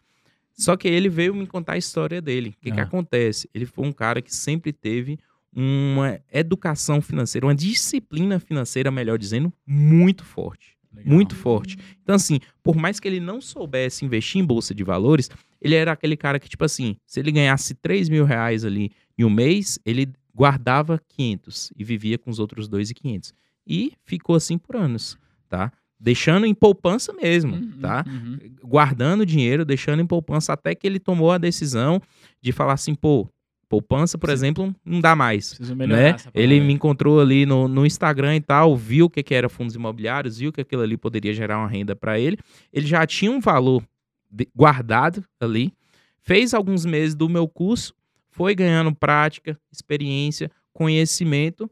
[0.56, 2.54] Só que ele veio me contar a história dele.
[2.56, 2.84] O que, que Ah.
[2.84, 3.48] acontece?
[3.52, 5.18] Ele foi um cara que sempre teve
[5.56, 10.76] uma educação financeira, uma disciplina financeira, melhor dizendo, muito forte.
[10.94, 11.12] Legal.
[11.14, 11.76] Muito forte.
[12.02, 15.30] Então, assim, por mais que ele não soubesse investir em bolsa de valores,
[15.60, 19.24] ele era aquele cara que, tipo assim, se ele ganhasse 3 mil reais ali em
[19.24, 23.32] um mês, ele guardava 500 e vivia com os outros 2,500.
[23.66, 25.16] E ficou assim por anos,
[25.48, 25.72] tá?
[25.98, 28.04] Deixando em poupança mesmo, Uhum, tá?
[28.06, 28.38] uhum.
[28.62, 32.00] Guardando dinheiro, deixando em poupança, até que ele tomou a decisão
[32.42, 33.26] de falar assim, pô,
[33.74, 34.34] poupança, por Sim.
[34.34, 36.10] exemplo, não dá mais né?
[36.32, 39.74] Ele me encontrou ali no, no Instagram e tal, viu o que, que era fundos
[39.74, 42.38] imobiliários, viu que aquilo ali poderia gerar uma renda para ele.
[42.72, 43.82] Ele já tinha um valor
[44.30, 45.72] de- guardado ali,
[46.20, 47.92] fez alguns meses do meu curso,
[48.30, 51.68] foi ganhando prática, experiência, conhecimento,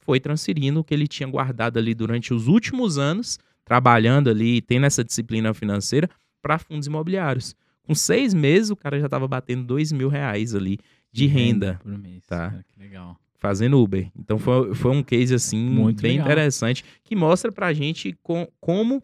[0.00, 4.86] foi transferindo o que ele tinha guardado ali durante os últimos anos, trabalhando ali, tendo
[4.86, 6.08] essa disciplina financeira,
[6.42, 7.54] para fundos imobiliários.
[7.82, 10.78] Com seis meses, o cara já estava batendo dois mil reais ali
[11.16, 12.24] de renda por mês.
[12.26, 12.50] Tá.
[12.50, 13.18] Cara, que legal.
[13.38, 14.10] fazendo Uber.
[14.18, 16.26] Então foi, foi um case assim Muito bem legal.
[16.26, 19.02] interessante que mostra pra gente com- como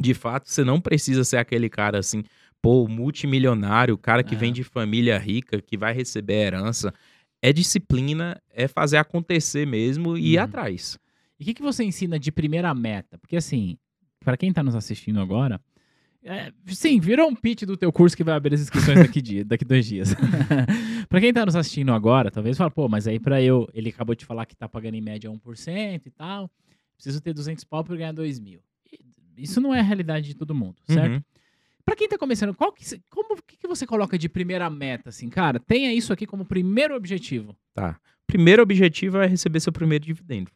[0.00, 2.22] de fato você não precisa ser aquele cara assim,
[2.60, 4.38] pô, multimilionário, cara que É.
[4.38, 6.92] vem de família rica, que vai receber herança.
[7.40, 10.44] É disciplina, é fazer acontecer mesmo e ir Uhum.
[10.44, 10.98] atrás.
[11.38, 13.16] E o que, que você ensina de primeira meta?
[13.18, 13.78] Porque assim,
[14.24, 15.60] para quem tá nos assistindo agora,
[16.28, 19.44] é, sim, virou um pitch do teu curso que vai abrir as inscrições daqui, dia,
[19.44, 20.12] daqui dois dias.
[21.08, 24.12] para quem tá nos assistindo agora, talvez fala, pô, mas aí para eu, ele acabou
[24.12, 26.50] de falar que tá pagando em média 1% e tal,
[26.96, 28.60] preciso ter 200 pau para ganhar 2 mil.
[29.38, 31.14] Isso não é a realidade de todo mundo, certo?
[31.14, 31.22] Uhum.
[31.84, 35.10] Pra quem tá começando, qual que, como, o que, que você coloca de primeira meta,
[35.10, 35.60] assim, cara?
[35.60, 37.56] Tenha isso aqui como primeiro objetivo.
[37.72, 38.00] Tá.
[38.26, 40.50] Primeiro objetivo é receber seu primeiro dividendo.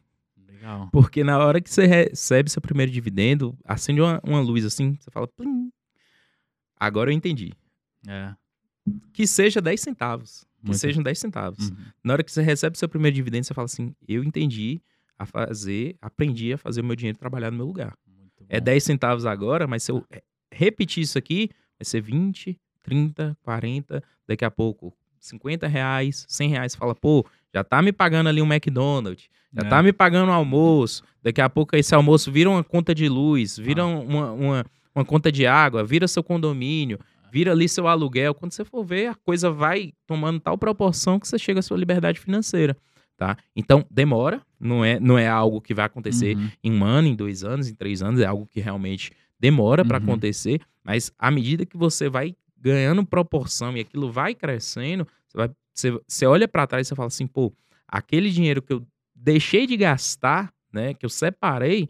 [0.91, 5.09] Porque na hora que você recebe seu primeiro dividendo, acende uma, uma luz assim, você
[5.11, 5.71] fala, plim.
[6.79, 7.53] Agora eu entendi.
[8.07, 8.33] É.
[9.13, 10.45] Que seja 10 centavos.
[10.61, 10.79] Que Muito.
[10.79, 11.69] sejam 10 centavos.
[11.69, 11.77] Uhum.
[12.03, 14.81] Na hora que você recebe seu primeiro dividendo, você fala assim: eu entendi
[15.17, 17.95] a fazer, aprendi a fazer o meu dinheiro trabalhar no meu lugar.
[18.49, 18.65] É bom.
[18.65, 20.05] 10 centavos agora, mas se eu
[20.51, 21.49] repetir isso aqui,
[21.79, 26.71] vai ser 20, 30, 40, daqui a pouco 50 reais, 100 reais.
[26.73, 29.69] Você fala, pô, já tá me pagando ali um McDonald's, já É.
[29.69, 33.57] tá me pagando um almoço, daqui a pouco esse almoço vira uma conta de luz,
[33.57, 33.87] vira Ah.
[33.87, 34.65] uma, uma,
[34.95, 36.99] uma conta de água, vira seu condomínio,
[37.31, 38.33] vira ali seu aluguel.
[38.33, 41.77] Quando você for ver, a coisa vai tomando tal proporção que você chega à sua
[41.77, 42.75] liberdade financeira.
[43.17, 43.37] Tá?
[43.55, 46.49] Então, demora, não é, não é algo que vai acontecer Uhum.
[46.63, 49.97] em um ano, em dois anos, em três anos, é algo que realmente demora para
[49.99, 50.03] Uhum.
[50.05, 55.49] acontecer, mas à medida que você vai ganhando proporção e aquilo vai crescendo, você, vai,
[55.73, 57.53] você, você olha para trás e você fala assim, pô,
[57.87, 58.85] aquele dinheiro que eu
[59.15, 61.89] deixei de gastar, né, que eu separei,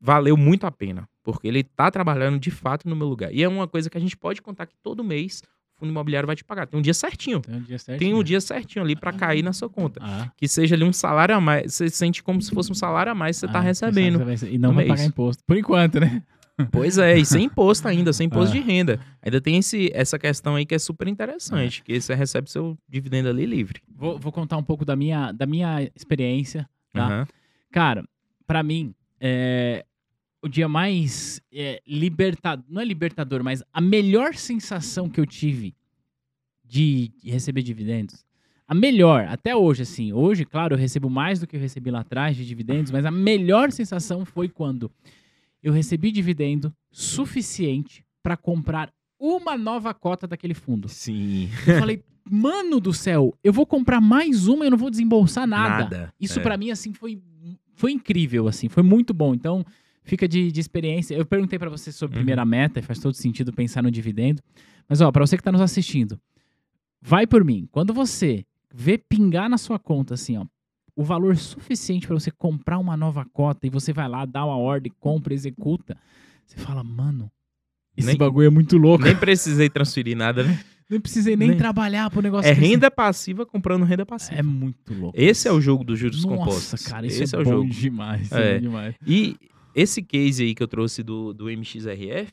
[0.00, 3.32] valeu muito a pena, porque ele tá trabalhando de fato no meu lugar.
[3.32, 5.42] E é uma coisa que a gente pode contar que todo mês
[5.74, 6.66] o fundo imobiliário vai te pagar.
[6.66, 7.40] Tem um dia certinho.
[7.40, 7.98] Tem um dia certo.
[7.98, 9.98] Tem um dia certinho ali para cair na sua conta.
[10.02, 11.74] Ah, Que seja ali um salário a mais.
[11.74, 14.20] Você sente como se fosse um salário a mais que você tá ah, recebendo.
[14.48, 14.96] E não vai mês.
[14.96, 15.42] pagar imposto.
[15.44, 16.22] Por enquanto, né?
[16.70, 18.60] Pois é, e sem imposto ainda, sem imposto Ah.
[18.60, 19.00] de renda.
[19.20, 23.28] Ainda tem esse, essa questão aí que é super interessante, que você recebe seu dividendo
[23.28, 23.80] ali livre.
[23.88, 26.68] Vou, vou contar um pouco da minha, da minha experiência.
[26.92, 27.06] Tá?
[27.06, 27.26] Aham.
[27.72, 28.04] Cara,
[28.46, 29.84] pra mim, é,
[30.40, 35.74] o dia mais é, libertador, não é libertador, mas a melhor sensação que eu tive
[36.64, 38.24] de, de receber dividendos,
[38.66, 42.00] a melhor, até hoje, assim, hoje, claro, eu recebo mais do que eu recebi lá
[42.00, 44.90] atrás de dividendos, mas a melhor sensação foi quando
[45.64, 50.88] eu recebi dividendo suficiente pra comprar uma nova cota daquele fundo.
[50.88, 51.48] Sim.
[51.66, 55.46] Eu falei, mano do céu, eu vou comprar mais uma e eu não vou desembolsar
[55.46, 56.12] nada.
[56.20, 56.42] Isso É.
[56.42, 57.20] pra mim, assim, foi,
[57.74, 59.34] foi incrível, assim, foi muito bom.
[59.34, 59.64] Então,
[60.02, 61.14] fica de, de experiência.
[61.14, 62.20] Eu perguntei pra você sobre Uhum.
[62.22, 64.42] primeira meta, e faz todo sentido pensar no dividendo.
[64.88, 66.20] Mas, ó, pra você que tá nos assistindo,
[67.00, 67.66] vai por mim.
[67.72, 70.44] Quando você vê pingar na sua conta, assim, ó,
[70.96, 74.56] o valor suficiente pra você comprar uma nova cota e você vai lá, dá uma
[74.56, 75.96] ordem, compra, executa,
[76.46, 77.30] você fala, mano,
[77.96, 79.04] esse Nem- bagulho é muito louco.
[79.04, 80.62] Nem precisei transferir nada, né?
[80.90, 82.48] Nem precisei nem, nem- trabalhar pro negócio.
[82.48, 84.38] É renda passiva comprando renda passiva.
[84.38, 85.18] É muito louco.
[85.18, 86.86] Esse é o jogo dos juros Nossa, compostos.
[86.86, 87.70] cara, isso Esse é, é, o bom jogo.
[87.70, 88.30] demais.
[88.30, 88.56] É.
[88.56, 88.58] É.
[88.60, 88.94] demais.
[89.06, 89.34] E
[89.74, 92.32] esse case aí que eu trouxe do, do MXRF,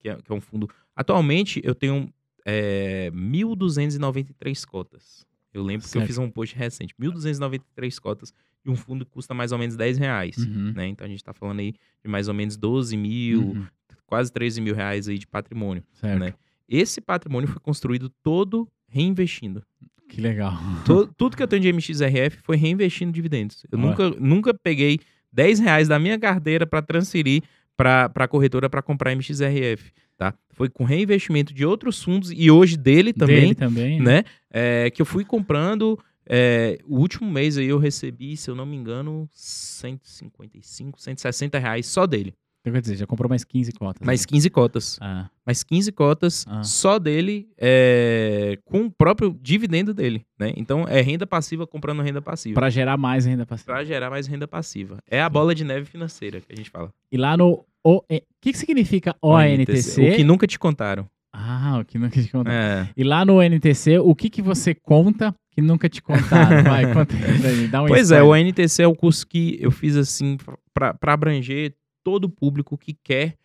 [0.00, 0.66] que é, que é um fundo.
[0.96, 2.10] Atualmente eu tenho
[2.46, 5.26] é, 1.293 cotas.
[5.52, 6.06] Eu lembro que eu Certo.
[6.06, 6.94] fiz um post recente.
[7.00, 8.32] 1.293 cotas
[8.64, 10.36] de um fundo que custa mais ou menos 10 reais.
[10.38, 10.72] Uhum.
[10.74, 10.88] Né?
[10.88, 13.66] Então a gente tá falando aí de mais ou menos 12 mil, Uhum.
[14.06, 15.82] quase 13 mil reais aí de patrimônio.
[15.94, 16.18] Certo.
[16.20, 16.34] né?
[16.68, 19.62] Esse patrimônio foi construído todo reinvestindo.
[20.08, 20.52] Que legal.
[21.16, 23.64] Tudo que eu tenho de MXRF foi reinvestindo dividendos.
[23.70, 23.88] Eu Olha.
[23.88, 24.98] nunca, nunca peguei
[25.32, 27.42] 10 reais da minha carteira para transferir
[27.76, 29.92] para a corretora para comprar MXRF.
[30.20, 30.34] Tá?
[30.50, 34.02] Foi com reinvestimento de outros fundos e hoje dele também, Dele também.
[34.02, 34.22] né?
[34.50, 35.98] É, que eu fui comprando.
[36.28, 41.86] é, o último mês aí eu recebi, se eu não me engano, 155, 160 reais
[41.86, 42.34] só dele.
[42.60, 44.04] Então, quer dizer, já comprou mais 15 cotas.
[44.06, 44.26] Mais né?
[44.28, 44.98] 15 cotas.
[45.00, 46.62] Ah, Mais 15 cotas Ah.
[46.62, 50.22] só dele é, com o próprio dividendo dele.
[50.38, 50.52] Né?
[50.56, 52.54] Então é renda passiva comprando renda passiva.
[52.54, 53.72] pra gerar mais ainda passiva.
[53.72, 54.98] Pra gerar mais renda passiva.
[55.10, 56.90] É a bola de neve financeira que a gente fala.
[57.10, 57.64] E lá no.
[57.82, 58.02] O
[58.42, 60.10] que, que significa ONTC?
[60.10, 61.08] O que nunca te contaram.
[61.32, 62.54] Ah, o que nunca te contaram.
[62.56, 62.90] É.
[62.94, 66.62] E lá no NTC, o que, que você conta que nunca te contaram?
[66.64, 67.68] Vai, conta aí.
[67.68, 68.46] Dá um Pois é, o spoiler.
[68.48, 70.36] NTC é o curso que eu fiz assim
[70.74, 71.72] para abranger
[72.10, 73.36] todo o público que quer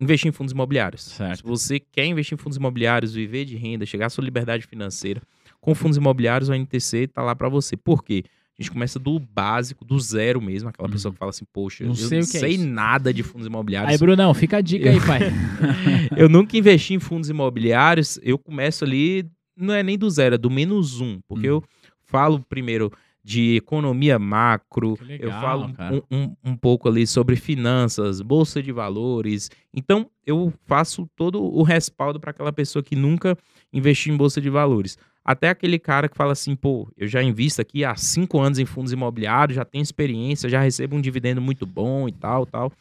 [0.00, 1.02] investir em fundos imobiliários.
[1.02, 1.38] Certo.
[1.38, 5.20] Se você quer investir em fundos imobiliários, viver de renda, chegar à sua liberdade financeira
[5.60, 7.76] com fundos imobiliários, o NTC tá lá para você.
[7.76, 8.22] Por quê?
[8.58, 10.68] A gente começa do básico, do zero mesmo.
[10.68, 10.92] Aquela Uhum.
[10.92, 12.66] pessoa que fala assim, poxa, Não eu sei não é sei isso.
[12.66, 13.90] nada de fundos imobiliários.
[13.92, 15.18] Aí, Brunão, fica a dica aí, pai.
[16.16, 20.38] eu nunca investi em fundos imobiliários, eu começo ali, não é nem do zero, é
[20.38, 21.54] do menos um, porque Hum.
[21.54, 21.64] eu
[22.04, 22.92] falo primeiro
[23.28, 25.70] de economia macro, legal, eu falo
[26.10, 29.50] um, um, um pouco ali sobre finanças, bolsa de valores.
[29.74, 33.36] Então, eu faço todo o respaldo para aquela pessoa que nunca
[33.70, 34.96] investiu em bolsa de valores.
[35.22, 38.64] Até aquele cara que fala assim, pô, eu já invisto aqui há cinco anos em
[38.64, 42.72] fundos imobiliários, já tenho experiência, já recebo um dividendo muito bom e tal, tal.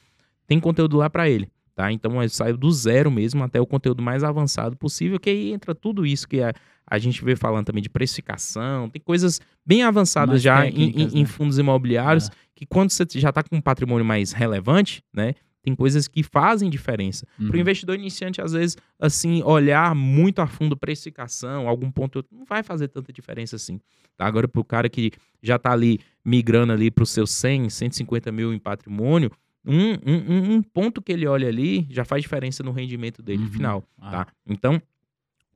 [0.47, 1.91] Tem conteúdo lá para ele, tá?
[1.91, 5.75] Então eu saio do zero mesmo até o conteúdo mais avançado possível, que aí entra
[5.75, 6.53] tudo isso que a,
[6.89, 11.13] a gente vê falando também de precificação, tem coisas bem avançadas Mais já em, técnicas,
[11.13, 11.25] em- né?
[11.25, 12.31] fundos imobiliários, É.
[12.55, 15.33] que quando você já está com um patrimônio mais relevante, né?
[15.61, 17.25] Tem coisas que fazem diferença.
[17.35, 17.59] Para o Uhum.
[17.59, 22.87] investidor iniciante, às vezes, assim, olhar muito a fundo precificação, algum ponto, não vai fazer
[22.87, 23.79] tanta diferença assim.
[24.15, 24.25] Tá?
[24.25, 25.11] Agora, para o cara que
[25.43, 29.29] já está ali migrando ali para os seus 100, 150 mil em patrimônio,
[29.65, 33.43] um, um- um- um ponto que ele olha ali já faz diferença no rendimento dele
[33.43, 33.51] Uhum.
[33.51, 33.83] final.
[33.99, 34.09] Ah.
[34.11, 34.27] Tá?
[34.47, 34.81] Então,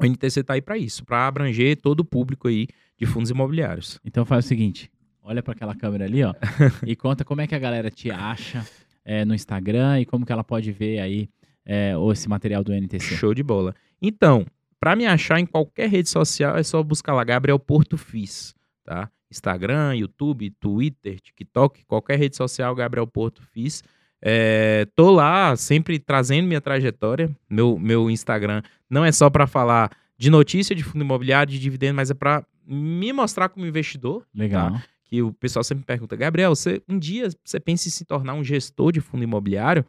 [0.01, 2.67] o NTC está aí para isso, para abranger todo o público aí
[2.97, 3.99] de fundos imobiliários.
[4.03, 4.91] Então faz o seguinte,
[5.21, 6.33] olha para aquela câmera ali, ó,
[6.85, 8.65] e conta como é que a galera te acha
[9.05, 11.29] é, no Instagram e como que ela pode ver aí
[11.65, 13.15] é, esse material do NTC.
[13.15, 13.75] Show de bola.
[14.01, 14.45] Então,
[14.79, 19.09] para me achar em qualquer rede social, é só buscar lá Gabriel Porto Fiz, tá?
[19.29, 23.81] Instagram, YouTube, Twitter, TikTok, qualquer rede social, Gabriel Porto Fiz.
[24.21, 27.29] É, tô lá sempre trazendo minha trajetória.
[27.49, 31.95] Meu, meu Instagram não é só para falar de notícia de fundo imobiliário, de dividendo,
[31.95, 34.79] mas é para me mostrar como investidor, Legal.
[35.05, 38.35] que o pessoal sempre me pergunta, Gabriel, você um dia você pensa em se tornar
[38.35, 39.83] um gestor de fundo imobiliário?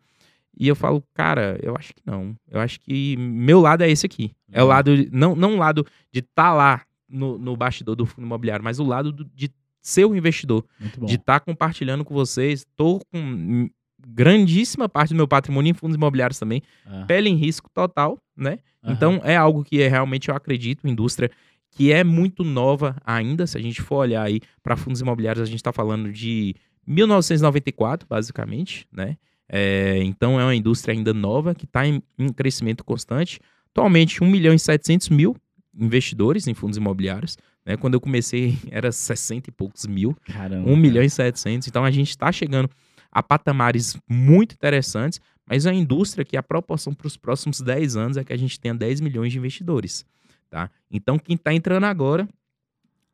[0.59, 2.34] E eu falo, cara, eu acho que não.
[2.50, 4.32] Eu acho que meu lado é esse aqui.
[4.50, 4.68] É o Legal.
[4.68, 8.78] lado, não, não o lado de estar lá no, no bastidor do fundo imobiliário, mas
[8.78, 9.50] o lado do- de
[9.80, 11.06] ser o investidor, Muito bom.
[11.06, 12.60] de estar compartilhando com vocês.
[12.60, 13.68] Estou com
[14.06, 18.58] grandíssima parte do meu patrimônio em fundos imobiliários também, Ah, pele em risco total, né?
[18.82, 18.92] aham.
[18.92, 21.30] Então é algo que é, realmente eu acredito, indústria
[21.70, 23.46] que é muito nova ainda.
[23.46, 26.54] Se a gente for olhar aí para fundos imobiliários, a gente está falando de
[26.86, 29.16] 1994, basicamente, né?
[29.48, 33.38] É, então é uma indústria ainda nova que está em, em crescimento constante.
[33.70, 35.36] Atualmente, 1 milhão e 700 mil
[35.78, 37.36] investidores em fundos imobiliários.
[37.64, 37.76] Né?
[37.76, 40.16] Quando eu comecei, era 60 e poucos mil.
[40.26, 40.62] Caramba.
[40.62, 40.76] 1 cara.
[40.76, 41.68] milhão e 700.
[41.68, 42.68] Então a gente está chegando
[43.12, 48.16] a patamares muito interessantes, mas a indústria que a proporção para os próximos 10 anos
[48.16, 50.05] é que a gente tenha 10 milhões de investidores.
[50.48, 50.70] Tá?
[50.90, 52.28] Então quem está entrando agora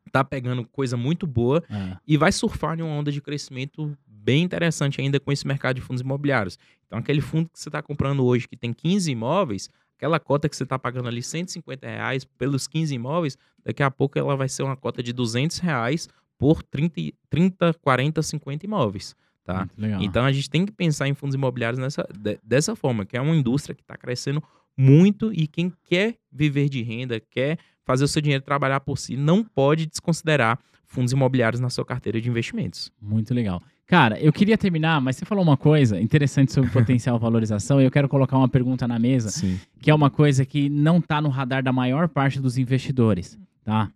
[0.07, 4.43] está pegando coisa muito boa Ah, e vai surfar em uma onda de crescimento bem
[4.43, 6.57] interessante ainda com esse mercado de fundos imobiliários.
[6.87, 10.55] Então aquele fundo que você está comprando hoje que tem 15 imóveis, aquela cota que
[10.55, 14.63] você está pagando ali 150 reais pelos 15 imóveis, daqui a pouco ela vai ser
[14.63, 16.07] uma cota de 200 reais
[16.37, 19.15] por 30, e- 30 40, 50 imóveis.
[19.43, 19.67] Tá?
[20.03, 23.21] Então a gente tem que pensar em fundos imobiliários nessa, de- dessa forma, que é
[23.21, 24.43] uma indústria que está crescendo
[24.77, 29.17] muito e quem quer viver de renda, quer fazer o seu dinheiro trabalhar por si,
[29.17, 32.91] não pode desconsiderar fundos imobiliários na sua carteira de investimentos.
[33.01, 33.61] Muito legal.
[33.87, 37.89] Cara, eu queria terminar, mas você falou uma coisa interessante sobre potencial valorização e eu
[37.91, 39.59] quero colocar uma pergunta na mesa, Sim.
[39.81, 43.91] que é uma coisa que não está no radar da maior parte dos investidores, tá?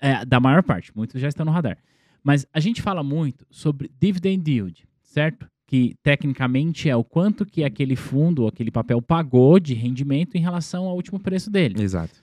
[0.00, 1.78] É, da maior parte, muitos já estão no radar.
[2.24, 5.46] Mas a gente fala muito sobre dividend yield, certo?
[5.66, 10.40] Que tecnicamente é o quanto que aquele fundo ou aquele papel pagou de rendimento em
[10.40, 11.82] relação ao último preço dele.
[11.82, 12.14] Exato.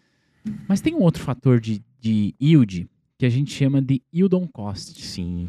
[0.68, 4.48] Mas tem um outro fator de, de yield que a gente chama de yield on
[4.48, 5.00] cost.
[5.00, 5.48] Sim.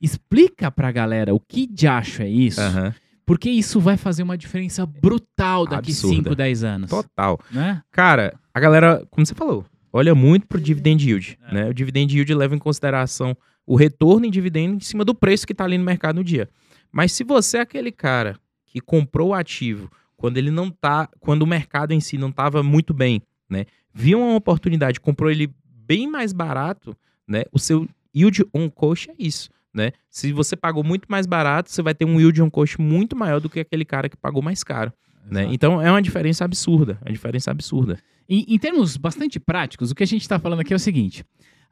[0.00, 2.94] Explica pra galera o que de acho é isso, Aham.
[3.24, 6.16] porque isso vai fazer uma diferença brutal daqui Absurda.
[6.16, 6.90] 5, 10 anos.
[6.90, 7.40] Total.
[7.50, 7.80] Né?
[7.90, 11.38] Cara, a galera, como você falou, olha muito pro dividend yield.
[11.48, 11.54] É.
[11.54, 11.68] Né?
[11.70, 13.34] O dividend yield leva em consideração
[13.66, 16.48] o retorno em dividendo em cima do preço que está ali no mercado no dia.
[16.92, 21.42] Mas se você é aquele cara que comprou o ativo quando ele não tá, quando
[21.42, 23.66] o mercado em si não estava muito bem, né?
[23.92, 26.96] Viu uma oportunidade, comprou ele bem mais barato,
[27.26, 27.42] né?
[27.52, 29.92] O seu yield on cost é isso, né?
[30.08, 33.40] Se você pagou muito mais barato, você vai ter um yield on cost muito maior
[33.40, 34.92] do que aquele cara que pagou mais caro,
[35.30, 35.46] né?
[35.50, 37.98] Então é uma diferença absurda, é uma diferença absurda.
[38.28, 41.24] Em, em termos bastante práticos, o que a gente está falando aqui é o seguinte: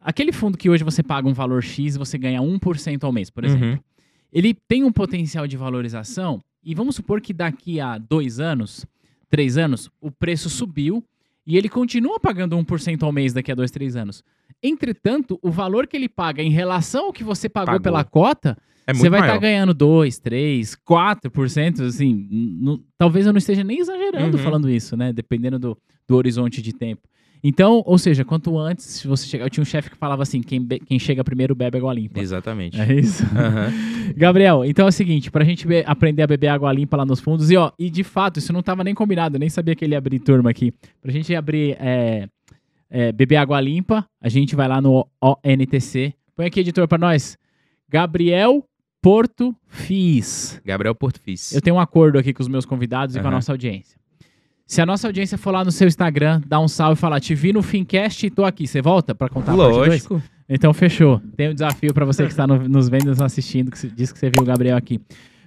[0.02, 3.30] aquele fundo que hoje você paga um valor X e você ganha 1% ao mês,
[3.30, 3.78] por exemplo, Uhum.
[4.32, 8.86] ele tem um potencial de valorização, e vamos supor que daqui a dois anos,
[9.28, 11.02] três anos, o preço subiu
[11.46, 14.22] e ele continua pagando 1% ao mês daqui a dois, três anos.
[14.62, 17.80] Entretanto, o valor que ele paga em relação ao que você pagou, Pagou.
[17.82, 18.56] pela cota,
[18.86, 19.40] É você vai estar maior.
[19.40, 24.42] ganhando 2, 3, 4%, assim, talvez eu não esteja nem exagerando Uhum.
[24.42, 25.12] falando isso, né?
[25.12, 27.02] Dependendo do, do horizonte de tempo.
[27.44, 29.44] Então, ou seja, quanto antes se você chegar.
[29.46, 32.20] Eu tinha um chefe que falava assim: quem, be- quem chega primeiro bebe água limpa.
[32.20, 32.80] Exatamente.
[32.80, 33.24] É isso?
[33.36, 33.72] Aham.
[34.16, 37.18] Gabriel, então é o seguinte, pra gente be- aprender a beber água limpa lá nos
[37.20, 39.84] fundos, e ó, e de fato, isso não tava nem combinado, eu nem sabia que
[39.84, 40.72] ele ia abrir turma aqui.
[41.00, 42.28] Pra gente abrir, é,
[42.90, 47.36] é, beber água limpa, a gente vai lá no ONTC, Põe aqui, editor, pra nós.
[47.90, 48.64] Gabriel
[49.02, 50.60] Porto Fiz.
[50.64, 51.52] Gabriel Porto Fiz.
[51.52, 53.98] Eu tenho um acordo aqui com os meus convidados e com a nossa audiência.
[54.72, 57.34] Se a nossa audiência for lá no seu Instagram, dá um salve e falar, te
[57.34, 58.66] vi no Fincast e tô aqui.
[58.66, 59.76] Você volta pra contar dois?
[59.76, 60.22] Lógico.
[60.48, 61.20] Então, fechou.
[61.36, 64.18] Tem um desafio pra você que está no- nos vendo, nos assistindo, que diz que
[64.18, 64.98] você viu o Gabriel aqui.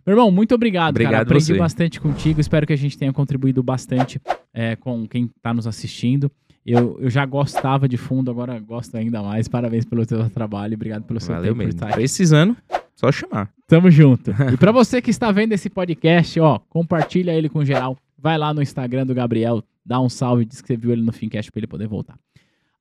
[0.06, 1.06] Meu irmão, muito obrigado, cara.
[1.08, 1.58] Obrigado Aprendi você.
[1.58, 2.40] bastante contigo.
[2.40, 4.22] Espero que a gente tenha contribuído bastante
[4.54, 6.32] é, com quem está nos assistindo.
[6.64, 9.48] Eu, eu já gostava de fundo, agora gosto ainda mais.
[9.48, 11.80] Parabéns pelo seu trabalho obrigado pelo seu Valeu tempo por mesmo.
[11.80, 11.94] estar.
[11.94, 12.56] Precisando,
[12.96, 13.50] só chamar.
[13.68, 14.30] Tamo junto.
[14.54, 17.98] E pra você que está vendo esse podcast, ó, compartilha ele com geral.
[18.26, 21.14] Vai lá no Instagram do Gabriel, dá um salve, diz que você viu ele no
[21.14, 22.18] Fincast pra ele poder voltar.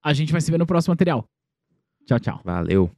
[0.03, 1.29] A gente vai se ver no próximo material.
[2.07, 2.41] Tchau, tchau.
[2.43, 2.91] Valeu.